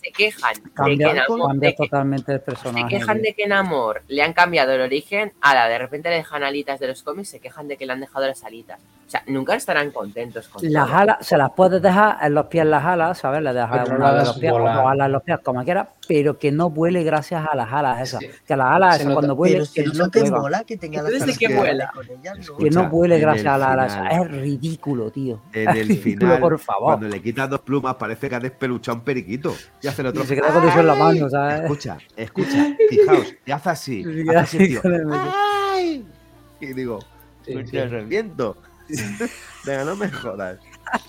[0.00, 2.88] se, se quejan de que Cambia, Namor, cambia de que- totalmente el se personaje.
[2.88, 3.22] quejan tío.
[3.24, 6.80] de que en Amor le han cambiado el origen, ala, de repente le dejan alitas
[6.80, 8.80] de los cómics, se quejan de que le han dejado las alitas.
[9.06, 12.64] O sea, nunca estarán contentos con Las alas, se las puedes dejar en los pies
[12.64, 13.42] las alas, ¿sabes?
[13.42, 16.70] Le dejas de los pies, o alas en los pies, como quieras, pero que no
[16.70, 18.18] vuele gracias a las alas esas.
[18.18, 18.26] Sí.
[18.44, 21.02] Que las alas Se esas nota- cuando vuele, que no lo se que que tenga
[21.02, 21.92] las Entonces, ¿de alas qué que vuela?
[21.94, 22.56] con ellas, ¿no?
[22.56, 24.12] Que no vuele gracias a las alas.
[24.12, 25.40] Es ridículo, tío.
[25.52, 26.86] En el ridículo, final, por favor.
[26.96, 29.54] cuando le quitas dos plumas, parece que ha despeluchado un periquito.
[29.80, 30.24] Y hace el otro.
[30.24, 31.30] Y se queda con eso en la mano, ¡Ay!
[31.30, 31.60] ¿sabes?
[31.60, 34.04] Escucha, escucha, fijaos, y hace así.
[36.60, 36.98] Y digo,
[37.46, 37.76] Sí, "Pues sí.
[37.76, 38.56] te reviento.
[39.64, 40.58] Venga, no me jodas.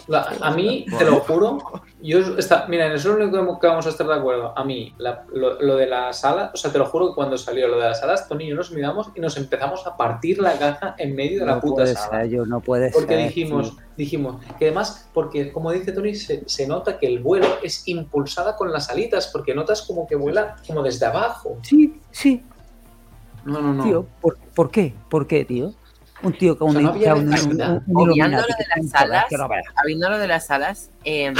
[0.07, 1.57] La- a mí, te lo juro,
[2.01, 4.53] yo está, mira, en eso es lo único que vamos a estar de acuerdo.
[4.57, 7.37] A mí, la- lo, lo de las alas, o sea, te lo juro que cuando
[7.37, 10.39] salió lo de las alas, Tony y yo nos miramos y nos empezamos a partir
[10.39, 12.21] la caja en medio de la No puta puede sala.
[12.21, 13.27] ser, yo no puede Porque ser.
[13.27, 13.85] dijimos, tío.
[13.97, 18.55] dijimos que además, porque como dice Tony, se, se nota que el vuelo es impulsada
[18.55, 21.57] con las alitas, porque notas como que vuela como desde abajo.
[21.63, 22.43] Sí, sí,
[23.45, 23.83] No, no, no.
[23.83, 24.05] tío.
[24.21, 24.93] ¿Por, por qué?
[25.09, 25.73] ¿Por qué, tío?
[26.23, 28.81] Un tío con O sea, un, no un, un, un- Obviando lo de las tiene
[28.81, 29.65] un poder alas, que no veas.
[29.75, 31.33] Habiendo lo de las alas, eh,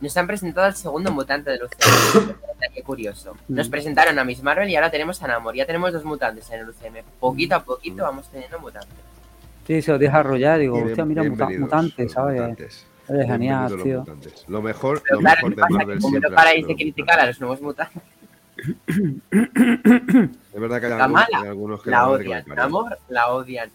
[0.00, 2.34] nos han presentado al segundo mutante del UCM.
[2.74, 3.34] Qué curioso.
[3.48, 3.70] Nos Mm.
[3.70, 5.54] presentaron a Miss Marvel y ahora tenemos a Namor.
[5.56, 7.02] Ya tenemos dos mutantes en el UCM.
[7.18, 8.90] Poquito a poquito vamos teniendo mutantes.
[9.66, 10.58] Sí, se lo deja arrollar.
[10.60, 12.40] Digo, Bien- hostia, mira, muta- bienvenidos mutante, los ¿sabes?
[12.40, 12.86] mutantes.
[13.08, 13.98] Es genial, los tío.
[14.00, 14.44] mutantes.
[14.48, 15.74] Lo mejor, Pero lo claro, mejor ¿qué de pasa?
[15.74, 17.36] Marvel Que como siempre no ha paráis de los criticar a mutantes.
[17.36, 18.02] los nuevos mutantes,
[20.52, 22.42] Es verdad que hay La algunos, mala, hay algunos que la que odian.
[22.44, 22.54] parió.
[22.62, 23.70] Namor la odian.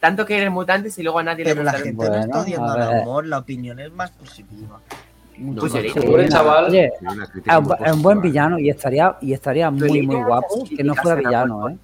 [0.00, 1.84] Tanto que eres mutantes y luego a nadie Pero le la gusta.
[1.86, 4.80] gente no está Bueno, odiando a al amor, la opinión es más positiva.
[5.38, 6.64] No, Pues sí, chaval.
[6.66, 7.64] Oye, es un,
[8.02, 8.20] buen positiva.
[8.20, 11.76] villano y estaría, y estaría muy, muy guapo que no fuera villano, ¿eh?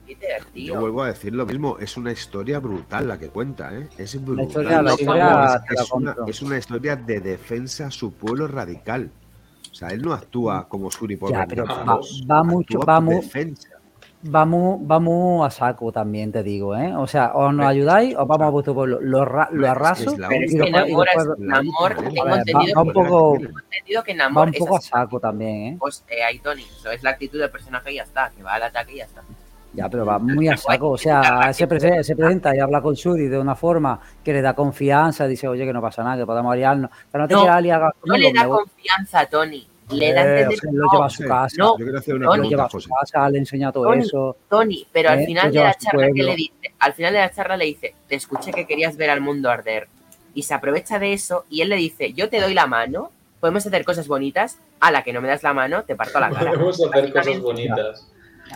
[0.54, 3.88] Yo vuelvo a decir lo mismo, es una historia brutal la que cuenta, ¿eh?
[3.96, 4.46] Es brutal.
[4.46, 5.24] historia- la Es- historia
[5.56, 9.10] es, te la es una, es una historia de defensa a su pueblo radical.
[9.74, 11.98] O sea, él no actúa como Suri por Ya, pero va,
[12.30, 13.70] va mucho, Actúa va mu- defensa.
[14.22, 16.94] vamos, vamos a saco también, te digo, ¿eh?
[16.94, 19.00] O sea, o nos ayudáis o vamos a vuestro pueblo.
[19.00, 20.22] Lo, lo arraso Es Pero que
[20.70, 21.08] Namor,
[21.96, 23.60] va- va entendido, un que, poco- que va
[24.44, 25.76] un es poco a saco también, ¿eh?
[25.80, 28.54] Pues eh, ahí, Tony, eso es la actitud del personaje y ya está, que va
[28.54, 29.22] al ataque y ya está.
[29.74, 30.90] Ya, pero va muy a saco.
[30.90, 34.40] O sea, se, prese- se presenta y habla con Suri de una forma que le
[34.40, 36.90] da confianza, dice, oye, que no pasa nada, que podemos aliarnos.
[37.10, 40.22] Pero no te No, quieras aliar No conmigo, le da confianza a Tony, le da
[40.22, 41.56] Eh, entender o sea, lo no, lleva a su casa.
[41.58, 43.84] no, Yo quiero hacer una Tony, Lo lleva pregunta, a su casa, le enseña todo
[43.84, 44.36] Tony, eso.
[44.48, 47.18] Tony, pero al Eh, final lo de la charla que le dice, al final de
[47.18, 49.88] la charla le dice, te escuché que querías ver al mundo arder.
[50.34, 53.10] Y se aprovecha de eso y él le dice, yo te doy la mano,
[53.40, 56.30] podemos hacer cosas bonitas, a la que no me das la mano, te parto la
[56.30, 56.52] cara.
[56.52, 57.40] Podemos hacer cosas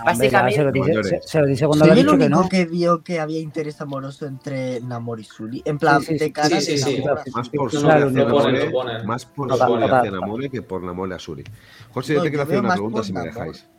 [0.05, 0.11] Básicamente-.
[0.11, 2.19] Hombre, ya se lo dice, se, se lo dice cuando Soy le ha el dicho
[2.19, 2.49] que único no.
[2.49, 5.63] que vio que había interés amoroso entre Namor y Suri.
[5.65, 6.99] En plan, Sí, sí, de cara sí, sí.
[7.03, 9.07] Namor Más por hacia lo Namore, lo ponen.
[9.07, 9.83] más por total.
[9.93, 11.45] hacia Namore que por Namore a Suri.
[11.93, 13.35] José, yo te quiero hacer una pregunta si me Namor.
[13.35, 13.67] dejáis.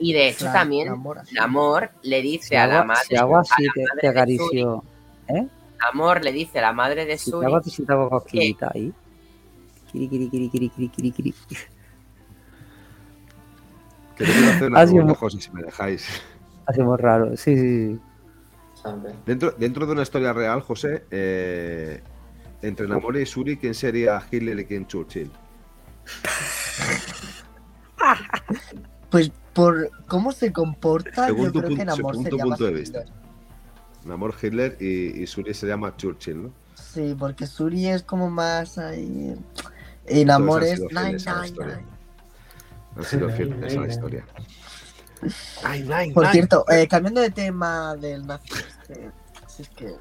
[0.00, 1.22] Y de hecho Claro, también, Namor.
[1.32, 4.84] Namor le dice Si a la madre, si hago así, te, te de acaricio.
[5.26, 5.32] ¿Eh?
[5.38, 5.48] Suri,
[5.80, 8.70] Namor le dice a la madre de Si te Suri, hago si te hago cosquillita
[8.74, 8.92] ahí.
[9.90, 11.34] Kiri, kiri, kiri, kiri, kiri, kiri, kiri.
[14.18, 16.06] Que quiero hacer una pregunta, muy- José, si me dejáis.
[16.66, 17.36] Hacemos raro.
[17.36, 18.00] Sí, sí.
[19.26, 22.02] Dentro, dentro de una historia real, José, eh,
[22.62, 25.30] entre Namore y Suri, ¿quién sería Hitler y quién Churchill?
[29.10, 32.44] Pues por cómo se comporta, Según yo tu creo que punto- Namor según tu sería
[32.44, 33.00] más punto de vista.
[33.00, 33.14] Hitler.
[34.04, 36.50] Namor Hitler y, y Suri se llama Churchill, ¿no?
[36.74, 39.34] Sí, porque Suri es como más ahí.
[40.08, 40.80] Y Namor han es.
[40.80, 41.18] nine.
[42.98, 44.24] Han sido fieles a la historia.
[45.64, 46.32] Ay, ay, Por ay.
[46.32, 49.10] cierto, eh, cambiando de tema del nazi, es que.
[49.48, 49.94] si es que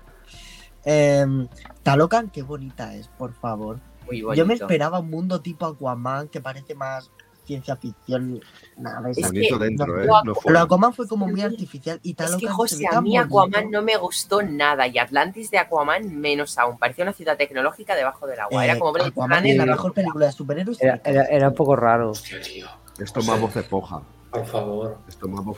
[0.85, 1.47] em,
[1.83, 3.79] Talocan, qué bonita es, por favor.
[4.05, 4.23] muy.
[4.35, 7.09] Yo me esperaba un mundo tipo Aquaman que parece más
[7.45, 8.39] ciencia ficción.
[8.77, 10.35] Nada, es Es Bonito que- dentro, no, ¿eh?
[10.47, 10.59] Lo.
[10.59, 13.21] Aquaman fue como muy artificial y Es Talocan que, se José, a mí bonito.
[13.41, 16.77] Aquaman no me gustó nada y Atlantis de Aquaman menos aún.
[16.77, 18.63] Parecía una ciudad tecnológica debajo del agua.
[18.63, 20.79] Era Eh, como Aquaman es la mejor película de superhéroes.
[20.81, 22.11] Era, era, era un poco raro.
[22.11, 22.67] Hostia, tío.
[22.99, 24.01] Esto más voz esponja.
[24.31, 24.97] Por favor.
[25.07, 25.57] Esto más voz.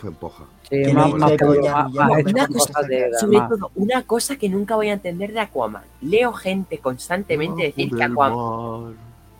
[0.69, 1.09] Sí, más,
[1.93, 5.83] más, una cosa de- Sobre todo, una cosa que nunca voy a entender de Aquaman.
[6.01, 8.95] Leo gente constantemente decir que Aquaman.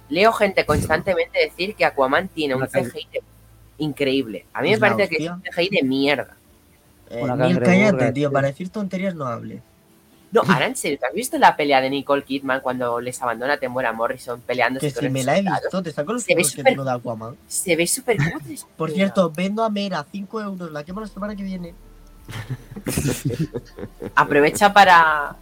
[0.10, 2.62] Leo gente constantemente decir que Aquaman tiene un.
[2.68, 3.22] CGI de
[3.78, 4.46] increíble.
[4.54, 6.36] A mí me parece que es un CGI de mierda.
[7.12, 7.22] Eh,
[7.66, 8.14] cállate, tío.
[8.14, 8.32] tío.
[8.32, 9.62] Para decir tonterías no hable.
[10.32, 13.58] No, ahora en serio, ¿te has visto la pelea de Nicole Kidman cuando les abandona
[13.58, 16.44] Temuera Morrison peleándose Que con si me la he visto, te saco los Se ve
[16.44, 17.36] que súper- tengo de Aquaman.
[17.48, 18.18] Se ve súper
[18.78, 20.72] Por cierto, vendo a Mera 5 euros.
[20.72, 21.74] La quemo la semana que viene.
[24.16, 25.36] Aprovecha para.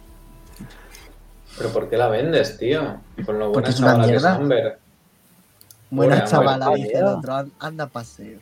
[1.56, 3.00] ¿Pero por qué la vendes, tío?
[3.26, 4.24] Con lo Porque buena es una chavala que es.
[4.24, 4.78] Amber.
[5.90, 7.34] Buena Pobre chavala, dice el otro.
[7.34, 8.38] an- Anda a paseo.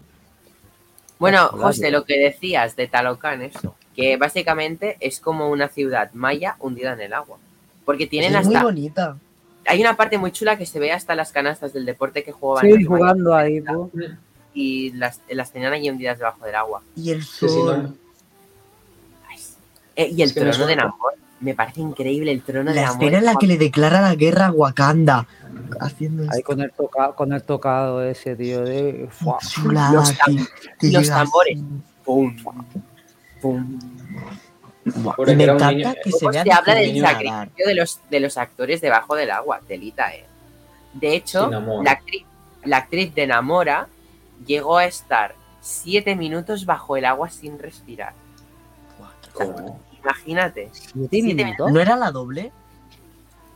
[1.18, 3.74] Bueno, José, lo que decías de Talocan, eso.
[3.97, 7.39] Que básicamente es como una ciudad maya hundida en el agua.
[7.85, 8.64] Porque tienen es muy hasta.
[8.66, 9.16] bonita.
[9.66, 12.64] Hay una parte muy chula que se ve hasta las canastas del deporte que jugaban.
[12.66, 14.10] Sí, mayas jugando ahí, pues.
[14.55, 16.82] Y las, las tenían ahí hundidas debajo del agua.
[16.94, 17.82] Y el Sí, sí, sol.
[17.82, 17.94] no.
[19.97, 20.77] Eh, y el Es que me trono de.
[20.77, 21.14] Namor.
[21.40, 23.02] Me parece increíble el trono de la Namor.
[23.02, 25.27] escena en la que le declara la guerra a Wakanda.
[25.81, 26.43] Haciendo Ahí esto.
[26.44, 28.62] con el, toca, con el tocado ese, tío.
[28.62, 29.09] De...
[29.10, 29.39] ¡Fua!
[29.40, 30.47] Chulada, Los tam- tío.
[30.78, 31.56] Que los llega tambores.
[31.56, 31.64] así.
[32.05, 32.36] Pum,
[33.40, 33.78] pum.
[34.84, 38.36] Me encanta niño- que se Luego vea se habla del sacrificio de los, de los
[38.38, 40.24] actores debajo del agua, telita, eh.
[40.92, 41.50] De hecho,
[41.82, 42.24] la actriz,
[42.64, 43.88] la actriz de Namora
[44.46, 48.14] llegó a estar siete minutos bajo el agua sin respirar.
[49.32, 49.80] ¿Cómo?
[50.02, 50.70] Imagínate.
[50.72, 51.70] ¿Siete Siete minutos?
[51.72, 52.52] ¿No era la doble?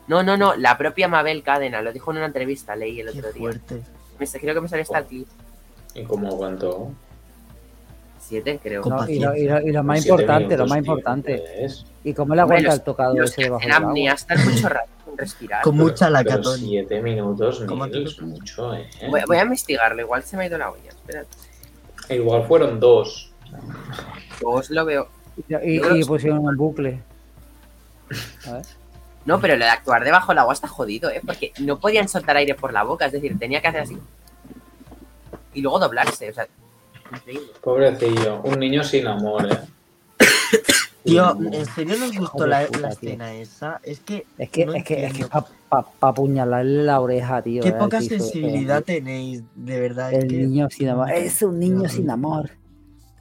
[0.09, 3.19] No, no, no, la propia Mabel Cadena lo dijo en una entrevista, leí el Qué
[3.21, 3.41] otro día.
[3.43, 3.83] fuerte.
[4.19, 5.29] Me, creo que me salió hasta el clip.
[5.95, 6.91] ¿Y cómo aguantó?
[8.21, 8.83] Siete, creo.
[8.83, 11.37] Con No, y, lo, y lo- y lo más importante, lo más tío, importante.
[11.37, 11.85] ¿qué es?
[12.05, 13.95] ¿Y cómo le aguanta el tocado Los ese debajo del agua?
[14.15, 15.63] están mucho rato sin respirar.
[15.63, 16.59] Con mucha la Pero catón.
[16.59, 18.89] siete minutos, ¿Cómo es mucho, ¿eh?
[19.09, 20.91] Voy, voy a investigarlo, igual se me ha ido la olla.
[20.91, 21.29] Espérate.
[22.11, 23.33] Igual fueron dos.
[24.41, 25.09] Yo os lo veo.
[25.63, 27.01] Y, pusieron un bucle.
[28.47, 28.67] A ver.
[29.25, 31.21] No, pero lo de actuar debajo del agua está jodido, ¿eh?
[31.25, 33.99] Porque no podían soltar aire por la boca, es decir, tenía que hacer así.
[35.55, 36.47] Y luego doblarse, o sea.
[37.13, 37.47] Increíble.
[37.63, 39.59] Pobrecillo, un niño sin amor, ¿eh?
[41.05, 41.35] Tío.
[41.53, 43.09] ¿en serio nos gustó la, puta, la tío.
[43.11, 43.81] escena esa?
[43.83, 44.27] Es que.
[44.37, 47.63] Es que, no es que, es que para pa, pa apuñalarle la oreja, tío.
[47.63, 50.13] Qué eh, poca eh, sensibilidad tenéis, de verdad.
[50.13, 50.37] El es que...
[50.37, 51.11] niño sin amor.
[51.11, 51.89] Es un niño No.
[51.89, 52.51] sin amor.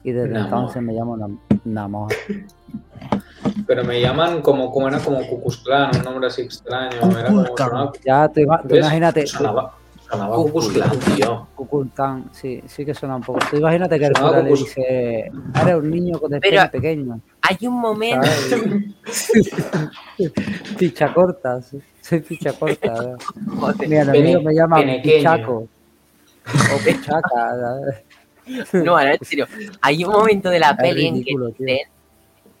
[0.04, 0.44] Y desde Namor.
[0.46, 2.12] entonces me llamo Nam- Namor.
[3.66, 6.96] Pero me llaman como, como era como Cucus Clan, un nombre así extraño.
[7.18, 8.78] Era como, Ya, tú, ¿ves?
[8.78, 9.26] imagínate.
[9.26, 9.74] Sonaba,
[10.10, 10.36] sonaba
[11.16, 11.46] tío.
[11.54, 13.38] Kukulkan, sí, sí que suena un poco.
[13.50, 15.30] Tú imagínate que el cura le dice,
[15.62, 17.20] eres un niño con el Pero- pene pequeño.
[17.42, 18.26] Hay un momento.
[20.78, 21.80] Picha corta, sí.
[22.00, 23.16] soy picha corta.
[23.58, 23.88] Joder.
[23.88, 24.82] Mi Pene- me llama.
[25.02, 25.68] Pichaco.
[26.46, 27.52] O Pichaca.
[28.72, 29.46] No, ahora en serio.
[29.80, 31.78] Hay un momento de la Es peli en que dicen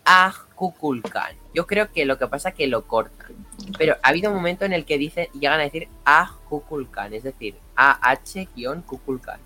[0.04, 1.34] a Kukulkan.
[1.52, 3.34] Yo creo que lo que pasa es que lo cortan.
[3.78, 7.22] Pero ha habido un momento en el que dicen, llegan a decir a Kukulkan, es
[7.22, 9.38] decir, AH-Kukulkan.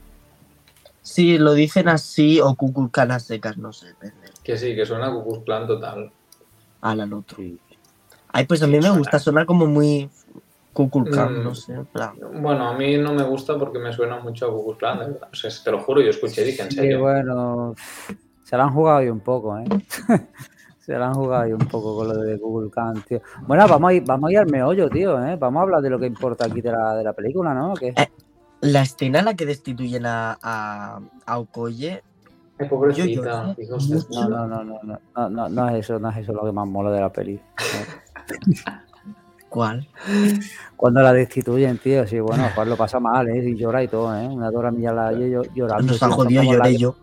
[1.02, 3.88] Sí, lo dicen así o cuculcanas secas, no sé.
[3.88, 4.30] depende.
[4.42, 5.12] Que sí, que suena
[5.44, 6.10] Clan total.
[6.80, 7.38] Al al otro.
[8.28, 10.08] Ay, pues a mí me gusta, sonar como muy
[10.72, 11.44] cuculcán, Mm.
[11.44, 11.74] no sé.
[11.92, 12.14] plan.
[12.40, 15.28] Bueno, a mí no me gusta porque me suena mucho a Cucus Clan, de verdad.
[15.30, 17.00] O sea, te lo juro, yo escuché y dije, en Sí, serio.
[17.00, 17.74] bueno,
[18.42, 19.64] se la han jugado ahí un poco, ¿eh?
[20.84, 23.20] se la han jugado ahí un poco con lo de Google Can, tío.
[23.46, 25.36] Bueno, vamos a ir, vamos a ir al meollo, tío, ¿eh?
[25.36, 27.74] Vamos a hablar de lo que importa aquí de la, de la película, ¿no?
[27.74, 27.88] ¿Qué?
[27.96, 28.10] Eh,
[28.60, 32.02] La escena en la que destituyen a, a, a Okoye,
[32.60, 34.06] Yo pobrecita, de mucho.
[34.10, 36.52] No, no, no, no, no, no, no, no es eso, no es eso lo que
[36.52, 37.40] más mola de la peli.
[37.40, 38.72] ¿no?
[39.54, 39.86] ¿cuál?
[40.76, 43.50] Cuando la destituyen, tío, sí, bueno, Juan lo pasa mal, ¿eh?
[43.50, 44.26] Y llora y todo, ¿eh?
[44.26, 45.92] Una Dora Milla la yo llorando.
[45.92, 46.96] Nos ha jodido, lloré yo.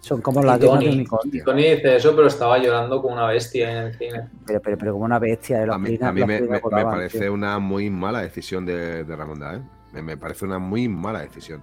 [0.00, 1.44] Son como Y lágrimas de Tony, unicornio.
[1.44, 4.28] Tony dice eso, pero estaba llorando como una bestia en el cine.
[4.46, 5.66] Pero, pero, pero como una bestia.
[5.66, 9.60] Los A mí, a mí me, parece una muy mala decisión de, de Ramonda, ¿eh?
[9.92, 11.62] Me, me parece una muy mala decisión.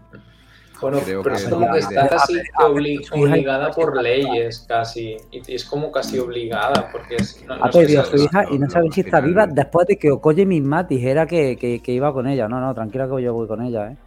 [0.79, 5.17] Bueno, Creo pero que es como que está casi obligada por leyes, casi.
[5.31, 7.43] Y es como casi obligada, porque es.
[7.47, 9.87] No, no Ha perdido a su hija y no no, sabe si está viva después
[9.87, 12.47] de que Okoye misma dijera que, que, que iba con ella.
[12.47, 13.97] No, no, tranquila que yo voy con ella, ¿eh?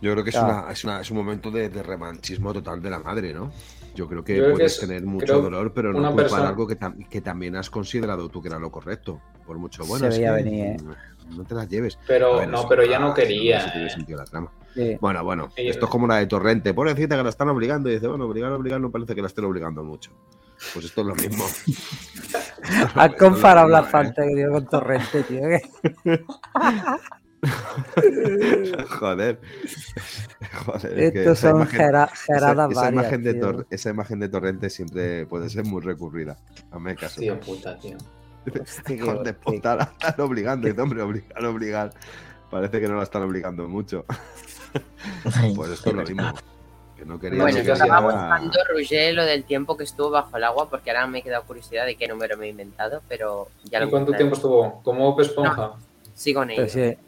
[0.00, 2.90] Yo creo que es, una, es, una- es un momento de, de revanchismo total de
[2.90, 3.50] la madre, ¿no?
[3.94, 6.48] Yo creo que Yo creo que puedes es- tener mucho dolor, pero no culpar persona-
[6.48, 9.20] algo que, tam- que también has considerado tú que era lo correcto.
[9.44, 10.10] Por mucho bueno.
[10.10, 10.76] Se veía que, venir, ¿eh?
[11.36, 11.98] No te las lleves.
[12.06, 13.66] Pero, ver, no, pero ya no quería.
[13.66, 13.90] no tiene eh.
[13.90, 14.52] sentido la trama.
[14.74, 14.96] Sí.
[15.00, 16.72] Bueno, bueno, Ella- esto es como la de Torrente.
[16.74, 17.88] Pobrecita que la están obligando.
[17.90, 20.12] Y dice, bueno, obligar, obligar no parece que la estén obligando mucho.
[20.74, 21.44] Pues esto es lo mismo.
[22.94, 25.40] Has comparado Black Panther tío, con Torrente, tío.
[27.40, 29.40] que- Joder.
[30.64, 30.98] Joder.
[30.98, 33.34] es que Estos esa son imagen- gera- esa- geradas esa, imagen de.
[33.40, 36.36] Tor- esa imagen de Torrente siempre puede ser muy recurrida.
[36.70, 37.20] Hazme caso.
[37.20, 37.96] Tío puta, tío.
[38.60, 40.82] Hostia, Hijos de puta, la están obligando.
[40.82, 41.90] Hombre, obligar, obligar.
[42.50, 44.04] Parece que no la están obligando mucho.
[45.54, 46.32] Pues esto es lo mismo.
[46.96, 50.36] Que no quería Bueno, no yo estaba buscando, Roger, lo del tiempo que estuvo bajo
[50.36, 53.48] el agua, porque ahora me he quedado curiosidad de qué número me he inventado, pero
[53.64, 54.82] ya lo ¿Y cuánto tiempo estuvo?
[54.82, 55.74] ¿Como Esponja?
[56.14, 56.66] Sigo en ello.
[56.72, 56.98] Pero sí.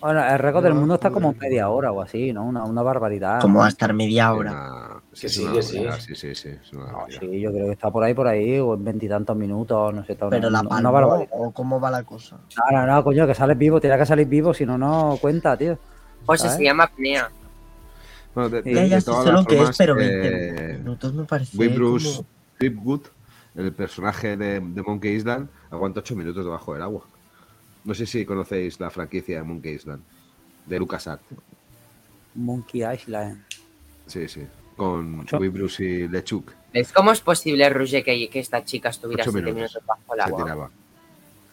[0.00, 2.44] Bueno, el récord del mundo está como media hora o así, ¿no?
[2.44, 3.40] Una, una barbaridad.
[3.40, 4.50] Como va a estar media hora.
[4.50, 5.86] Una- sí, una que sí.
[6.00, 7.20] sí, sí, sí, una barbaridad.
[7.20, 10.12] sí, yo creo que está por ahí, por ahí, o en veintitantos minutos, no sé.
[10.12, 11.28] está una- Pero la una, palma barbaridad.
[11.32, 12.38] o cómo va la cosa.
[12.70, 15.56] No, no, no, coño, que sales vivo, tienes que salir vivo, si no, no cuenta,
[15.56, 15.78] tío.
[16.26, 16.56] José ¿sabes?
[16.56, 17.30] se llama apnea.
[18.34, 20.78] Bueno, de, Sí, Ya, ya de sé todas sé lo que es, pero eh, 20
[20.78, 22.28] minutos me parece Will Bruce como-
[22.58, 23.00] Tripwood,
[23.56, 27.02] el personaje de, de Monkey Island, aguanta 8 minutos debajo del agua.
[27.84, 30.02] No sé si conocéis la franquicia de Monkey Island,
[30.66, 31.24] de LucasArts.
[32.34, 33.42] Monkey Island.
[34.06, 34.42] Sí, sí.
[34.76, 35.26] Con.
[35.38, 36.52] Will Bruce y LeChuck.
[36.72, 39.54] ¿Ves cómo es posible, Roger, que, que esta chica estuviera 7 minutos.
[39.56, 40.44] minutos bajo el Se agua?
[40.44, 40.70] tiraba.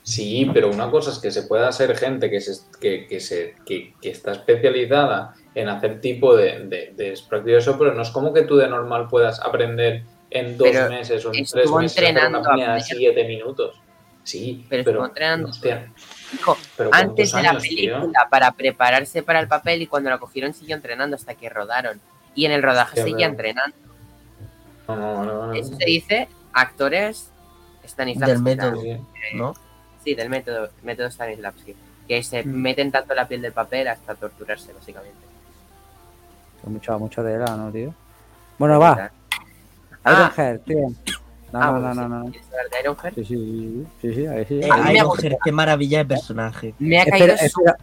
[0.04, 3.56] Sí, pero una cosa es que se pueda ser gente que, se, que, que, se,
[3.66, 8.34] que, que está especializada en hacer tipo de, de, de eso, pero no es como
[8.34, 12.06] que tú de normal puedas aprender en dos Pero meses o en tres meses hacer
[12.06, 13.82] entrenando una de siete minutos.
[14.24, 15.50] Sí, Pero pero, estuvo entrenando.
[15.50, 15.92] hostia,
[16.34, 17.94] Hijo, pero antes ¿cuántos de la años, tío?
[18.00, 22.00] película, para prepararse para el papel, y cuando la cogieron siguió entrenando hasta que rodaron.
[22.36, 23.76] Y en el rodaje seguía entrenando.
[24.88, 25.54] No, no.
[25.54, 27.30] Eso se dice actores
[27.88, 28.34] Stanislavski.
[28.34, 28.84] Del método,
[29.36, 29.54] ¿no?
[30.04, 31.76] Sí, del método, método Stanislavski.
[32.08, 32.48] Que se Mm.
[32.62, 35.18] meten tanto la piel del papel hasta torturarse, básicamente.
[36.64, 37.94] Mucha, mucha tela, ¿no, tío?
[38.58, 39.12] Bueno, va.
[40.04, 40.32] Ah.
[40.36, 40.88] Ironheart, tío.
[41.60, 42.00] No, Ah, no, bueno, no, sí.
[42.10, 42.32] no, no.
[42.32, 43.16] ¿Quieres hablar de Ironheart?
[43.16, 44.60] Sí, sí, sí, sí, ahí sí.
[44.62, 45.22] Eh, A mí me Iron gusta.
[45.28, 46.74] Heart, qué maravilla de personaje.
[46.80, 47.78] Me ha caído Espera, su- espera,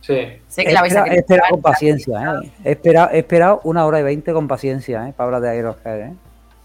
[0.00, 0.42] sí.
[0.48, 2.52] Sé que la vais a espera, espera con paciencia, ¿eh?
[2.64, 5.12] He esperado, he esperado una hora y veinte con paciencia, ¿eh?
[5.16, 6.14] Para hablar de Ironheart, ¿eh?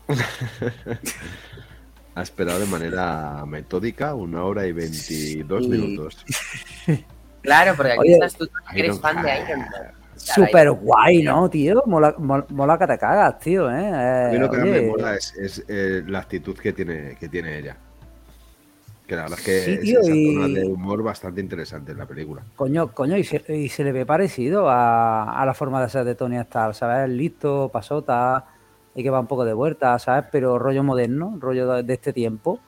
[2.16, 5.70] Ha esperado de manera metódica una hora y 22 Sí.
[5.70, 6.26] minutos.
[7.42, 9.30] Claro, porque aquí Oye, estás tú, eres fan de.
[9.42, 9.70] Iron Man.
[10.26, 11.84] Súper guay, ¿no, tío?
[11.86, 13.88] Mola, mola, mola que te cagas, tío, ¿eh?
[13.88, 16.74] A mí Eh, lo que más oye, me mola es, es, eh, la actitud que
[16.74, 17.78] tiene, que tiene ella.
[19.06, 21.98] Que la verdad es que Sí, es esa y- zona de humor bastante interesante en
[21.98, 22.42] la película.
[22.56, 26.06] Coño, coño, y se, y se le ve parecido a, a la forma de ser
[26.06, 27.10] de Tony Stark, ¿sabes?
[27.10, 28.46] Listo, pasota,
[28.96, 30.26] y que va un poco de vuelta, ¿sabes?
[30.32, 32.60] Pero rollo moderno, rollo de, de este tiempo.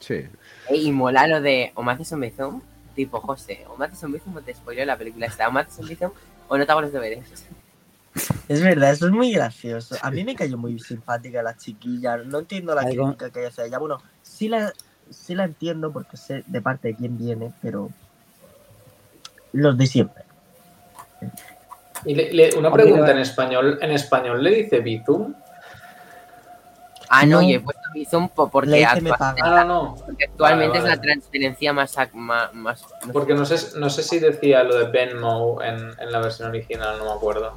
[0.00, 0.24] Sí.
[0.70, 2.62] Y mola lo de o me haces un
[2.96, 5.88] tipo José, o me haces un te spoileo la película esta, o me haces un
[6.50, 7.24] o no te hago los deberes.
[8.48, 9.94] Es verdad, eso es muy gracioso.
[10.02, 12.16] A mí me cayó muy simpática la chiquilla.
[12.18, 13.78] No entiendo la con- crítica que hay hacia ella.
[13.78, 14.72] Bueno, sí la,
[15.08, 17.88] sí la entiendo porque sé de parte de quién viene, pero
[19.52, 20.24] los de siempre.
[22.04, 25.32] Y le- le- una pregunta en español, ¿en español le dice Bizum?
[27.12, 27.48] Ah, no, No.
[27.48, 28.06] yo he puesto Le
[28.52, 29.42] porque, actualmente.
[29.42, 29.96] Ah, no, no.
[30.06, 30.92] porque actualmente Vale, vale.
[30.92, 31.98] es la transferencia más...
[32.54, 32.84] más.
[33.12, 36.98] Porque no sé, no sé si decía lo de Venmo en, en la versión original,
[36.98, 37.52] no me acuerdo.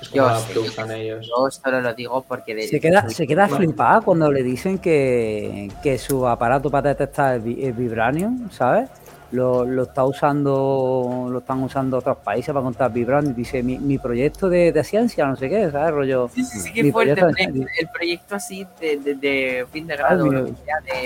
[0.00, 1.26] Es como Yo usan ellos.
[1.28, 2.54] Yo solo lo digo porque...
[2.54, 3.58] de- Se queda, se queda Bueno.
[3.66, 8.88] flipada cuando le dicen que, que su aparato para detectar el, el vibranium, ¿sabes?
[9.32, 13.34] Lo, lo está usando, lo están usando otros países para contar vibranium.
[13.34, 15.90] Dice mi, mi proyecto de, de ciencia, no sé qué, ¿sabes?
[15.94, 16.28] Rollo.
[16.34, 17.18] Sí, sí, sí, qué fuerte.
[17.38, 20.30] El, proyecto así de, de, de fin de grado.
[20.30, 20.54] de-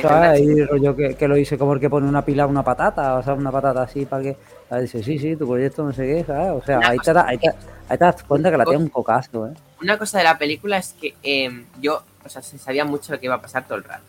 [0.02, 0.30] ¿sabes?
[0.30, 3.14] Ahí rollo que, que lo dice como el que pone una pila a una patata,
[3.14, 4.36] o sea, una patata así para que.
[4.68, 4.92] ¿sabes?
[4.92, 6.62] Dice, sí, sí, tu proyecto no sé qué, ¿sabes?
[6.62, 8.88] O sea, Una ahí te, ahí, te, ahí te das cuenta que la tiene un
[8.88, 9.52] cocazo, ¿eh?
[9.80, 13.20] Una cosa de la película es que eh, yo, o sea, se sabía mucho lo
[13.20, 14.02] que iba a pasar todo el rato.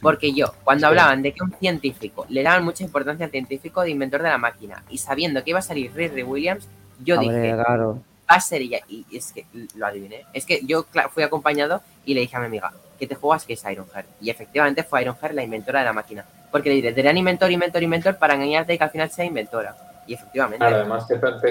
[0.00, 0.88] Porque yo, cuando Sí.
[0.88, 4.38] hablaban de que un científico le daban mucha importancia al científico de inventor de la
[4.38, 6.68] máquina y sabiendo que iba a salir Riri Williams,
[7.04, 7.94] yo Hombre, dije, claro.
[8.30, 8.80] va a ser ella.
[8.88, 9.44] Y es que
[9.74, 10.24] lo adiviné.
[10.32, 13.54] Es que yo fui acompañado y le dije a mi amiga, ¿qué te juegas que
[13.54, 14.06] es Ironheart?
[14.20, 16.24] Y efectivamente fue Ironheart la inventora de la máquina.
[16.50, 19.24] Porque le diré, te dan inventor, inventor, inventor para engañarte y que al final sea
[19.24, 19.76] inventora.
[20.06, 20.58] Y efectivamente.
[20.58, 21.06] Claro, además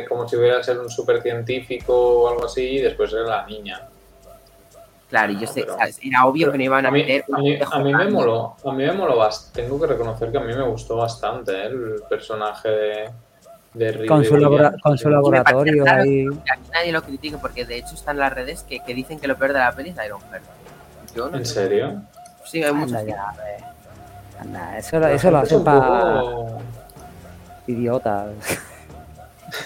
[0.10, 3.82] como si hubiera ser un super científico o algo así y después era la niña.
[5.10, 7.00] Claro, y yo sé, Pero- o sea, era obvio que no iban a A mí,
[7.00, 7.24] meter.
[7.34, 9.62] a mí- de a mí me moló, a mí me moló bastante.
[9.64, 11.66] Tengo que reconocer que a mí me gustó bastante ¿eh?
[11.68, 13.10] el personaje de,
[13.74, 16.26] de Con su, labora- con laboratorio ahí.
[16.26, 19.28] que aquí nadie lo critique porque de hecho están las redes que, que dicen que
[19.28, 20.44] lo peor de la peli es Ironheart.
[21.16, 21.54] Yo no ¿En sé.
[21.54, 22.02] serio?
[22.46, 23.34] Sí, hay muchos Anda.
[24.40, 26.62] Anda, eso, eso lo hacen para poco-
[27.66, 28.30] idiotas.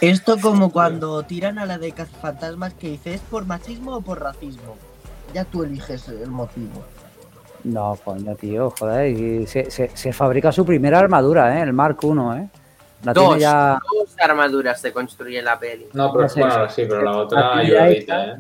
[0.02, 4.22] Esto como cuando tiran a la de fantasmas que dice, ¿es por machismo o por
[4.22, 4.76] racismo?
[5.34, 6.84] Ya tú eliges el motivo.
[7.64, 9.08] No, coño, tío, joder.
[9.12, 11.62] y se, se, se fabrica su primera armadura, ¿eh?
[11.64, 12.08] El Mark I,
[12.40, 12.50] ¿eh?
[13.04, 13.80] La Dos, tiene ya.
[13.94, 15.88] dos armaduras se construyen la peli.
[15.94, 16.84] No, pero No sé, bueno, sí.
[16.88, 18.26] pero la otra hecha.
[18.26, 18.36] ¿eh?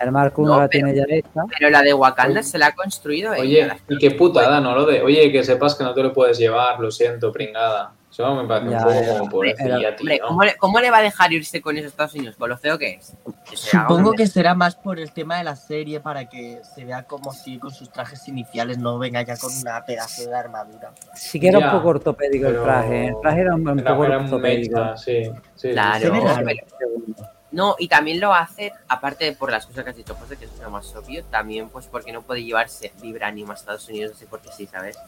[0.00, 1.44] El Mark I No, la pero- tiene ya esta.
[1.58, 3.76] Pero la de Wakanda se la ha construido Oye, ella.
[3.88, 4.74] y qué putada, ¿no?
[4.74, 7.92] Lo de, oye, que sepas que no te lo puedes llevar, lo siento, pringada.
[8.18, 9.18] Eso me parece Ya, un poco ya.
[9.18, 10.10] como pobrecilla, tío.
[10.26, 12.36] ¿cómo le, cómo le va a dejar irse con esos Estados Unidos?
[12.36, 13.12] Con lo feo que es.
[13.48, 17.02] Que Supongo que será más por el tema de la serie para que se vea
[17.02, 20.92] como si con sus trajes iniciales no venga ya con una pedazo de armadura.
[21.14, 23.08] Sí que era Ya, un poco ortopédico el traje.
[23.08, 24.80] El traje era un, un Era, poco era un ortopédico.
[24.80, 25.30] mecha, sí.
[25.54, 26.10] sí, Claro, Se
[26.44, 27.14] ve sí.
[27.52, 30.46] No, y también lo hace, aparte de por las cosas que has dicho, José, que
[30.46, 34.26] es lo más obvio, también pues porque no puede llevarse Vibranium a Estados Unidos, así
[34.26, 34.98] porque sí, ¿sabes?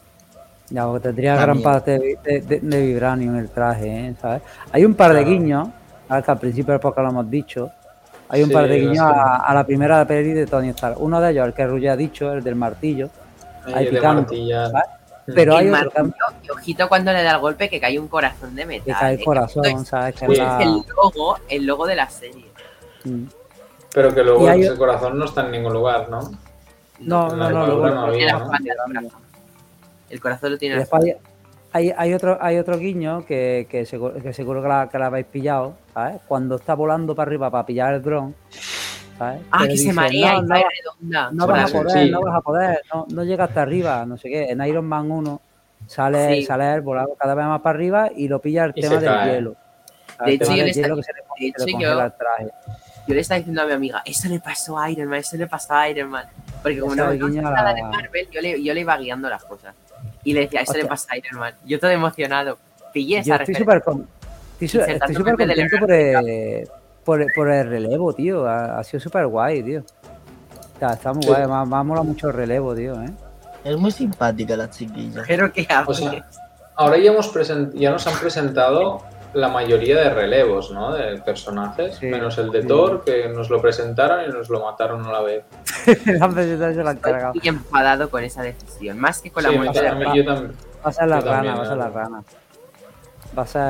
[0.71, 1.63] Ya, porque tendría También.
[1.63, 4.15] gran parte de, de, de- de vibranium el traje, ¿eh?
[4.21, 4.43] ¿sabes?
[4.73, 5.69] Hay un par de guiños,
[6.07, 6.25] ¿sabes?
[6.25, 7.71] que al principio del podcast lo hemos dicho.
[8.29, 10.97] Hay un Sí, par de guiños a, a la primera peli de Tony Stark.
[11.01, 13.09] Uno de ellos, el que Ruya ha dicho, el del martillo.
[13.67, 14.29] Ahí Ahí picando.
[14.29, 14.83] ¿sabes?
[15.35, 17.99] Pero hay el otro que, martillo, y ojito cuando le da el golpe que cae
[17.99, 18.85] un corazón de metal.
[18.85, 19.25] que cae el ¿eh?
[19.25, 20.15] corazón, Esto ¿sabes?
[20.17, 22.45] Que es, la- el logo, el logo de la serie.
[23.05, 23.25] Mm.
[23.95, 26.21] Pero que luego hay- ese corazón no está en ningún lugar, ¿no?
[27.01, 29.09] No, no, no, no había, Tiene la ¿no?
[30.11, 31.15] El corazón lo tiene después hay,
[31.73, 35.07] hay, hay otro, hay otro guiño que, que, seguro, que seguro que la, que la
[35.07, 36.21] habéis pillado, ¿sabes?
[36.27, 38.35] Cuando está volando para arriba para pillar el dron,
[39.19, 39.43] ¿sabes?
[39.51, 41.31] Ah, Pero que se dice, marea no, y no, redonda.
[41.33, 44.17] no Sí, vas a poder, no vas a poder, no, no llega hasta arriba, no
[44.17, 44.45] sé qué.
[44.51, 45.41] En Iron Man 1
[45.87, 46.43] sale, Sí.
[46.45, 49.05] sale él volando cada vez más para arriba y lo pilla el Y tema del
[49.11, 49.35] cae.
[49.35, 49.51] hielo.
[49.51, 50.69] De El hecho, yo le el
[53.21, 55.89] estaba diciendo a mi amiga, eso le pasó a Iron Man, eso le pasó a
[55.89, 56.25] Iron Man.
[56.63, 59.29] Porque como no, el no nada la- de Marvel, yo le, yo le iba guiando
[59.29, 59.75] las cosas.
[60.25, 61.55] Y le decía, eso le pasa a Iron Man.
[61.65, 62.59] Yo todo emocionado.
[62.93, 63.65] Pillé Yo esa estoy referencia.
[63.65, 64.09] súper con-
[64.61, 64.69] estoy
[65.15, 66.69] súper contento por el,
[67.05, 68.47] por, el- por el relevo, tío.
[68.47, 69.81] Ha, ha sido súper guay, tío.
[69.81, 71.29] O sea, está muy Sí.
[71.29, 73.11] guay, me, ha- me ha molado mucho el relevo, tío, ¿eh?
[73.65, 75.23] Es muy simpática la chiquilla.
[75.27, 76.25] Pero que O sea,
[76.77, 79.03] ahora ya, hemos present- ya nos han presentado
[79.35, 80.93] la mayoría de relevos, ¿no?
[80.95, 82.69] De personajes, Sí, menos el de sí.
[82.69, 85.45] Thor, que nos lo presentaron y nos lo mataron a la vez.
[86.07, 87.33] La presentación se la han cargado.
[87.35, 88.99] estoy enfadado con esa decisión.
[88.99, 90.17] Más que con la muerte de a mí- Rey.
[90.17, 90.57] yo también.
[90.85, 92.23] Va a ser la rana, va a la rana.
[93.37, 93.61] Va a ser,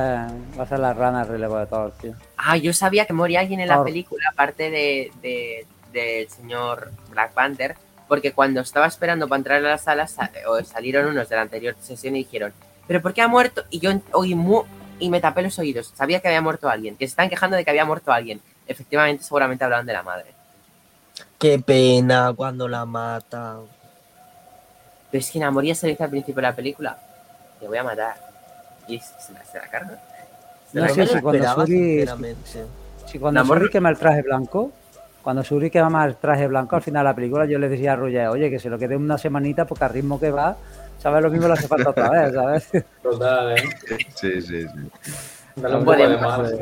[0.58, 2.14] va a ser la rana el relevo de todos, tío.
[2.36, 3.86] Ah, yo sabía que moría alguien en la Thor.
[3.86, 7.74] película, aparte de, de- del señor Black Panther,
[8.06, 11.42] porque cuando estaba esperando para entrar a la sala, sa- o salieron unos de la
[11.42, 12.52] anterior sesión y dijeron,
[12.86, 13.64] ¿pero por qué ha muerto?
[13.70, 14.62] Y yo oí mu
[14.98, 15.92] y me tapé los oídos.
[15.94, 18.40] Sabía que había muerto alguien, que se están quejando de que había muerto alguien.
[18.66, 20.26] Efectivamente, seguramente hablaban de la madre.
[21.38, 23.56] Qué pena cuando la mata.
[25.10, 26.98] Pero es que Namoria se dice al principio de la película,
[27.60, 28.14] te voy a matar.
[28.86, 29.98] Y se la, se la carga.
[30.70, 31.12] Se No la sé me carga.
[31.12, 32.36] lo si cuando Suri-.
[33.06, 34.70] Si cuando Namor- Suri quema el traje blanco,
[35.22, 37.96] cuando Suri quema el traje blanco al final de la película, yo le decía a
[37.96, 40.56] Roger, oye, que se lo quede una semanita porque al ritmo que va,
[40.98, 41.22] ¿sabes?
[41.22, 42.68] Lo mismo le hace falta otra vez, ¿sabes?
[43.02, 43.62] Total, ¿eh?
[44.14, 44.66] Sí, sí, sí.
[45.60, 46.52] Podemos- más.
[46.52, 46.58] ¿eh?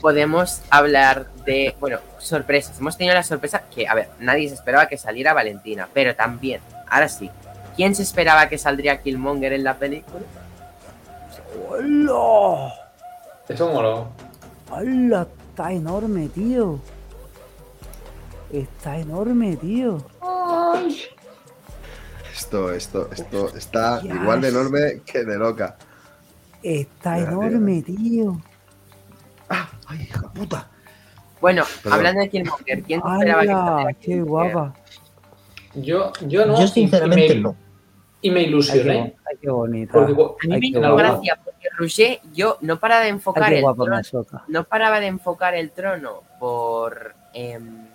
[0.00, 2.78] podemos hablar de, bueno, sorpresas.
[2.78, 6.60] Hemos tenido la sorpresa que, a ver, nadie se esperaba que saliera Valentina, pero también,
[6.88, 7.30] ahora sí,
[7.76, 10.20] ¿quién se esperaba que saldría Killmonger en la película?
[11.68, 12.72] ¡Hola!
[13.48, 14.08] Eso moló.
[14.70, 15.26] ¡Hola!
[15.50, 16.78] Está enorme, tío.
[18.52, 19.98] Está enorme, tío.
[22.38, 25.76] Esto, esto, esto está igual de enorme que de loca.
[26.62, 28.40] Está enorme, tío.
[29.48, 30.68] ¡Ay, hija puta!
[31.40, 31.98] Bueno, Perdón.
[31.98, 33.42] hablando de Killmonger, ¿quién esperaba
[33.88, 34.24] que ¡Qué Killmonger?
[34.52, 34.74] guapa!
[35.74, 36.60] Yo, yo no.
[36.60, 37.56] Yo sinceramente y me, no.
[38.22, 39.16] Y me Ay, qué, ilusioné.
[39.28, 39.92] ay, qué bonita.
[39.92, 43.64] Porque A mí Ay, me gracia porque Roger, yo no paraba de Ay, enfocar el
[43.64, 44.00] trono,
[44.46, 47.86] no paraba de enfocar el trono por, em,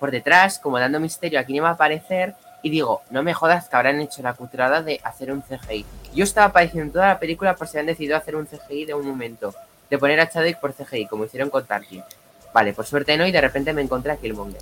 [0.00, 2.34] por detrás, como dando misterio a quién iba a aparecer,
[2.66, 5.86] y digo, no me jodas que habrán hecho la cutrada de hacer un CGI.
[6.16, 9.06] Yo estaba padeciendo toda la película por si han decidido hacer un CGI de un
[9.06, 9.54] momento,
[9.88, 12.02] de poner a Chadwick por CGI, como hicieron con Tarkin.
[12.52, 14.60] Vale, por suerte no, y de repente me encontré a Killmonger.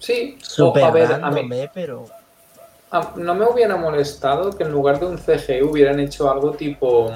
[0.00, 2.06] Sí, o, Súper a ver, a random, mí, eh, pero.
[2.90, 7.12] a- no me hubiera molestado que en lugar de un CGI hubieran hecho algo tipo.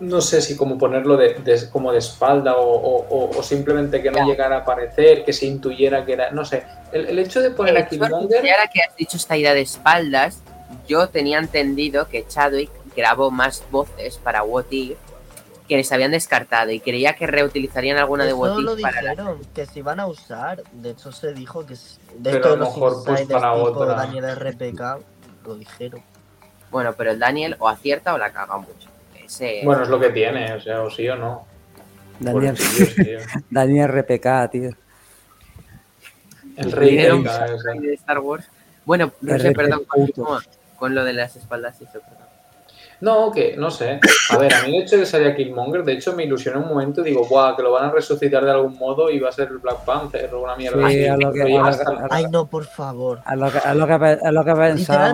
[0.00, 4.02] No sé si como ponerlo de, de- como de espalda o, o- o- o simplemente
[4.02, 6.30] que no llegara a aparecer, que se intuyera que era.
[6.30, 6.64] No sé.
[6.92, 8.44] El, el hecho de poner a Killmonger.
[8.44, 10.40] y ahora que has dicho esta idea de espaldas,
[10.88, 14.96] yo tenía entendido que Chadwick grabó más voces para What If
[15.68, 19.10] que les habían descartado y creía que reutilizarían alguna de What lo If para la...
[19.12, 20.62] dijeron, que se iban a usar.
[20.72, 21.74] De hecho, se dijo que.
[22.16, 23.94] De Pero a lo mejor, pues, para otra.
[23.94, 24.80] Daniel RPK,
[25.46, 26.02] lo dijeron.
[26.72, 28.89] Bueno, pero el Daniel o acierta o la caga mucho.
[29.64, 31.46] Bueno, es lo que tiene, o sea, o sí o no.
[32.18, 32.56] Daniel.
[33.50, 34.70] Daniel RPK, tío.
[36.56, 38.46] El rey de Star Wars.
[38.84, 40.42] Bueno, no sé, perdón, continúa
[40.76, 42.00] con lo de las espaldas y eso.
[43.00, 43.98] No, que no sé.
[44.30, 46.68] A ver, a mí el hecho de que salga Killmonger, de hecho me ilusioné un
[46.68, 49.32] momento y digo, guau, que lo van a resucitar de algún modo y va a
[49.32, 50.86] ser el Black Panther o una mierda.
[50.90, 51.06] Sí, así.
[51.06, 53.20] a lo que- Pero ya a lo hasta- que- Ay, no, por favor.
[53.32, 54.50] Es lo que, es lo que, pe- es lo que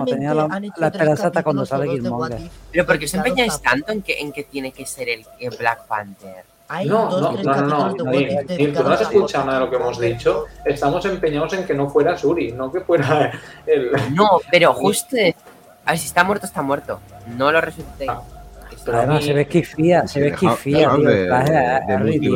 [0.05, 0.47] Tenía la,
[0.87, 2.39] esperanza hasta cuando sale Killmonger.
[2.71, 5.25] Pero ¿por qué os Claro, empeñáis tanto en que, en que tiene que ser el,
[5.39, 6.43] el Black Panther?
[6.69, 9.71] Hay No, dos, no, no, no, no, no dedicados has a escuchado nada de lo
[9.71, 10.43] que hemos dicho.
[10.65, 13.31] Estamos empeñados en que no fuera Suri, no que fuera
[13.65, 13.91] el.
[14.13, 15.15] No, pero justo...
[15.87, 16.99] A ver, si está muerto, está muerto.
[17.35, 18.09] No lo resucitéis.
[18.11, 18.21] Ah,
[18.85, 21.09] pero no- Además, se ve esquifía, se ve esquifía, dejaos tío.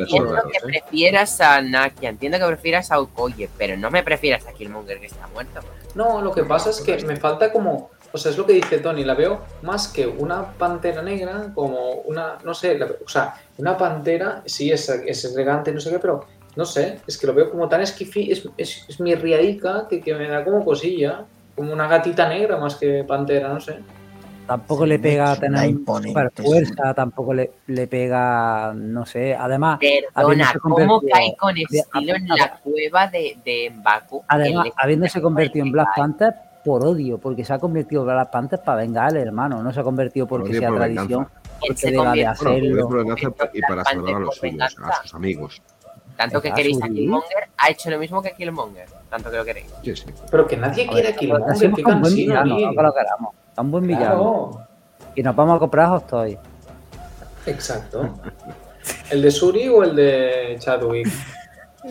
[0.01, 4.53] Entiendo que prefieras a Nakia, entiendo que prefieras a Okoye, pero no me prefieras a
[4.53, 5.59] Killmonger que está muerto.
[5.95, 7.91] No, lo que pasa es que me falta como.
[8.13, 11.91] O sea, es lo que dice Tony, la veo más que una pantera negra, como
[12.05, 12.37] una.
[12.43, 16.25] No sé, la- o sea, una pantera, sí, es, es elegante, no sé qué, pero
[16.57, 20.01] no sé, es que lo veo como tan esquifí, es, es, es mi riadica que,
[20.01, 21.23] que me da como cosilla.
[21.61, 23.77] Como una gatita negra más que pantera, no sé.
[24.47, 29.35] Tampoco Sí, le pega tener imponente, super fuerza, tampoco le, le pega, no sé.
[29.35, 34.23] Además, Perdona, ¿cómo cae con estilo en la cueva de, de Mbaku?
[34.27, 36.33] además habiéndose convertido en Black Panther
[36.65, 39.81] por odio, porque se ha convertido en Black Panther para vengar al hermano, no se
[39.81, 41.31] ha convertido porque odio sea por tradición, venganza.
[41.59, 42.88] Porque se deba de Bueno, hacerlo.
[42.89, 45.61] por y para Black salvar a los suyos, a sus amigos.
[46.22, 46.88] Tanto que queréis a.
[46.88, 48.85] Killmonger, ha hecho lo mismo que Killmonger.
[49.10, 49.68] Tanto que lo queréis.
[49.84, 50.06] Sí, sí.
[50.30, 52.93] Pero que nadie A quiere ver, a Killmonger, qué con buen villano, no que lo
[52.93, 53.35] queramos.
[53.57, 54.49] Un buen villano.
[54.52, 54.68] Claro,
[55.15, 56.38] Y nos vamos a comprar Hot Toys.
[57.45, 58.10] exacto.
[59.10, 61.07] ¿El de Suri o el de Chadwick?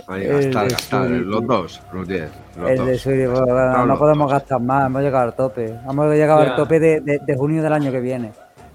[0.08, 1.06] El gastar, de gastar.
[1.08, 1.18] Suri.
[1.20, 2.30] Los dos, los 10.
[2.56, 2.86] Los El dos.
[2.86, 4.32] de Suri, pues, bueno, no los podemos dos.
[4.32, 5.74] gastar más, hemos llegado al tope.
[5.88, 6.50] Hemos llegado Ya.
[6.50, 8.32] al tope de, de- de junio del año que viene.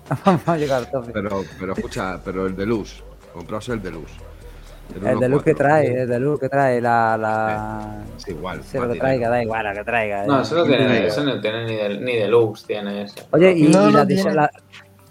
[0.25, 1.11] Vamos a llegar al tope.
[1.11, 3.03] Pero, pero escucha, pero el de luz.
[3.33, 4.11] Compraos el de luz.
[5.03, 7.17] El de luz que trae, el de luz que trae, la.
[7.17, 8.03] la...
[8.17, 8.61] Es igual.
[8.63, 10.25] Sí, lo que traiga, da igual, lo que traiga.
[10.25, 10.41] No, eh.
[10.43, 13.21] eso no tiene, eso no tiene ni, de, ni deluxe, tiene ese.
[13.31, 14.33] Oye, y, No, y no la, de, tiene.
[14.33, 14.51] la,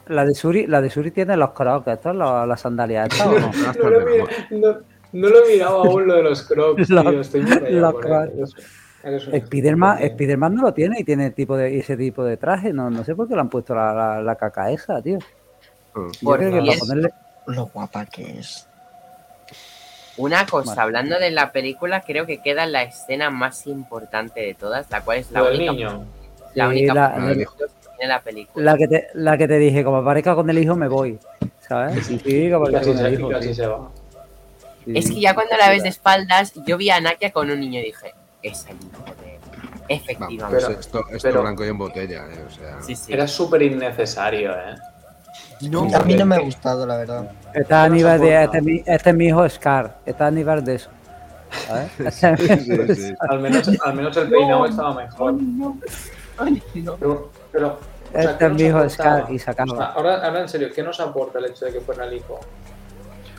[0.08, 3.32] la de Suri, la de Suri tiene los crocs, estos, los- las sandalias estas, ¿o
[3.38, 3.50] no?
[3.82, 4.78] No lo, de mira- no,
[5.12, 7.20] no lo he mirado aún lo de los crocs, Los- tío.
[7.20, 7.42] Estoy
[7.72, 8.32] los crocs.
[9.04, 9.30] eso.
[9.36, 12.72] Spiderman, Spiderman no lo tiene y tiene tipo de, ese tipo de traje.
[12.72, 15.18] No, no sé por qué le han puesto la, la, la caca esa, tío.
[15.94, 16.08] Ah.
[16.10, 16.78] Yo Por creo que para diez.
[16.80, 17.10] ponerle.
[17.48, 18.66] Lo guapa que es.
[20.16, 20.82] Una cosa, Vale.
[20.82, 25.18] hablando de la película, creo que queda la escena más importante de todas, la cual
[25.18, 26.04] es la única, niño.
[26.54, 27.18] la Sí, única la-
[28.06, 28.72] la- película.
[28.72, 31.18] La que te, la que te dije, como aparezca con el hijo, me voy.
[31.66, 32.06] ¿Sabes?
[32.06, 33.28] Sí, sí, como aparezca con se, el hijo.
[33.30, 33.54] casi sí.
[33.54, 33.90] se va.
[34.84, 37.58] Sí, Es que ya cuando la ves de espaldas, yo vi a Nakia con un
[37.58, 38.12] niño y dije,
[38.42, 39.40] es el hijo de él.
[39.46, 40.64] Vamos, Efectivamente.
[40.68, 42.82] Pero- esto, esto pero- blanco y en botella, eh, o sea.
[42.82, 43.12] sí, sí.
[43.12, 44.74] Era súper innecesario, ¿eh?
[45.62, 47.30] No, a mí no me ha gustado, la verdad.
[47.54, 48.42] Está a nivel de.
[48.44, 49.98] Este, es mi- este es mi hijo Scar.
[50.04, 50.90] Está a nivel de eso.
[51.68, 51.90] ¿Sabes?
[52.00, 53.14] Este es mi Sí, hijo sí.
[53.14, 53.30] Scar.
[53.30, 55.34] Al menos, al menos el peinado estaba mejor.
[56.98, 57.78] Pero, pero o
[58.12, 58.88] sea, Este ¿qué es mi hijo?
[58.90, 61.72] Scar y se O sea, ahora, ahora en serio, ¿qué nos aporta el hecho de
[61.72, 62.40] que fuera el hijo?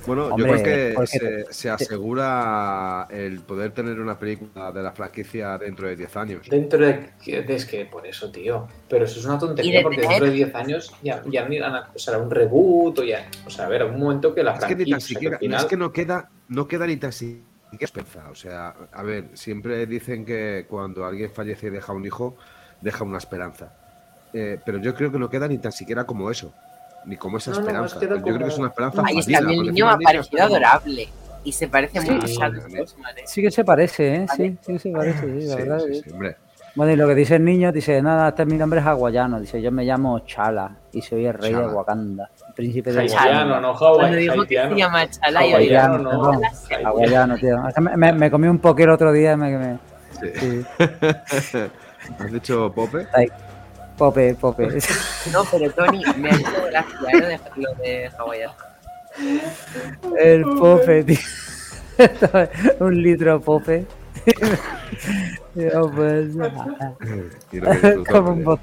[0.06, 4.84] Bueno, Hombre, yo creo que porque se, se asegura el poder tener una película de
[4.84, 6.48] la franquicia dentro de 10 años.
[6.49, 8.68] Dentro de, de- Es que por eso, tío.
[8.88, 11.76] Pero eso es una tontería de porque tener- dentro de 10 años ya, ya van
[11.76, 13.27] a- o sea, un reboot o ya.
[13.45, 14.94] O sea, a ver, un momento que la Es que ni franquicia.
[14.95, 17.44] tan siquiera, al final, es que no queda, no queda ni tan siquiera
[17.80, 18.30] esperanza.
[18.30, 22.38] O sea, a ver, siempre dicen que cuando alguien fallece y deja un hijo,
[22.82, 23.73] deja una esperanza.
[24.34, 26.53] Eh, pero yo creo que no queda ni tan siquiera como eso,
[27.06, 27.99] ni como esa No, no, esperanza.
[27.99, 31.07] yo creo que es una esperanza Ahí está, el niño me ha parecido adorable.
[31.44, 32.52] Y se parece Sí, mucho a
[33.26, 34.26] sí, que se parece, ¿eh?
[34.36, 35.80] Sí, sí que se parece, sí, la Sí, verdad.
[35.80, 36.02] sí, que sí.
[36.06, 36.36] sí, hombre.
[36.73, 39.40] Bueno, y lo que dice el niño, dice, nada, este mi nombre es hawaiano.
[39.40, 41.68] Dice, yo me llamo Chala y soy el rey de.
[41.68, 43.60] Wakanda, el príncipe de Wakanda.
[43.61, 43.73] no
[44.15, 44.69] dijo que haitiano.
[44.72, 46.41] se llama Chala, yo Hawaiano, digo, no.
[46.90, 47.57] Hawaiano, tío.
[47.80, 49.57] Me, me- me comí un poquito el otro día y me...
[49.57, 49.80] me-
[50.19, 50.30] Sí.
[50.34, 50.65] sí.
[52.19, 53.06] ¿Has dicho Pope?
[53.97, 54.67] Pope, pope.
[55.31, 57.19] No, pero Tony, me ha hecho gracia ¿eh?
[57.19, 58.53] lo de, lo de Hawaiiano.
[60.19, 61.17] El pope, tío.
[62.81, 63.85] un litro de pope.
[65.53, 66.27] Pues,
[68.09, 68.59] como, un bo-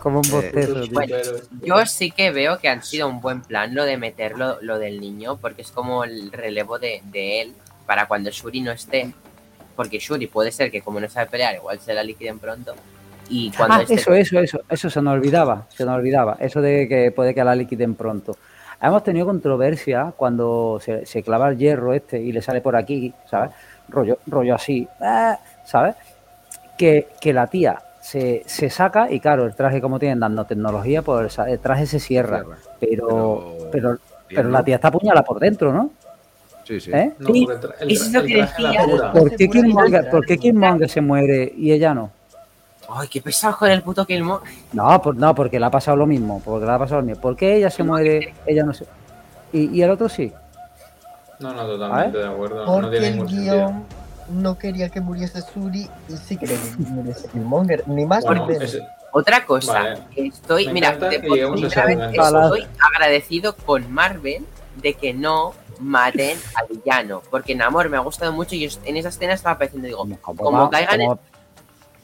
[0.00, 0.92] como un Eh, bostezo, tío.
[0.92, 1.16] Bueno,
[1.62, 5.00] Yo sí que veo que han sido un buen plan lo de meterlo lo del
[5.00, 7.54] niño, porque es como el relevo de, de él
[7.86, 9.12] para cuando Shuri no esté.
[9.76, 12.74] Porque Shuri puede ser que como no sabe pelear, igual se la liquiden pronto.
[13.28, 16.60] Y cuando Ah, esté eso, eso, eso, eso se nos olvidaba, se nos olvidaba, eso
[16.60, 18.36] de que puede que la liquiden pronto.
[18.82, 23.12] Hemos tenido controversia cuando se, se clava el hierro este y le sale por aquí,
[23.30, 23.50] ¿sabes?
[23.88, 25.94] Rollo, rollo así, ah, ¿sabes?
[26.76, 31.00] Que, que la tía se, se saca y claro, el traje como tienen dando tecnología,
[31.02, 32.56] pues el traje se cierra, Cierra.
[32.78, 33.98] pero, pero,
[34.28, 35.90] pero la tía está apuñalada por dentro, ¿no?
[36.64, 36.90] Sí, sí.
[36.92, 37.12] ¿Eh?
[37.18, 39.12] No, Sí, porque el tra- el eso que decía.
[39.12, 40.10] ¿Por qué Killmonger.
[40.10, 42.10] ¿por qué Killmonger se muere y ella no?
[42.88, 44.48] Ay, qué pesado con el puto Killmonger.
[44.72, 46.40] No, por- no, porque le ha pasado lo mismo.
[46.44, 47.20] Porque le ha pasado lo mismo.
[47.20, 48.34] ¿Por qué ella se muere?
[48.46, 48.86] Ella no se.
[49.52, 50.32] Y, y el otro sí.
[51.40, 52.64] No, no, totalmente de acuerdo.
[52.66, 53.54] no Porque tiene el sentido.
[53.56, 53.84] guion
[54.30, 57.86] no quería que muriese Suri y sí quería que muriese Killmonger.
[57.88, 58.64] Ni más Bueno, ni menos.
[58.74, 58.86] ese-
[59.16, 59.98] Otra cosa, Vale.
[60.12, 64.44] que estoy, Me mira, de que estoy agradecido con Marvel
[64.82, 68.96] de que no maten al villano, porque en Amor me ha gustado mucho y en
[68.96, 70.04] esa escena estaba pensando, digo,
[70.36, 71.18] como caigan como-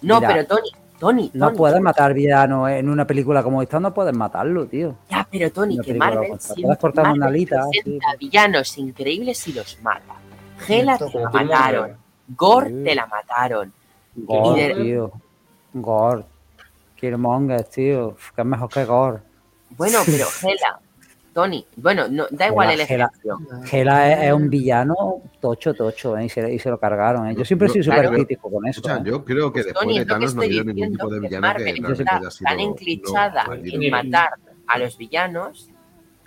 [0.02, 3.80] No, Mira, pero Tony, Tony, No Tony, puedes matar villanos en una película como esta,
[3.80, 4.96] no puedes matarlo, tío.
[5.10, 9.48] Ya, pero Tony, Una que Marvel siempre Puedes cortar una Marvel alita, presenta villanos increíbles
[9.48, 10.14] y los mata.
[10.58, 11.96] Gela te la mataron,
[12.28, 13.72] Gore te la mataron.
[14.14, 15.12] Gore, tío.
[15.72, 16.24] Gore.
[16.96, 18.16] Killmonger, tío.
[18.34, 19.20] Que es mejor que Gore.
[19.70, 20.80] Bueno, pero Gela,
[21.32, 23.38] Tony, bueno, no, da igual el ejemplo.
[23.64, 26.24] Gela es, es un villano tocho, tocho, ¿eh?
[26.24, 27.28] y, se, y se lo cargaron.
[27.28, 27.34] ¿eh?
[27.36, 28.10] Yo siempre Yo- súper claro.
[28.10, 28.80] crítico con eso.
[28.80, 29.02] Escucha, ¿eh?
[29.04, 30.92] yo creo que después Tony, de es lo que Thanos no ha estoy habido ningún
[30.92, 34.30] tipo diciendo, de que villano que está haya sido tan enclichada no, en matar
[34.66, 35.68] a los villanos,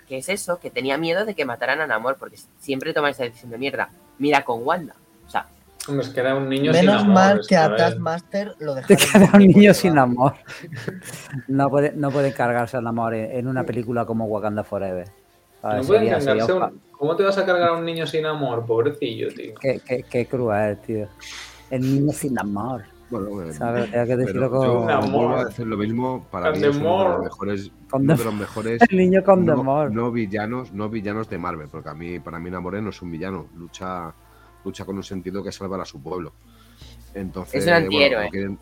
[0.08, 3.24] que es eso, que tenía miedo de que mataran a Namor, porque siempre toma esa
[3.24, 3.90] decisión de mierda.
[4.18, 4.94] Mira con Wanda.
[5.88, 7.06] Un niño Menos sin amor.
[7.14, 7.76] mal que a.
[7.76, 9.28] Taskmaster lo Te dejaron.
[9.28, 10.34] queda un niño sin amor.
[11.48, 15.08] No puede, no puede cargarse el amor en, una película como Wakanda Forever.
[15.62, 18.06] No pueden Sería- sería cargarse un- un- ¿Cómo te vas a cargar a un niño
[18.06, 18.64] sin amor?
[18.64, 19.54] Pobrecillo, tío.
[19.60, 21.08] Qué, qué- qué cruel, tío.
[21.70, 22.84] El niño sin amor.
[23.10, 23.90] Bueno, ¿Sabes?
[23.90, 24.86] Tenía que decirlo con.
[24.86, 27.10] vuelvo a decir lo mismo, para Con mí es uno de demor.
[27.10, 29.92] los mejores, Con de los mejores El niño con no, demor.
[29.92, 33.10] no villanos, no villanos de Marvel, porque a mí, para mí Namoré no es un
[33.12, 34.12] villano, lucha,
[34.64, 36.32] lucha con un sentido que es salvar a su pueblo.
[37.14, 38.14] Entonces, Es un antihéroe.
[38.16, 38.58] bueno, no quieren-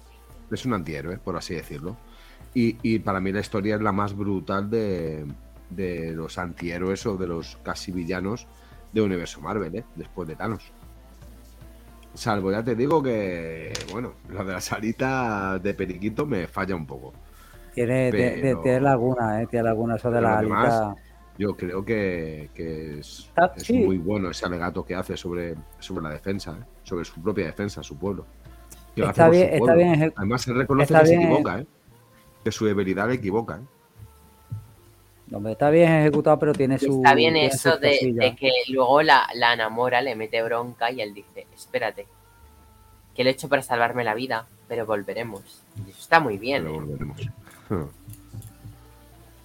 [0.51, 1.97] es un antihéroe, por así decirlo.
[2.55, 5.24] Y, y para mí la historia es la más brutal de,
[5.70, 8.47] de los antihéroes o de los casi villanos
[8.93, 9.85] de universo Marvel, ¿eh?
[9.97, 10.70] después de Thanos.
[12.15, 16.85] Salvo, ya te digo que, bueno, lo de la salita de Periquito me falla un
[16.87, 17.15] poco.
[17.74, 19.47] Tiene, pero- tiene laguna, ¿eh?
[19.47, 21.03] Tiene laguna eso de Pero la lo demás, alita.
[21.39, 23.73] Yo creo que, que es, Está- es sí.
[23.79, 26.65] muy bueno ese alegato que hace sobre, sobre la defensa, ¿eh?
[26.83, 28.27] sobre su propia defensa, su pueblo.
[28.95, 29.75] Que Está bien- su está pueblo.
[29.77, 31.67] bien eje- Además, se reconoce está que se bien- equivoca, ¿eh?
[32.45, 33.57] que su debilidad le equivoca.
[33.57, 35.35] ¿eh?
[35.35, 36.97] Hombre, está bien ejecutado, pero tiene su.
[36.99, 41.15] está bien tiene eso de, que luego la, la enamora, le mete bronca y él
[41.15, 42.07] dice, espérate,
[43.15, 45.63] que lo he hecho para salvarme la vida, pero volveremos.
[45.87, 46.65] Y eso está muy bien.
[46.65, 47.87] Pero ¿eh?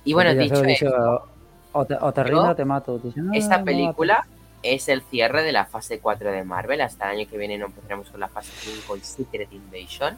[0.04, 1.28] Y bueno, se dicho dicho, esto,
[1.78, 2.98] o te, o te yo- rindo o te mato.
[3.00, 4.26] Dice, no, esta no, película
[4.64, 6.82] es el cierre de la fase 4 de Marvel.
[6.82, 10.18] Hasta el año que viene no empezaremos con la fase 5 y Secret Invasion.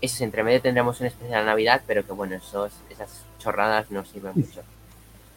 [0.00, 4.04] Eso entre medio tendremos un especial de Navidad, pero que bueno, esos, esas chorradas no
[4.04, 4.62] sirven mucho.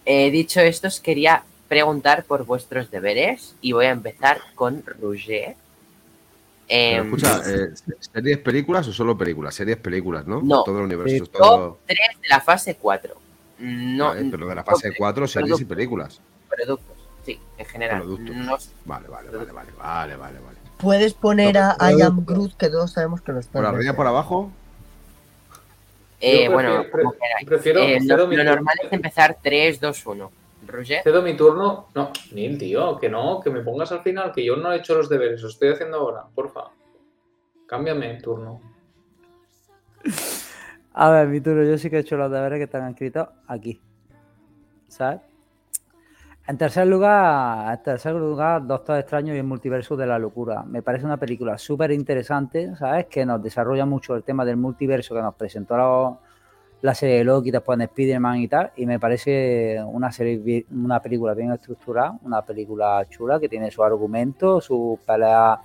[0.06, 5.56] Eh, dicho esto, os quería preguntar por vuestros deberes y voy a empezar con Roger.
[6.68, 7.70] Pero Em, escucha, eh,
[8.00, 9.54] ¿series películas o solo películas?
[9.56, 10.42] Series películas, ¿no?
[10.42, 10.64] No.
[10.64, 11.24] Todo el universo.
[11.24, 11.58] Es todo...
[11.70, 13.14] top 3 de la fase 4.
[13.62, 16.20] No, Vale, pero de la fase top 4, series y películas.
[16.50, 16.98] productos.
[17.24, 18.02] Sí, en general.
[18.02, 18.36] Productos.
[18.36, 20.58] No- Vale, vale, vale, vale, vale, vale, vale.
[20.78, 23.94] Puedes poner a Pero- I Am Groot, que todos sabemos que lo está Por arriba,
[23.96, 24.52] por abajo.
[26.20, 30.06] eh, bueno, prefiero- como pre- prefiero Eh, cedo lo, lo normal es empezar 3, 2,
[30.08, 30.32] 1.
[30.68, 31.04] Roger.
[31.04, 31.88] Cedo mi turno.
[31.94, 34.96] No, Neil, tío, que no, que me pongas al final, que yo no he hecho
[34.96, 36.66] los deberes, los estoy haciendo ahora, porfa.
[37.68, 38.60] Cámbiame el turno.
[40.94, 43.80] A ver, mi turno, yo sí que he hecho los deberes que están escritos aquí.
[44.88, 45.22] ¿Sabes?
[46.48, 50.64] En tercer lugar, en tercer lugar, Doctor Extraño y el multiverso de la locura.
[50.64, 53.06] Me parece una película súper interesante, ¿sabes?
[53.06, 56.20] Que nos desarrolla mucho el tema del multiverso que nos presentó
[56.82, 58.72] la, serie de Loki, después en Spider-Man y tal.
[58.76, 63.82] Y me parece una serie, una película bien estructurada, una película chula que tiene su
[63.82, 65.60] argumento, sus peleas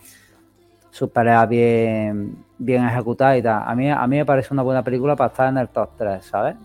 [0.96, 3.62] sus peleas bien, bien ejecutadas y tal.
[3.66, 6.24] A mí, a mí me parece una buena película para estar en el top 3,
[6.24, 6.56] ¿sabes?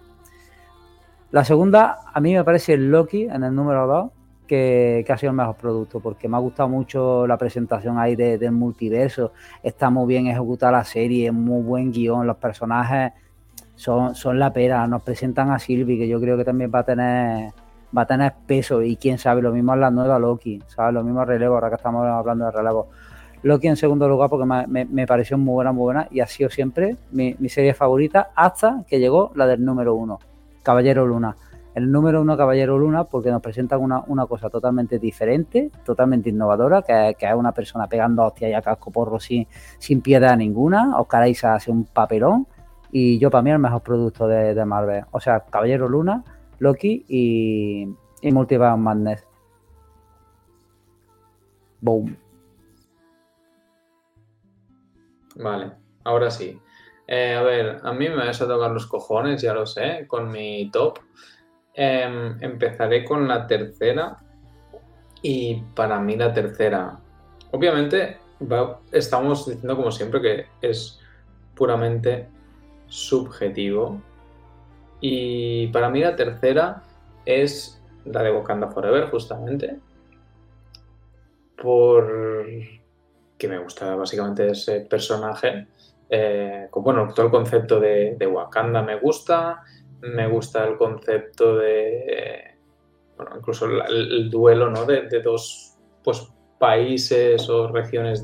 [1.32, 4.12] La segunda, a mí me parece el Loki en el número 2,
[4.48, 8.16] que, que ha sido el mejor producto, porque me ha gustado mucho la presentación ahí
[8.16, 9.32] de- del multiverso.
[9.64, 13.14] Está muy bien ejecutada la serie, muy buen guion, los personajes
[13.76, 14.86] son, son la pera.
[14.88, 17.54] Nos presentan a Sylvie, que yo creo que también va a tener
[17.98, 20.94] va a tener peso y quién sabe, lo mismo es la nueva Loki, ¿sabes?
[20.94, 22.88] Lo mismo relevo, ahora que estamos hablando de relevo.
[23.44, 26.98] Loki en segundo lugar porque me, pareció muy buena, muy buena y ha sido siempre
[27.12, 30.20] mi, serie favorita hasta que llegó la del número uno,
[30.64, 31.36] Caballero Luna.
[31.74, 36.82] El número uno, Caballero Luna, porque nos presentan una, una cosa totalmente diferente, totalmente innovadora,
[36.82, 39.48] que, que es una persona pegando hostias y a casco porro sin,
[39.80, 41.00] sin piedad ninguna.
[41.00, 42.46] Oscar Isaac hace un papelón
[42.92, 45.06] y yo para mí el mejor producto de, de Marvel.
[45.12, 46.26] O sea, Caballero Luna,
[46.60, 47.88] Loki y,
[48.22, 49.26] y Multiverse Madness.
[51.80, 52.21] Boom.
[55.36, 55.72] Vale,
[56.04, 56.60] ahora sí.
[57.08, 60.32] Eh, a ver, a mí me vas a tocar los cojones, ya lo sé, con
[60.32, 61.00] mi top.
[61.74, 64.18] Em, empezaré con la tercera.
[65.22, 67.00] Y para mí la tercera,
[67.52, 68.18] obviamente,
[68.92, 71.00] estamos diciendo como siempre que es
[71.56, 72.28] puramente
[72.88, 74.02] subjetivo.
[75.00, 76.84] Y para mí la tercera
[77.26, 79.80] es la de Wakanda Forever, justamente.
[81.62, 82.81] Por
[83.42, 85.66] que me gusta básicamente ese personaje.
[86.08, 89.64] Eh, bueno, todo el concepto de, Wakanda me gusta.
[90.02, 92.56] Me gusta el concepto de.
[93.18, 94.86] Bueno, incluso el, el duelo ¿no?
[94.86, 98.24] de, dos pues, países o regiones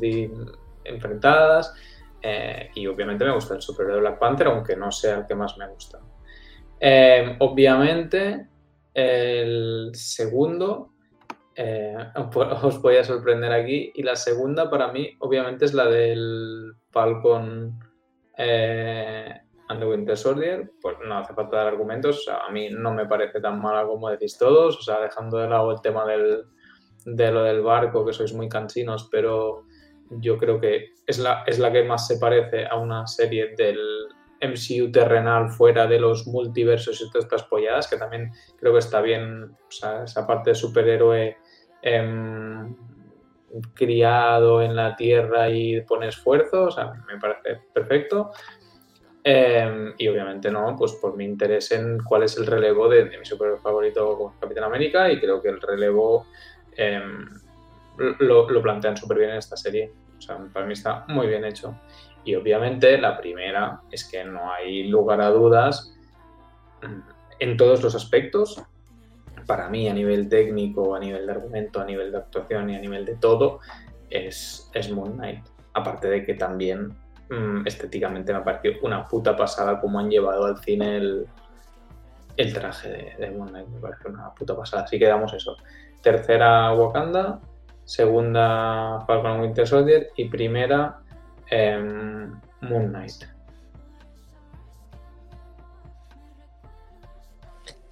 [0.84, 1.73] enfrentadas.
[2.22, 5.34] Eh, y obviamente me gusta el superhéroe de Black Panther, aunque no sea el que
[5.34, 5.99] más me gusta.
[6.80, 8.49] Eh, obviamente,
[8.94, 10.94] el segundo,
[11.57, 11.97] eh,
[12.63, 17.79] os voy a sorprender aquí, y la segunda para mí, obviamente, es la del Falcon
[18.38, 19.34] eh,
[19.67, 20.71] and the Winter Soldier.
[20.79, 24.38] Pues no hace falta dar argumentos, a mí no me parece tan mala como decís
[24.38, 26.43] todos, o sea, dejando de lado el tema del,
[27.05, 29.63] de lo del barco, que sois muy cansinos, pero
[30.11, 33.79] yo creo que es la, es la que más se parece a una serie del
[34.41, 39.01] MCU terrenal fuera de los multiversos y todas estas polladas, que también creo que está
[39.01, 41.38] bien, esa parte de superhéroe
[41.81, 42.75] em,
[43.73, 48.31] criado en la tierra y pone esfuerzo, o sea, me parece perfecto.
[49.23, 53.25] Em, y obviamente no, pues por mi interés en cuál es el relevo de, mi
[53.25, 56.27] superhéroe favorito Capitán América y creo que el relevo
[56.77, 57.27] em,
[58.19, 59.91] lo, lo plantean súper bien en esta serie.
[60.17, 61.77] O sea, para mí está muy bien hecho.
[62.23, 65.93] Y obviamente la primera es que no hay lugar a dudas
[67.39, 68.61] en todos los aspectos.
[69.47, 72.79] Para mí, a nivel técnico, a nivel de argumento, a nivel de actuación y a
[72.79, 73.59] nivel de todo,
[74.09, 75.45] es, Moon Knight.
[75.73, 76.93] Aparte de que también
[77.29, 81.27] mm, estéticamente me pareció una puta pasada cómo han llevado al cine el,
[82.35, 83.67] el traje de, Moon Knight.
[83.69, 84.83] Me parece una puta pasada.
[84.83, 85.57] Así que damos eso.
[86.01, 87.39] Tercera, Wakanda.
[87.85, 90.09] Segunda, Falcon Winter Soldier.
[90.17, 90.99] Y primera,
[91.49, 93.36] em, Moon Knight.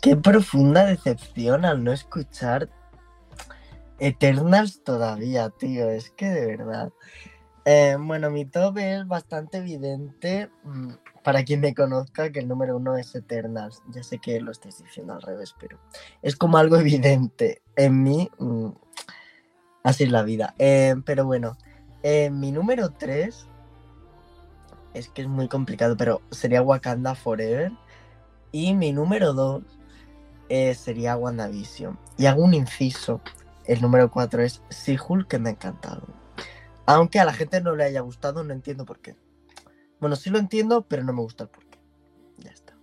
[0.06, 2.70] Qué profunda decepción al no escuchar
[3.98, 5.90] Eternals todavía, tío.
[5.90, 6.94] Es que de verdad.
[7.66, 10.92] Eh, bueno, mi top es bastante evidente mm,
[11.24, 13.82] para quien me conozca que el número uno es Eternals.
[13.90, 15.80] Ya sé que lo estáis diciendo al revés, pero
[16.22, 18.30] es como algo evidente en mí.
[18.38, 18.70] mm,
[19.82, 20.54] así es la vida.
[20.60, 21.58] Eh, pero bueno,
[22.04, 23.48] eh, mi número tres
[24.94, 27.72] es que es muy complicado, pero sería Wakanda Forever.
[28.52, 29.64] Y mi número dos
[30.50, 31.98] eh, sería WandaVision.
[32.18, 33.22] Y hago un inciso.
[33.66, 36.08] El número 4 es She-Hulk, que me ha encantado.
[36.86, 39.16] Aunque a la gente no le haya gustado, no entiendo por qué.
[40.00, 41.80] Bueno, sí lo entiendo, pero no me gusta el por qué.
[42.38, 42.78] Ya está.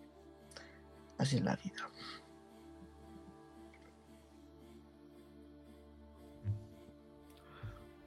[1.18, 1.88] Así es la vida.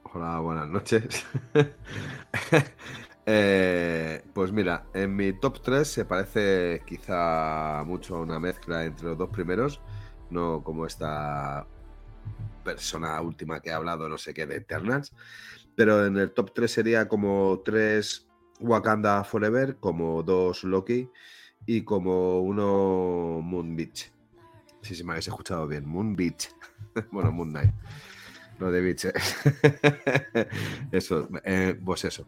[0.03, 1.25] Hola, buenas noches.
[3.27, 9.07] Eh, pues mira, en mi top 3 se parece quizá mucho a una mezcla entre
[9.07, 9.81] los dos primeros,
[10.29, 11.65] no como esta
[12.63, 15.13] persona última que ha hablado, no sé qué, de Eternals,
[15.75, 18.27] pero en el top 3 sería como tres
[18.59, 21.09] Wakanda Forever, como dos Loki
[21.65, 24.11] y como uno Moon Beach.
[24.81, 26.49] Sí, sí, me habéis escuchado bien, Moon Beach.
[27.11, 27.73] bueno, Moon Knight.
[28.59, 29.05] No de Beach.
[29.05, 29.13] eh.
[30.91, 32.27] eso, eh, pues eso.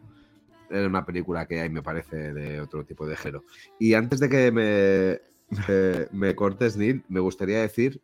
[0.70, 3.44] Era una película que hay, me parece, de otro tipo de género.
[3.78, 5.20] Y antes de que me,
[6.12, 8.00] me, cortes, Neil, me gustaría decir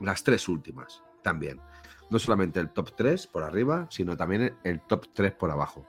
[0.00, 1.60] las tres últimas también.
[2.10, 5.86] No solamente el top 3 por arriba, sino también el top 3 por abajo.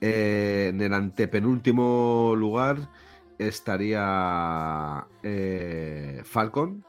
[0.00, 2.76] En el antepenúltimo lugar
[3.38, 6.84] estaría eh, Falcon.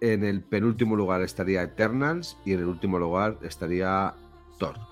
[0.00, 2.38] En el penúltimo lugar estaría Eternals.
[2.44, 4.14] Y en el último lugar estaría
[4.58, 4.91] Thor.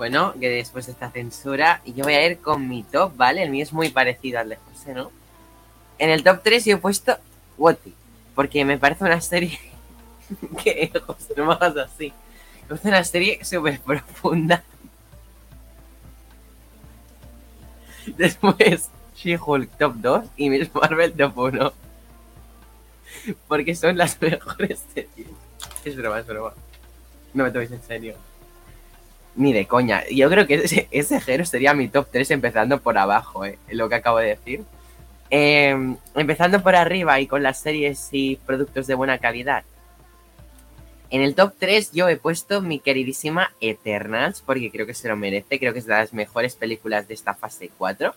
[0.00, 3.42] Bueno, que después de esta censura, yo voy a ir con mi top, ¿vale?
[3.42, 5.12] El mío es muy parecido al de José, ¿no?
[5.98, 7.18] En el top 3 yo he puesto
[7.58, 7.92] Woti,
[8.34, 9.58] porque me parece una serie
[10.64, 12.14] que, José, no me hagas así.
[12.62, 14.64] Me parece una serie súper profunda.
[18.16, 21.72] Después, She-Hulk top 2 y Miss Marvel top 1.
[23.46, 25.28] Porque son las mejores series.
[25.84, 26.54] Es broma, es broma.
[27.34, 28.29] No me toméis en serio.
[29.36, 30.02] Ni de coña.
[30.10, 33.88] Yo creo que ese, ese género sería mi top 3 empezando por abajo, eh, lo
[33.88, 34.64] que acabo de decir.
[35.30, 39.62] Eh, empezando por arriba y con las series y productos de buena calidad.
[41.10, 45.16] En el top 3 yo he puesto mi queridísima Eternals, porque creo que se lo
[45.16, 48.14] merece, creo que es de las mejores películas de esta fase 4.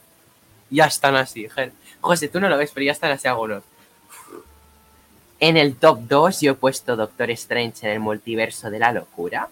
[0.70, 1.72] Ya están así, Ger.
[2.02, 3.64] José, tú no lo ves, pero ya están así algunos.
[5.40, 9.50] En el top 2 yo he puesto Doctor Strange en el multiverso de la locura.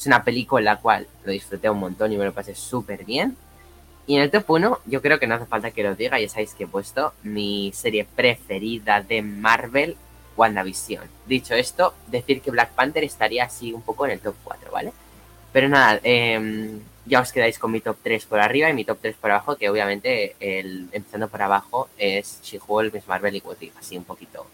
[0.00, 3.04] Es una película en la cual lo disfruté un montón y me lo pasé súper
[3.04, 3.36] bien.
[4.06, 6.26] Y en el top 1, yo creo que no hace falta que lo diga, ya
[6.26, 9.98] sabéis que he puesto mi serie preferida de Marvel,
[10.38, 11.04] WandaVision.
[11.26, 14.94] Dicho esto, decir que Black Panther estaría así un poco en el top 4, ¿vale?
[15.52, 19.00] Pero nada, em, ya os quedáis con mi top 3 por arriba y mi top
[19.02, 23.58] 3 por abajo, que obviamente el, empezando por abajo es She-Hulk, Miss Marvel y What
[23.78, 24.46] así un poquito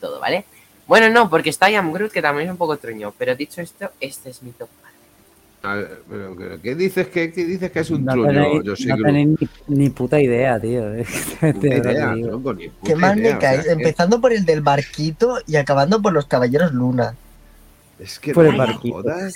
[0.00, 0.46] todo, ¿vale?
[0.86, 3.90] Bueno, no, porque está Ian Groot, que también es un poco truño, pero dicho esto,
[4.00, 4.96] este es mi top 4.
[5.62, 8.28] A ver, pero, pero, ¿qué dices que, qué dices que es un No truño?
[8.28, 9.28] tenéis, Yo soy no tenéis
[9.66, 10.84] ni, ni puta idea, tío.
[11.40, 13.66] Puta idea, tronco, ni puta Qué mal idea, me o sea, caes.
[13.66, 17.14] es- Empezando por el del barquito y acabando por los caballeros Luna.
[17.98, 18.94] Es que Por no el barquito.
[19.02, 19.34] jodas,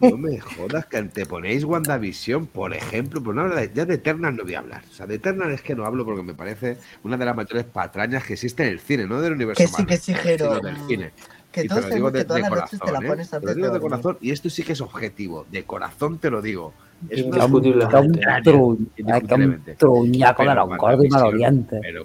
[0.00, 4.54] no me jodas que anteponéis WandaVision, por ejemplo, pues no, ya de Eternal no voy
[4.54, 4.82] a hablar.
[4.90, 7.64] O sea, de Eternal es que no hablo porque me parece una de las mayores
[7.64, 10.48] patrañas que existe en el cine, no del universo Que sí, Marvel, que sí, Jero.
[10.54, 11.12] sino del cine.
[11.52, 13.08] Que Y te lo digo que de, todas de las noches te la corazón, ¿eh?
[13.08, 16.18] pones Te antes lo digo de corazón y esto sí que es objetivo, de corazón
[16.18, 16.74] te lo digo.
[17.08, 17.62] Es una un
[19.76, 21.66] truñaco de Pero los gordos y WandaVision-.
[21.68, 22.04] Pero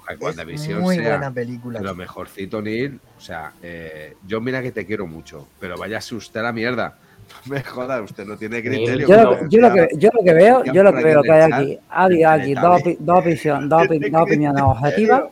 [0.81, 1.81] muy sea buena película.
[1.81, 2.99] lo mejorcito, Neil.
[3.18, 5.77] O sea, eh, yo mira que te quiero mucho, pero
[6.18, 6.97] usted a la mierda.
[7.45, 9.07] Me joda, usted no tiene criterio.
[9.07, 11.22] Yo lo, no yo, lo sea- que, yo lo que veo, yo lo que veo
[11.24, 15.24] que hay aquí, había aquí dos, dos, opinión- dos, dos opiniones objetivas,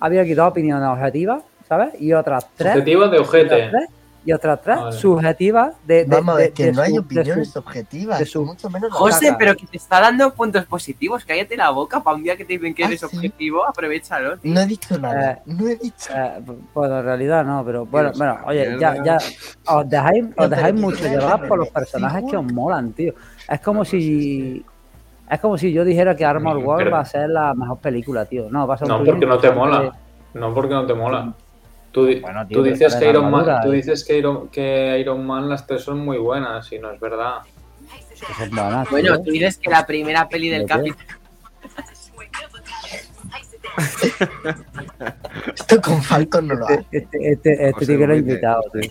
[0.00, 2.00] había aquí dos opiniones objetivas, ¿sabes?
[2.00, 3.68] Y otras tres, Objetivo de ojete.
[3.70, 3.84] tres,
[4.24, 4.92] y otras tres Vale.
[4.92, 8.26] subjetivas de, de, Vamos de- ver, que de no hay su- opiniones su- objetivas, de
[8.26, 12.00] su- mucho menos la José, pero que te está dando puntos positivos, cállate la boca
[12.02, 13.06] para un día que te dicen que Ah, eres sí.
[13.16, 14.36] objetivo, aprovechalo.
[14.38, 14.52] tío.
[14.52, 16.40] No he dicho nada, Eh, no he dicho Eh,
[16.74, 19.18] pues en realidad no, pero bueno, bueno, oye, ya, ya
[19.66, 23.14] os dejáis, os dejáis mucho llevar por los personajes que os molan, tío.
[23.48, 24.64] Es como No, si
[25.30, 28.50] es como si yo dijera que Armor pero- va a ser la mejor película, tío.
[28.50, 29.92] No, va a ser No, porque no te mola.
[30.34, 31.32] No porque no te mola.
[31.92, 33.76] Tú, Bueno, tío, dices sale que la Iron Man, armadura, tú eh.
[33.76, 37.38] dices que Iron, que Iron Man las tres son muy buenas y no es verdad.
[38.14, 38.84] Tío.
[38.90, 40.66] Bueno, tú dices que la primera peli del.
[40.66, 40.96] Capitán
[45.54, 46.86] Esto con Falcon no lo hace.
[46.90, 48.90] Este, este, este tío lo invitado, tío.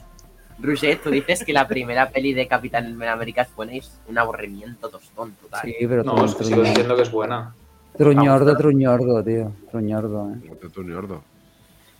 [0.62, 4.18] Roger, tú dices que la primera peli de Capitán América es buena y es un
[4.18, 5.62] aburrimiento tostón total.
[5.64, 7.54] Sí, pero No, es que sigo diciendo que es buena.
[7.98, 9.54] truñordo, truñordo, tío.
[9.72, 10.52] Truñordo, eh.
[10.60, 11.24] Tú, tú, ñordo.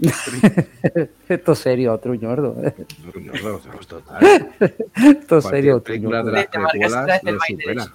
[1.30, 2.56] Esto es serio, truñordo.
[2.64, 2.74] eh.
[3.12, 4.52] Tú, ñordo, pues total.
[4.96, 6.32] Esto serio, de truñordo.
[6.32, 6.48] las
[7.24, 7.86] baile de.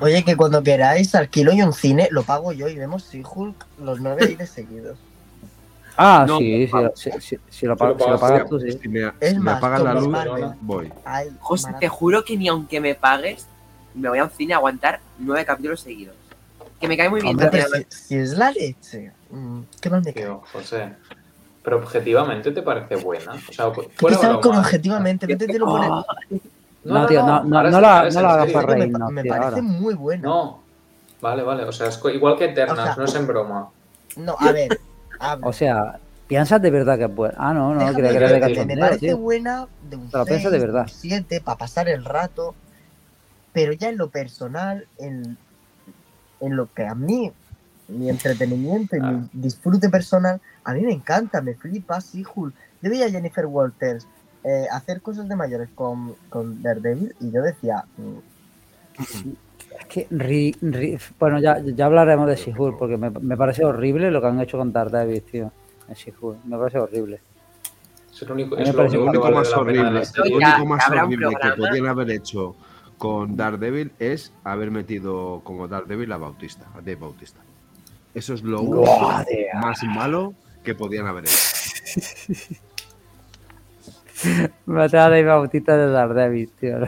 [0.00, 3.66] Oye, que cuando queráis alquilo yo un cine, lo pago yo y vemos si Hulk
[3.80, 4.98] los nueve días seguidos.
[5.96, 6.66] Ah, No, sí,
[7.50, 8.72] si lo, pagas, lo si lo pagas tú, sí.
[8.72, 10.44] Si me, Es si me más, apagan la luz, Marvel.
[10.62, 10.92] voy.
[11.04, 13.46] Ay, José, te juro que ni aunque me pagues,
[13.94, 16.16] me voy a un cine a aguantar nueve capítulos seguidos.
[16.80, 17.38] Que me cae muy bien.
[17.40, 19.12] Hombre, si es la leche.
[19.32, 20.22] Mm, qué mal me cae.
[20.22, 20.94] Tío, José.
[21.64, 23.32] Pero objetivamente te parece buena.
[23.32, 24.60] O sea, ¿Qué fuera sabes con broma.
[24.60, 25.26] objetivamente?
[25.26, 25.90] Vete te lo pones.
[25.90, 26.04] Oh,
[26.84, 29.30] No, tío, no, no, no sí, la, no la hagas para me, reírnos, me tío,
[29.30, 29.62] parece ahora.
[29.62, 30.22] muy buena.
[30.22, 30.62] No.
[31.20, 31.64] Vale, vale.
[31.64, 33.68] O sea, es igual que Eternas, O sea, no es en broma.
[34.16, 34.78] No, a ver.
[35.20, 35.46] habla.
[35.48, 37.34] O sea, ¿piensas de verdad que es buena?
[37.38, 39.18] Ah, no, no, Déjame creía que ver, era de me parece tío.
[39.18, 40.82] buena de un Pero piensa de 6, verdad.
[40.82, 42.56] un 7 para pasar el rato,
[43.52, 45.38] pero ya en lo personal, en,
[46.40, 47.30] en lo que a mí,
[47.98, 49.10] mi entretenimiento y Ah.
[49.12, 52.54] mi disfrute personal, a mí me encanta, me flipa, sí, Hulk.
[52.82, 54.06] Yo veía a Jennifer Walters
[54.44, 58.18] eh, hacer cosas de mayores con, con Daredevil y yo decía, mm,
[59.78, 64.10] Es que, ri- ri- bueno, ya, ya hablaremos de She-Hulk porque me, me parece horrible
[64.10, 65.52] lo que han hecho con Daredevil, tío.
[65.88, 65.96] En
[66.48, 67.20] me parece horrible.
[68.12, 70.38] Es, único, lo único más la horrible, la lo serie.
[70.40, 72.54] Ya, único más habrá un horrible que podían haber hecho
[72.98, 77.40] con Daredevil es haber metido como Daredevil a Bautista, a Dave Bautista.
[78.14, 79.10] Eso es lo único
[79.54, 81.38] más malo que podían haber hecho.
[84.66, 86.78] Me atrás de Bautista de Daredevil, tío.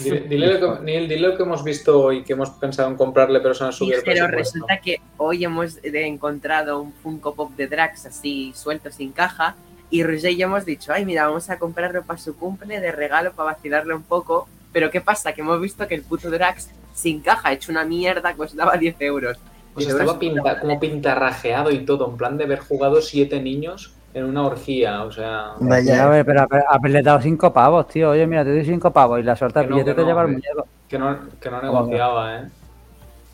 [0.00, 2.96] Dile, dile lo que, Neil, dile lo que hemos visto hoy, que hemos pensado en
[2.96, 7.34] comprarle, pero se nos Sí, subió el pero resulta que hoy hemos encontrado un Funko
[7.34, 9.54] Pop de Drax así suelto sin caja
[9.90, 12.90] y Roger y yo hemos dicho, ay mira, vamos a comprarlo para su cumple de
[12.90, 14.48] regalo para vacilarle un poco.
[14.72, 15.32] Pero ¿qué pasa?
[15.32, 19.38] Que hemos visto que el puto Drax sin caja, hecho una mierda, costaba 10 euros.
[19.74, 23.92] Pues 10 estaba pinta, como pintarrajeado y todo, en plan de haber jugado siete niños
[24.14, 25.54] en una orgía, o sea...
[25.58, 28.10] vaya, A ver, pero ha- ha le dado cinco pavos, tío.
[28.10, 30.22] Oye, mira, te doy cinco pavos y la suelta el no, billete te no, lleva
[30.22, 30.66] el muñeco.
[30.88, 32.48] Que no, que no ¿Cómo negociaba, ¿eh?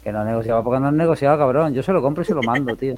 [0.03, 1.75] Que no negociaba porque no has negociado, cabrón.
[1.75, 2.95] Yo se lo compro y se lo mando, tío.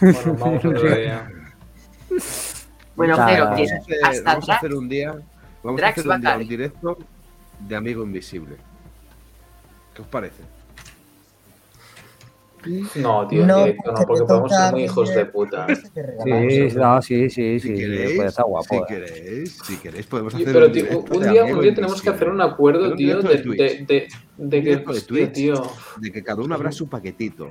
[0.00, 1.30] Bueno, vamos otro día.
[2.96, 3.30] Bueno, Claro.
[3.32, 5.14] pero Vamos que a hacer, hasta vamos a hacer un día,
[5.62, 6.98] vamos Drax a hacer un día un directo
[7.60, 8.56] de Amigo Invisible.
[9.94, 10.42] ¿Qué os parece?
[12.96, 15.66] No, tío, No, directo no, porque podemos ser muy hijos de puta.
[16.24, 17.74] Sí, no, sí, sí, Si sí.
[17.74, 18.66] queréis, Pues está guapo.
[18.68, 18.84] si eh.
[18.88, 22.10] queréis, si queréis podemos hacer Pero un tío, un de día, un día tenemos que
[22.10, 23.42] hacer un acuerdo, Un tío, de, de
[23.86, 24.08] de,
[24.38, 25.54] Un que, hostia, tío.
[25.98, 27.50] De que cada uno habrá su paquetito.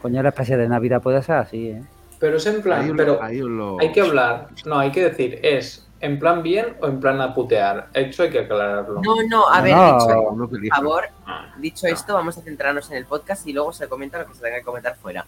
[0.00, 1.82] Coño, la especie de Navidad puede ser así, ¿eh?
[2.18, 4.48] Pero es en plan, pero hay que hablar.
[4.64, 7.88] No, hay que decir, ¿es en plan bien o en plan a putear?
[7.94, 9.00] Eso hay que aclararlo.
[9.00, 9.98] No, no, a No, ver, no.
[9.98, 13.52] dicho, uno que por favor, Ah, dicho esto, vamos a centrarnos en el podcast y
[13.54, 15.24] luego se comenta lo que se tenga que comentar fuera.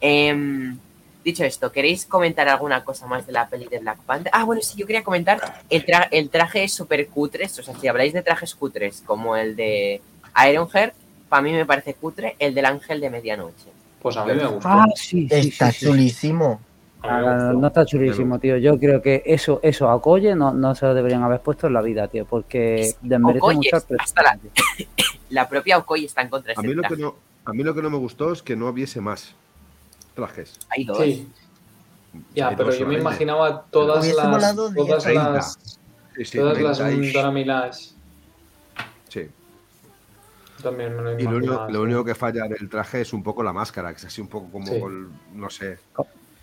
[0.00, 0.76] Em,
[1.24, 4.30] dicho esto, ¿queréis comentar alguna cosa más de la peli de Black Panther?
[4.34, 5.40] Ah, bueno, sí, yo quería comentar,
[5.70, 9.36] el, tra- el traje es súper cutres, o sea, si habláis de trajes cutres como
[9.36, 10.00] el de
[10.50, 10.94] Ironheart,
[11.28, 13.70] para mí me parece cutre el del ángel de medianoche.
[14.02, 14.68] Pues a mí me gustó.
[14.68, 15.86] Ah, sí, sí, Está sí, sí.
[15.86, 16.48] chulísimo.
[16.56, 16.73] Me
[17.06, 18.56] Ah, no está chulísimo, tío.
[18.56, 21.74] Yo creo que eso, eso a Okoye no, no se lo deberían haber puesto en
[21.74, 23.46] la vida, tío, porque desmerece
[23.90, 24.38] el hasta
[25.30, 27.14] la- propia Okoye está en contra de A ese mí, lo que no,
[27.44, 29.34] a mí lo que no me gustó es que no hubiese más
[30.14, 30.58] trajes.
[30.70, 30.98] Hay dos.
[30.98, 31.28] Sí.
[32.34, 34.54] Ya, Hay pero dos yo me imaginaba todas las.
[34.74, 35.78] Todas las.
[36.16, 37.84] Sí, sí, Todas las 30 y- Dora Milaje.
[39.08, 39.28] sí.
[40.62, 43.42] También me lo Y lo único, lo único que falla del traje es un poco
[43.42, 44.80] la máscara, que es así un poco como, Sí.
[44.80, 45.78] con- no sé.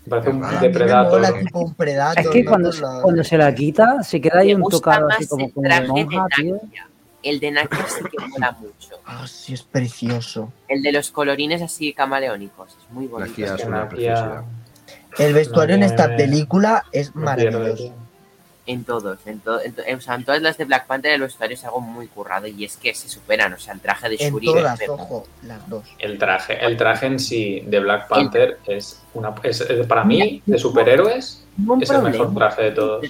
[0.10, 1.11] Parece un A A mí me depredator.
[1.22, 2.19] mola tipo un predator.
[2.26, 2.49] Es que ¿no?
[2.49, 5.52] cuando, se- la- cuando se la quita, se queda ahí un tocado así como, el
[5.53, 6.56] como de traje de monja, tío.
[6.64, 6.88] Nakia.
[7.23, 8.95] El de Nakia sí que mola mucho.
[9.06, 10.52] Ah, sí, es precioso.
[10.68, 12.72] El de los colorines así camaleónicos.
[12.84, 13.30] Es muy bonito.
[13.30, 14.44] Nakia Es una Nakia-.
[15.19, 17.94] El vestuario en esta película es maravilloso.
[18.72, 19.19] En todos.
[19.26, 21.64] En, to- en to- o sea, en todas las de Black Panther el vestuario es
[21.65, 23.52] algo muy currado y es que se superan.
[23.53, 24.45] O sea, el traje de En Shuri.
[24.48, 25.84] todas, me- ojo, las dos.
[25.99, 30.41] El traje, el traje en sí de Black Panther es una es, es- para mí
[30.45, 31.43] de superhéroes
[31.81, 33.06] es el mejor traje de todos.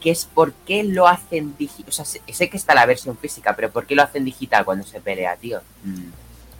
[0.00, 1.86] Que es por qué lo hacen digital.
[1.88, 4.64] O sea, sé, sé que está la versión física, pero ¿por qué lo hacen digital
[4.64, 5.60] cuando se pelea, tío?
[5.82, 6.04] Mm.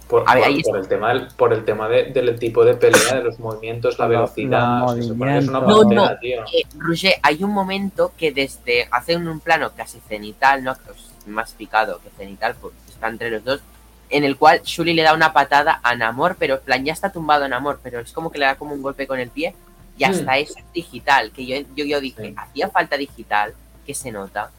[0.08, 2.64] Por, A ver, por- ahí por el tema del, por el tema de- del tipo
[2.64, 5.40] de pelea, de los movimientos, la velocidad, los es una.
[5.40, 6.18] No, pantera, no.
[6.18, 6.42] tío.
[6.44, 10.74] Eh, Roger, hay un momento que desde hacen un plano casi cenital, ¿no?
[10.86, 13.60] Pues más picado que cenital, pues está entre los dos,
[14.08, 17.12] en el cual Shuri le da una patada a Namor, pero en plan ya está
[17.12, 19.54] tumbado Namor, pero es como que le da como un golpe con el pie
[19.98, 20.38] y hasta Hmm.
[20.42, 22.34] eso es digital, que yo, yo, yo dije, Sí.
[22.34, 23.52] hacía falta digital,
[23.86, 24.50] que se nota.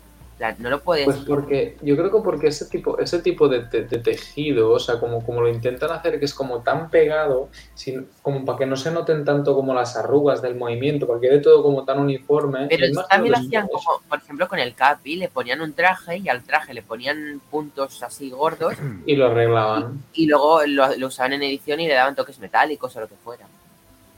[0.59, 1.03] No lo puedes...
[1.05, 4.79] Pues porque, yo creo que porque ese tipo, ese tipo de, de- de tejido, o
[4.79, 8.65] sea, como, como lo intentan hacer, que es como tan pegado, sin- como para que
[8.65, 11.99] no se noten tanto como las arrugas del movimiento, para que quede todo como tan
[11.99, 12.67] uniforme.
[12.69, 13.73] Pero también lo hacían eso.
[13.85, 17.41] como, por ejemplo, con el Capi, le ponían un traje y al traje le ponían
[17.51, 18.75] puntos así gordos
[19.05, 20.03] Y lo arreglaban.
[20.13, 23.15] y luego lo, lo usaban en edición y le daban toques metálicos o lo que
[23.15, 23.45] fuera.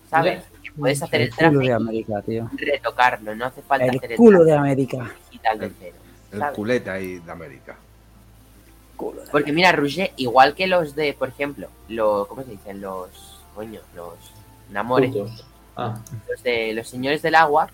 [0.10, 0.44] ¿Sabes?
[0.78, 2.50] Puedes hacer El el traje culo de y América, tío.
[2.58, 5.12] retocarlo, no hace falta hacer El el culo traje de América.
[5.30, 5.96] digital de cero.
[6.32, 6.56] El ¿sabes?
[6.56, 7.76] culete ahí de América.
[8.98, 12.82] Culo de Porque mira, Rouget, igual que los de, por ejemplo, los, ¿cómo se dicen?
[12.82, 14.14] Los, coño, los
[14.70, 15.14] Namores.
[15.76, 16.00] Ah,
[16.30, 17.70] los de los señores del agua,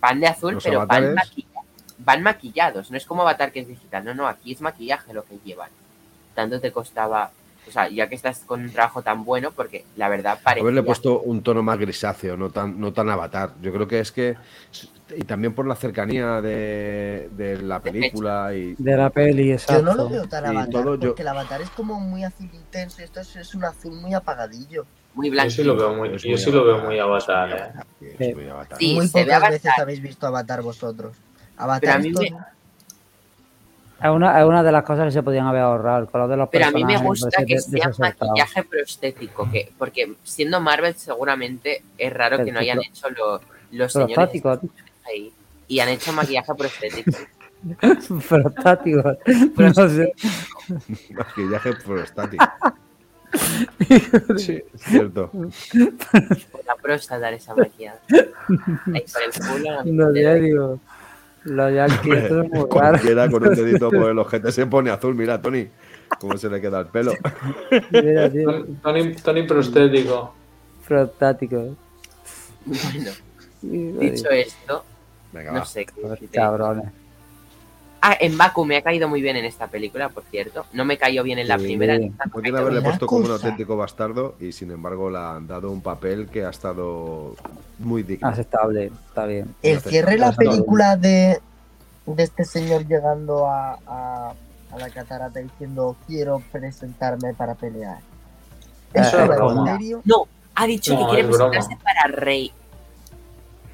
[0.00, 1.14] van de azul, Los pero van, avatares.
[1.14, 1.60] maquilla-
[1.98, 2.90] van maquillados.
[2.90, 5.70] No es como Avatar que es digital, no, no, aquí es maquillaje lo que llevan.
[6.34, 7.30] Tanto te costaba,
[7.68, 10.62] o sea, ya que estás con un trabajo tan bueno, porque la verdad parece.
[10.62, 13.52] Haberle puesto un tono más grisáceo, no tan, no tan avatar.
[13.62, 14.36] Yo creo que es que.
[15.16, 18.74] Y también por la cercanía de, de la película y.
[18.78, 19.82] De la peli, exacto.
[19.82, 22.24] Yo no lo veo tan Y avatar, todo yo- porque el avatar es como muy
[22.24, 24.86] azul intenso y esto es, es un azul muy apagadillo.
[25.14, 25.50] muy yo blanco.
[25.50, 27.84] sí lo veo muy, yo sí lo veo muy avatar, eh.
[28.00, 28.24] muy Sí.
[28.24, 28.78] es muy avatar.
[28.78, 29.52] Sí, muy se ve pocas avatar.
[29.52, 31.16] veces habéis visto avatar vosotros.
[31.58, 32.24] Avatar mí es todo-
[34.02, 36.00] Es una, es una de las cosas que se podían haber ahorrado.
[36.00, 39.70] El color de los Pero a mí me gusta que de- sea maquillaje prostético, que,
[39.78, 43.40] porque siendo Marvel seguramente es raro que no hayan hecho lo-
[43.70, 44.60] los señores Prostático,
[45.06, 45.32] ahí
[45.68, 47.18] y han hecho maquillaje prostético.
[48.28, 49.16] prostático.
[49.56, 50.12] No sé.
[51.14, 52.44] Maquillaje prostático.
[54.36, 55.30] sí, es cierto.
[55.30, 58.00] Por la próstata esa maquillada.
[58.10, 59.84] Ahí por el culo.
[59.84, 60.80] No sé, digo.
[61.44, 62.68] Los yankees, esto es muy.
[62.68, 65.14] Cualquiera con un dedito por el ojete se pone azul.
[65.14, 65.68] Mira, Tony,
[66.20, 67.12] cómo se le queda el pelo.
[67.90, 68.30] Mira,
[68.82, 70.34] Tony, Tony, prostético.
[70.86, 71.74] prostático.
[72.64, 73.10] Bueno,
[73.62, 74.84] dicho esto,
[75.32, 75.64] Venga, no va.
[75.64, 75.86] sé.
[76.32, 76.84] Cabrones.
[78.04, 80.66] Ah, en Baku me ha caído muy bien en esta película, por cierto.
[80.72, 81.64] No me cayó bien en la Sí.
[81.66, 81.96] primera.
[82.32, 82.84] Podrían haberle bien.
[82.90, 86.50] Puesto como un auténtico bastardo y sin embargo le han dado un papel que ha
[86.50, 87.36] estado
[87.78, 88.26] muy digno.
[88.26, 89.54] Aceptable, está bien.
[89.62, 91.38] El cierre de la película de,
[92.06, 94.32] de este señor llegando a, a,
[94.72, 97.98] a la catarata diciendo quiero presentarme para pelear.
[98.94, 99.70] Eh, ¿Eso es era broma.
[99.70, 100.02] en serio?
[100.04, 100.26] No,
[100.56, 101.50] ha dicho No, que quiere es broma.
[101.52, 102.52] presentarse para Rey.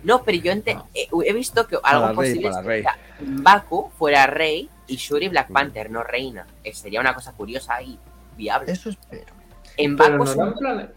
[0.04, 2.82] No, pero yo ente- he, he visto que algo Rey, posible para es Rey.
[2.82, 2.88] que
[3.20, 6.46] Baku fuera rey y Shuri Black Panther, no reina.
[6.64, 7.98] Eh, sería una cosa curiosa y
[8.36, 8.72] viable.
[8.72, 9.32] Eso espero.
[9.76, 10.92] En Baku no en plan-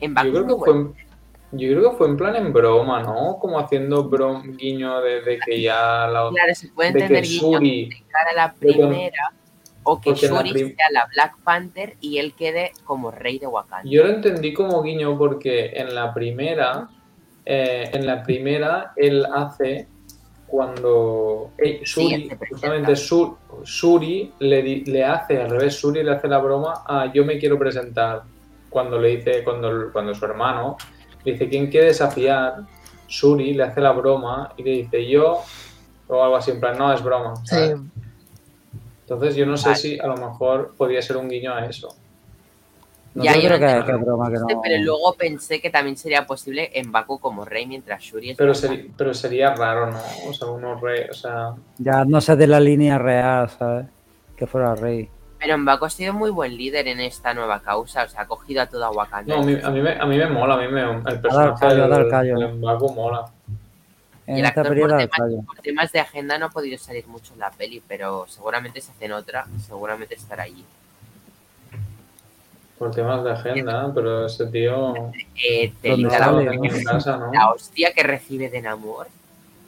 [0.00, 0.94] en Baku Yo creo que fue en,
[1.52, 3.38] yo creo que fue en plan en broma, ¿no?
[3.40, 7.52] Como haciendo brom, guiño de, de que ya la Claro, se puede de entender guiño
[7.58, 9.32] Shuri de cara a la primera
[9.82, 13.10] o que porque en la Shuri prim- sea la Black Panther y él quede como
[13.10, 13.82] rey de Wakanda.
[13.90, 16.88] Yo lo entendí como guiño porque en la primera,
[17.52, 19.88] eh, en la primera él hace
[20.46, 22.46] cuando eh, Suri, presenta.
[22.48, 27.12] justamente Su- Suri le, di- le hace al revés, Suri le hace la broma a
[27.12, 28.22] yo me quiero presentar
[28.68, 30.76] cuando le dice cuando, cuando su hermano
[31.24, 32.54] le dice quién quiere desafiar,
[33.08, 35.40] Suri le hace la broma y le dice yo
[36.08, 37.34] o algo así en plan no es broma.
[37.44, 37.76] ¿sabes?
[39.02, 39.80] Entonces yo no sé Vale.
[39.80, 41.88] si a lo mejor podría ser un guiño a eso.
[43.14, 44.46] No Ya, sé, yo creo que, que es broma que no.
[44.62, 48.52] Pero luego pensé que también sería posible en Baku como rey mientras Shuri es Pero,
[48.96, 49.98] pero sería raro, ¿no?
[50.28, 53.86] O sea, unos rey, o sea, Ya no sé de la línea real, ¿sabes?
[54.36, 55.08] Que fuera rey.
[55.40, 58.62] Pero Mbaku ha sido muy buen líder en esta nueva causa, o sea, ha cogido
[58.62, 59.34] a toda Wakanda.
[59.36, 61.60] no, a mí, a mí me, a mí me mola, a mí me, el personaje
[61.60, 62.38] callo, da el del- callo.
[62.38, 63.24] del Mbaku mola.
[64.26, 67.06] En el esta actor película por temas, por temas de agenda no ha podido salir
[67.08, 70.64] mucho en la peli, pero seguramente se hacen otra, seguramente estará allí.
[72.80, 74.94] Por temas de agenda, pero ese tío
[75.46, 77.30] Eh, ¿Dónde telita la, casa, ¿no?
[77.30, 79.06] la hostia que recibe de Namor.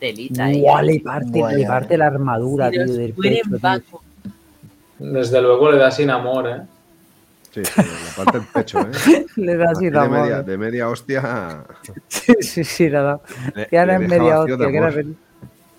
[0.00, 0.62] Telita, eh.
[0.62, 1.68] Buah, le parte, Buah, le ya.
[1.68, 4.00] parte la armadura, Si tío, del pecho,
[4.98, 6.62] Desde luego le da sin amor, ¿eh?
[7.50, 9.26] Sí, sí, la parte del pecho, ¿eh?
[9.36, 10.42] Le da así Aquí la de, media, mano.
[10.44, 11.64] de media hostia.
[12.08, 13.20] Sí, sí, sí, nada.
[13.54, 15.04] no le es media hostia, que era amor.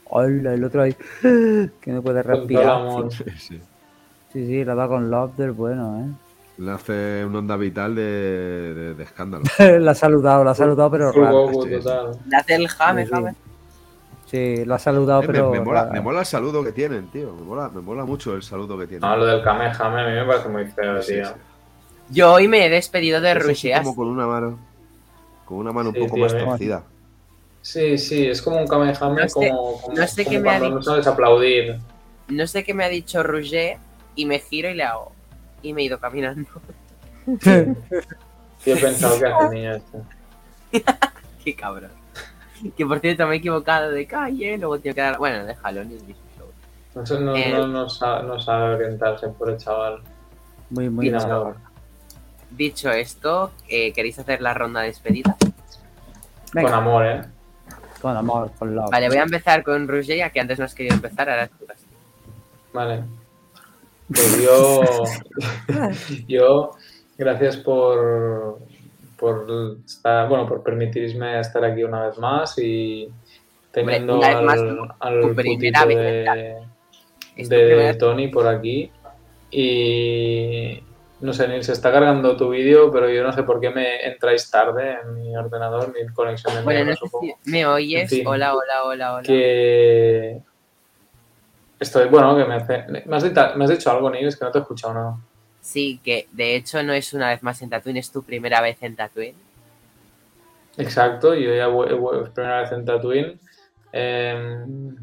[0.05, 0.95] Hola, el otro ahí.
[1.23, 2.69] Que no puede respirar.
[2.69, 3.11] amor.
[3.11, 3.59] Sí, sí.
[4.33, 6.22] Sí, sí, la da con Love del bueno, ¿eh?
[6.57, 9.43] Le hace una onda vital de, de- de escándalo.
[9.79, 11.51] la ha saludado, la ha saludado, pero raro.
[11.65, 13.35] Le hace el jame, jame.
[14.27, 15.49] Sí, la ha saludado, Eh, pero.
[15.51, 15.93] me mola, raro.
[15.93, 17.33] me mola el saludo que tienen, tío.
[17.33, 19.01] Me mola, me mola mucho el saludo que tienen.
[19.09, 21.25] No, lo del Kamehame a mí me parece muy feo, Sí, tío.
[21.25, 21.33] sí.
[22.09, 23.81] Yo hoy me he despedido de Rusheas.
[23.83, 24.59] como con una mano.
[25.45, 26.43] Con una mano Sí, un poco tío, más eh.
[26.45, 26.83] torcida.
[27.61, 30.49] Sí, sí, es como un Kamehame No sé- como, como, no sé como qué me
[30.49, 30.91] ha cuando no dicho.
[30.91, 31.77] sabes aplaudir.
[32.27, 33.77] No sé qué me ha dicho Roger
[34.15, 35.12] y me giro y le hago.
[35.63, 36.47] Y me he ido caminando.
[37.25, 40.01] Yo he pensado que hace niño esto.
[41.43, 41.91] Qué cabrón.
[42.77, 45.17] Que por cierto me he equivocado de calle, luego tengo que dar.
[45.17, 46.47] Bueno, déjalo, ni ni su show.
[46.95, 47.51] No, sé, no, Eh.
[47.51, 50.01] no, no sabe, no sabe orientarse por el chaval.
[50.69, 51.55] Muy, muy raro.
[52.51, 55.35] Dicho esto, eh, ¿queréis hacer la ronda de despedida?
[56.53, 57.21] Venga, Con amor, ¿eh?
[58.01, 58.91] con amor, con love.
[58.91, 61.65] Vale, voy a empezar con Roger, ya que antes no has querido empezar, ahora tú.
[62.73, 63.03] Vale.
[64.07, 64.81] Pues yo,
[66.27, 66.71] yo,
[67.17, 68.59] gracias por,
[69.17, 73.09] por estar, bueno, por permitirme estar aquí una vez más y
[73.71, 74.59] teniendo vez al, más,
[74.99, 78.91] al primera putito vez, de, de Tony por aquí
[79.49, 80.79] y
[81.23, 84.05] no sé, ni se está cargando tu vídeo, pero yo no sé por qué me
[84.05, 88.01] entráis tarde en mi ordenador, mi conexión de Bueno, mierda, no sé si me oyes.
[88.01, 88.27] En fin.
[88.27, 89.23] Hola, hola, hola, hola.
[89.23, 90.41] que
[91.83, 92.85] estoy bueno que me hace...
[92.87, 95.17] me has, dicho, me has dicho algo Neil es que no te he escuchado nada.
[95.61, 98.77] Sí, que de hecho no es una vez más en Tatooine, es tu primera vez
[98.81, 99.35] en Tatooine.
[100.77, 103.39] exacto yo ya es primera vez en Tatooine
[103.91, 104.95] em,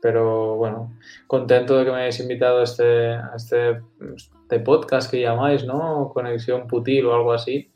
[0.00, 0.92] pero bueno
[1.26, 3.80] contento de que me hayáis invitado a este, a este,
[4.16, 7.70] este podcast que llamáis no conexión putil o algo así.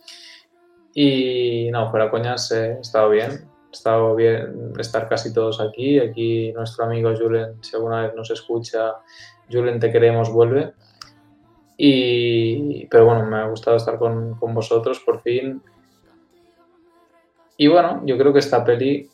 [0.96, 6.52] Y no fuera coñas eh, he estado bien estado bien estar casi todos aquí aquí
[6.52, 8.92] nuestro amigo Julen si alguna vez nos escucha
[9.50, 10.72] Julen te queremos vuelve
[11.76, 15.62] y pero bueno me ha gustado estar con, con vosotros por fin
[17.56, 19.08] y bueno, yo creo que esta peli,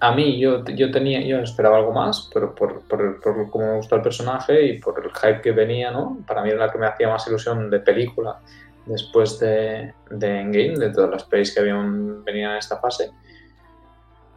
[0.00, 3.76] a mí, yo, yo tenía, yo esperaba algo más, pero por, por, por cómo me
[3.76, 6.18] gustó el personaje y por el hype que venía, ¿no?
[6.26, 8.40] Para mí era la que me hacía más ilusión de película
[8.84, 13.10] después de, de Endgame, de todas las pelis que habían venido en esta fase.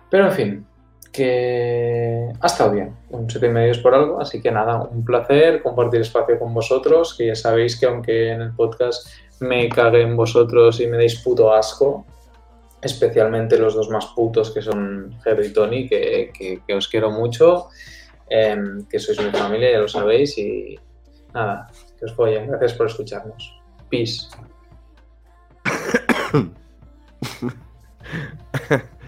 [0.10, 0.66] Pero en fin,
[1.12, 5.04] que ha estado bien, un 7 y medio es por algo, así que nada, un
[5.04, 9.08] placer compartir espacio con vosotros, que ya sabéis que aunque en el podcast
[9.40, 12.06] me cague en vosotros y me deis puto asco,
[12.82, 16.32] especialmente los dos más putos que son Jerry y Tony, que,
[16.66, 17.70] que- os quiero mucho,
[18.30, 20.80] em, que sois mi familia, ya lo sabéis, y
[21.34, 21.68] nada,
[21.98, 22.48] que os follen.
[22.48, 23.54] Gracias por escucharnos.
[23.90, 24.28] Peace.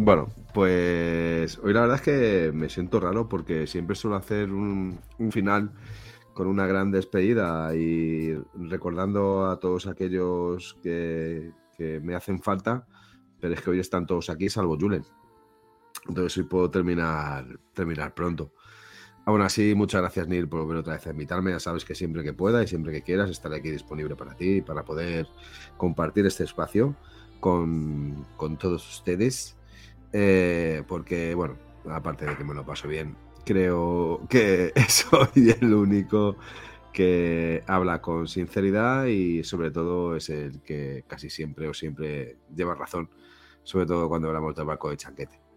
[0.00, 5.00] Bueno, pues hoy la verdad es que me siento raro porque siempre suelo hacer un,
[5.32, 5.72] final
[6.34, 12.86] con una gran despedida y recordando a todos aquellos que, que me hacen falta,
[13.40, 15.02] pero es que hoy están todos aquí salvo Julen.
[16.08, 18.52] Entonces hoy puedo terminar, terminar pronto.
[19.26, 21.50] Aún así, muchas gracias, Neil, por volver otra vez a invitarme.
[21.50, 24.62] Ya sabes que siempre que pueda y siempre que quieras estaré aquí disponible para ti,
[24.62, 25.26] para poder
[25.76, 26.94] compartir este espacio
[27.40, 29.57] con, con todos ustedes.
[30.12, 31.56] Eh, porque, bueno,
[31.90, 36.36] aparte de que me lo paso bien, creo que soy el único
[36.92, 42.74] que habla con sinceridad y sobre todo es el que casi siempre o siempre lleva
[42.74, 43.10] razón,
[43.62, 45.47] sobre todo cuando hablamos del barco de chanquete.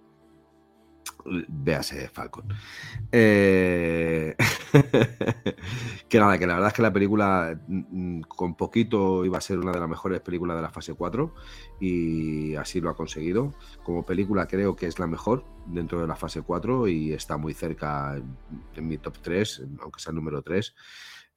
[1.26, 2.46] Véase Falcon.
[3.12, 4.36] Eh,
[6.10, 9.60] que nada, que la verdad es que la película mm, con poquito iba a ser
[9.60, 11.34] una de las mejores películas de la fase 4
[11.80, 13.54] y así lo ha conseguido.
[13.84, 17.54] Como película creo que es la mejor dentro de la fase 4 y está muy
[17.54, 18.38] cerca en,
[18.76, 20.74] en mi top 3, aunque sea el número 3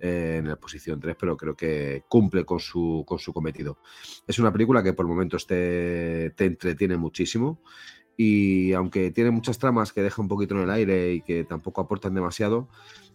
[0.00, 3.78] eh, en la posición 3, pero creo que cumple con su, con su cometido.
[4.26, 7.62] Es una película que por momentos te, te entretiene muchísimo
[8.16, 11.80] y aunque tiene muchas tramas que deja un poquito en el aire y que tampoco
[11.80, 12.68] aportan demasiado,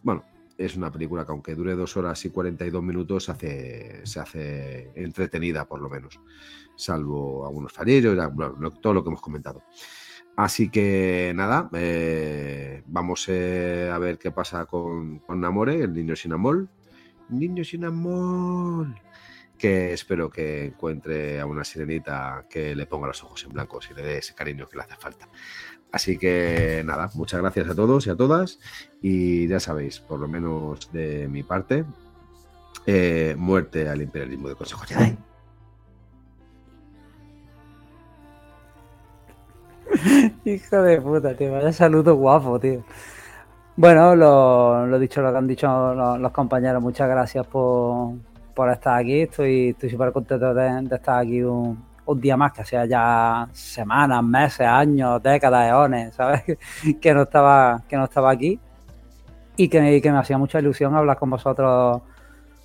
[0.04, 0.24] bueno,
[0.58, 5.66] es una película que aunque dure dos horas y 42 minutos hace, se hace entretenida
[5.66, 6.20] por lo menos,
[6.76, 8.18] salvo algunos fallillos,
[8.82, 9.64] todo lo que hemos comentado.
[10.36, 16.16] Así que nada, eh, vamos eh, a ver qué pasa con, con Namore, el niño
[16.16, 16.68] sin amor.
[17.30, 18.88] Niño sin amor.
[19.60, 23.94] Que espero que encuentre a una sirenita que le ponga los ojos en blanco y
[23.94, 25.28] le dé ese cariño que le hace falta.
[25.92, 28.60] Así que nada, muchas gracias a todos y a todas.
[29.02, 31.84] Y ya sabéis, por lo menos de mi parte,
[32.86, 35.18] eh, muerte al imperialismo de Consejo Jedi.
[40.46, 41.52] Hijo de puta, tío.
[41.52, 42.84] Vaya saludo guapo, tío.
[43.76, 48.14] Bueno, lo, dicho, lo que han dicho los compañeros, muchas gracias por,
[48.60, 49.22] por estar aquí.
[49.22, 51.82] Estoy estoy súper contento de, estar aquí un,
[52.18, 56.44] día más, que hacía ya semanas, meses, años, décadas, eones, ¿sabes?
[57.02, 58.60] Que no estaba, que no estaba aquí.
[59.56, 62.02] Y que, y que me hacía mucha ilusión hablar con vosotros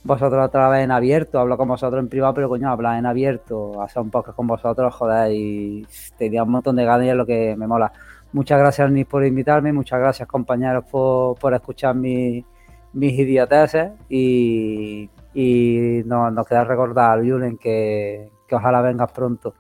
[0.03, 3.81] vosotros otra vez en abierto, hablo con vosotros en privado, pero coño, hablar en abierto,
[3.81, 5.87] hacer un podcast con vosotros, joder, y
[6.19, 7.93] tenía un montón de ganas y es lo que me mola.
[8.33, 12.45] Muchas gracias, Nis, por invitarme, muchas gracias, compañeros, por, por escuchar mi-
[12.93, 19.55] mis idioteces y, y no- nos queda recordar, Julen, que, que ojalá vengas pronto.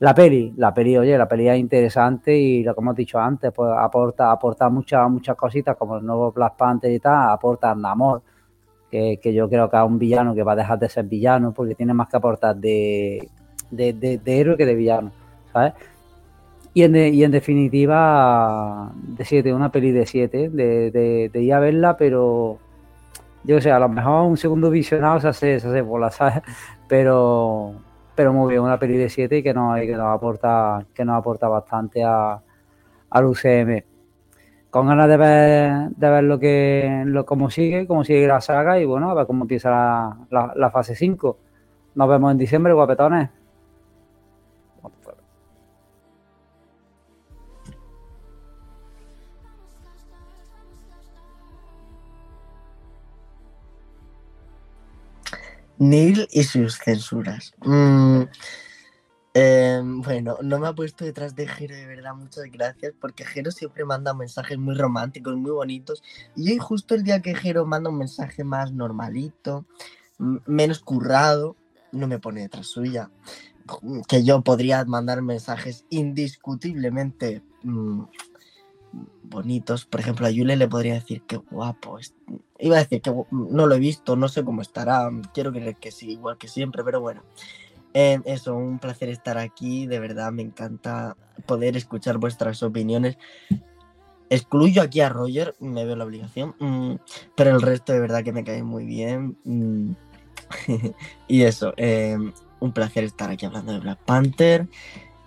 [0.00, 3.52] La peli, la peli, oye, la peli es interesante y lo que hemos dicho antes,
[3.52, 8.20] pues aporta, aporta muchas, muchas cositas, como el nuevo Black Panther y tal, aporta Namor,
[8.90, 11.52] que, que yo creo que es un villano que va a dejar de ser villano
[11.52, 13.28] porque tiene más que aportar de,
[13.70, 15.12] de, de- de héroe que de villano,
[15.52, 15.72] ¿sabes?
[16.74, 21.42] Y en, de- y en definitiva, de 7, una peli de 7, de, de, de
[21.42, 22.58] ir a verla, pero
[23.44, 26.42] yo sé, a lo mejor un segundo visionado se hace, se hace bola, ¿sabes?
[26.88, 27.74] Pero,
[28.14, 31.16] pero muy bien, una peli de 7 y que nos, que nos aporta, que nos
[31.18, 32.40] aporta bastante a,
[33.10, 33.84] al UCM
[34.70, 38.78] con ganas de ver, de ver lo que lo, cómo sigue, cómo sigue la saga
[38.80, 41.38] y bueno, a ver cómo empieza la, la- la fase 5.
[41.94, 43.30] Nos vemos en diciembre, guapetones.
[55.82, 57.54] Neil y sus censuras.
[57.64, 58.22] Mm,
[59.34, 63.50] eh, bueno, no me ha puesto detrás de Jero, de verdad, muchas gracias, porque Jero
[63.50, 66.04] siempre manda mensajes muy románticos, muy bonitos.
[66.36, 69.66] Y hoy, justo el día que Jero manda un mensaje más normalito,
[70.18, 71.56] menos currado,
[71.90, 73.10] no me pone detrás suya.
[74.06, 78.02] Que yo podría mandar mensajes indiscutiblemente mm,
[79.22, 79.84] bonitos.
[79.86, 81.98] Por ejemplo, a Yule le podría decir que guapo.
[82.58, 85.10] Iba a decir que no lo he visto, no sé cómo estará.
[85.34, 87.22] Quiero creer que sí, igual que siempre, pero bueno.
[87.94, 89.86] Eh, eso, un placer estar aquí.
[89.86, 91.16] De verdad, me encanta
[91.46, 93.18] poder escuchar vuestras opiniones.
[94.30, 96.54] Excluyo aquí a Roger, me veo la obligación.
[96.58, 96.94] mm,
[97.34, 99.36] pero el resto de verdad que me cae muy bien.
[99.44, 99.94] mm.
[101.28, 102.16] y eso, eh,
[102.60, 104.68] un placer estar aquí hablando de Black Panther.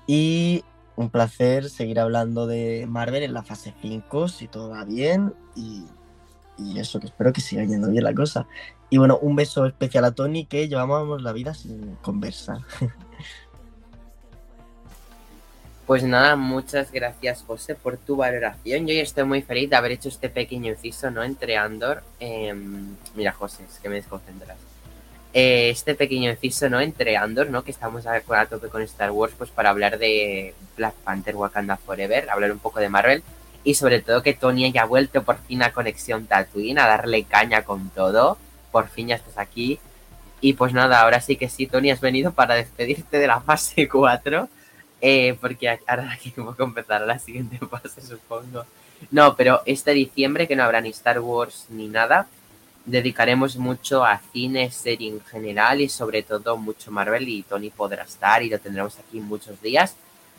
[0.07, 0.63] Y
[0.95, 5.33] un placer seguir hablando de Marvel en la fase 5, si todo va bien.
[5.55, 5.83] Y,
[6.57, 8.47] y eso, que espero que siga yendo bien la cosa.
[8.89, 12.59] Y bueno, un beso especial a Tony, que llevábamos la vida sin conversar.
[15.85, 18.87] Pues nada, muchas gracias José por tu valoración.
[18.87, 21.23] Yo estoy muy feliz de haber hecho este pequeño inciso, ¿no?
[21.23, 22.01] Entre Andor.
[22.19, 24.57] em, mira, José, es que me desconcentras.
[25.37, 26.79] Eh, este pequeño inciso, ¿no?
[26.79, 27.61] Entre Andor, ¿no?
[27.65, 32.29] Que estamos a, tope con Star Wars, pues para hablar de Black Panther Wakanda Forever,
[32.29, 33.21] hablar un poco de Marvel.
[33.65, 37.63] Y sobre todo que Tony haya vuelto por fin a Conexión Tatooine, a darle caña
[37.63, 38.37] con todo.
[38.71, 39.77] Por fin ya estás aquí.
[40.39, 43.89] Y pues nada, ahora sí que sí, Tony, has venido para despedirte de la fase
[43.91, 44.47] 4.
[45.01, 48.65] Eh, porque ahora aquí un poco empezará la siguiente fase, supongo.
[49.11, 52.27] No, pero este diciembre, que no habrá ni Star Wars ni nada,
[52.85, 58.03] dedicaremos mucho a cine, serie en general y sobre todo mucho Marvel y Tony podrá
[58.03, 59.95] estar y lo tendremos aquí muchos días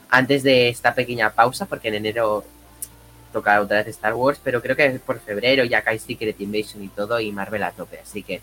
[0.09, 2.45] antes de esta pequeña pausa, porque en enero
[3.33, 6.89] toca otra vez Star Wars, pero creo que por febrero ya cae Secret Invasion y
[6.89, 8.41] todo y Marvel a tope, así que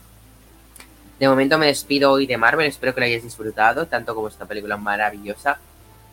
[1.20, 4.46] de momento me despido hoy de Marvel, espero que lo hayáis disfrutado, tanto como esta
[4.46, 5.60] película maravillosa.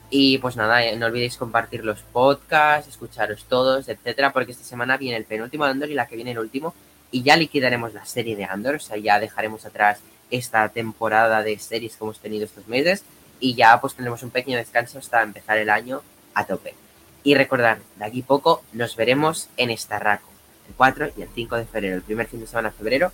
[0.08, 4.96] Y pues nada, eh, no olvidéis compartir los podcasts, escucharos todos, etcétera, porque esta semana
[4.96, 6.74] viene el penúltimo de Andor y la que viene el último,
[7.11, 10.01] y ya liquidaremos la serie de Andor, o sea, ya dejaremos atrás
[10.31, 13.05] esta temporada de series que hemos tenido estos meses,
[13.41, 16.03] y ya pues tendremos un pequeño descanso hasta empezar el año
[16.35, 16.74] a tope.
[17.23, 20.28] Y recordad, de aquí poco nos veremos en Estarraco,
[20.69, 23.12] el 4 y el 5 de febrero, el primer fin de semana de febrero,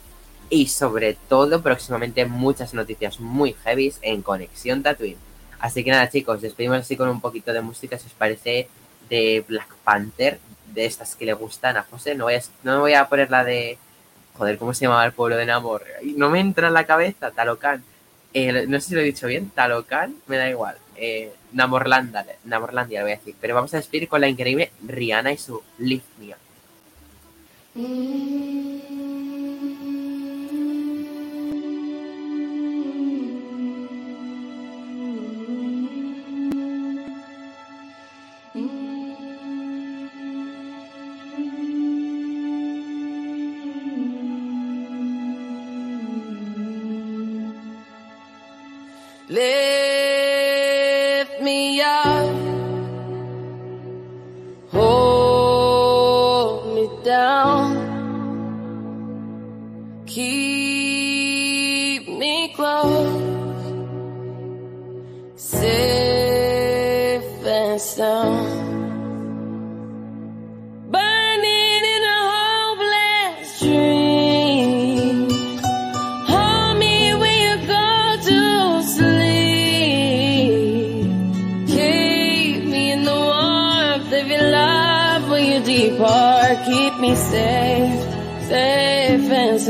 [0.48, 5.18] y sobre todo próximamente muchas noticias muy heavies en Conexión Tatooine.
[5.58, 8.68] Así que nada chicos, despedimos así con un poquito de música, si os parece,
[9.08, 10.38] de Black Panther,
[10.72, 12.14] de estas que le gustan a José.
[12.14, 13.78] No voy a, no voy a poner la de...
[14.36, 15.84] Joder, ¿cómo se llamaba el pueblo de Namor?
[16.16, 17.82] No me entra en la cabeza, Talocan.
[18.34, 20.76] Eh, no sé si lo he dicho bien, Talocan, me da igual.
[20.96, 23.34] Eh, Namorlanda, Namorlandia lo voy a decir.
[23.40, 26.04] Pero vamos a despedir con la increíble Rihanna y su Lift
[27.74, 29.05] Me
[49.36, 49.75] Let.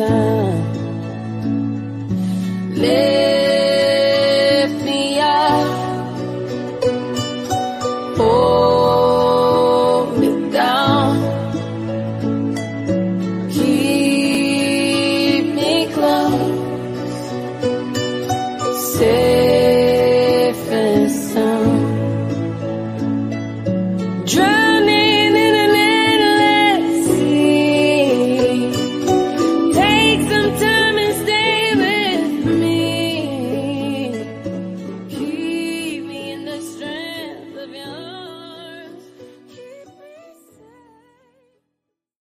[0.08, 0.45] now.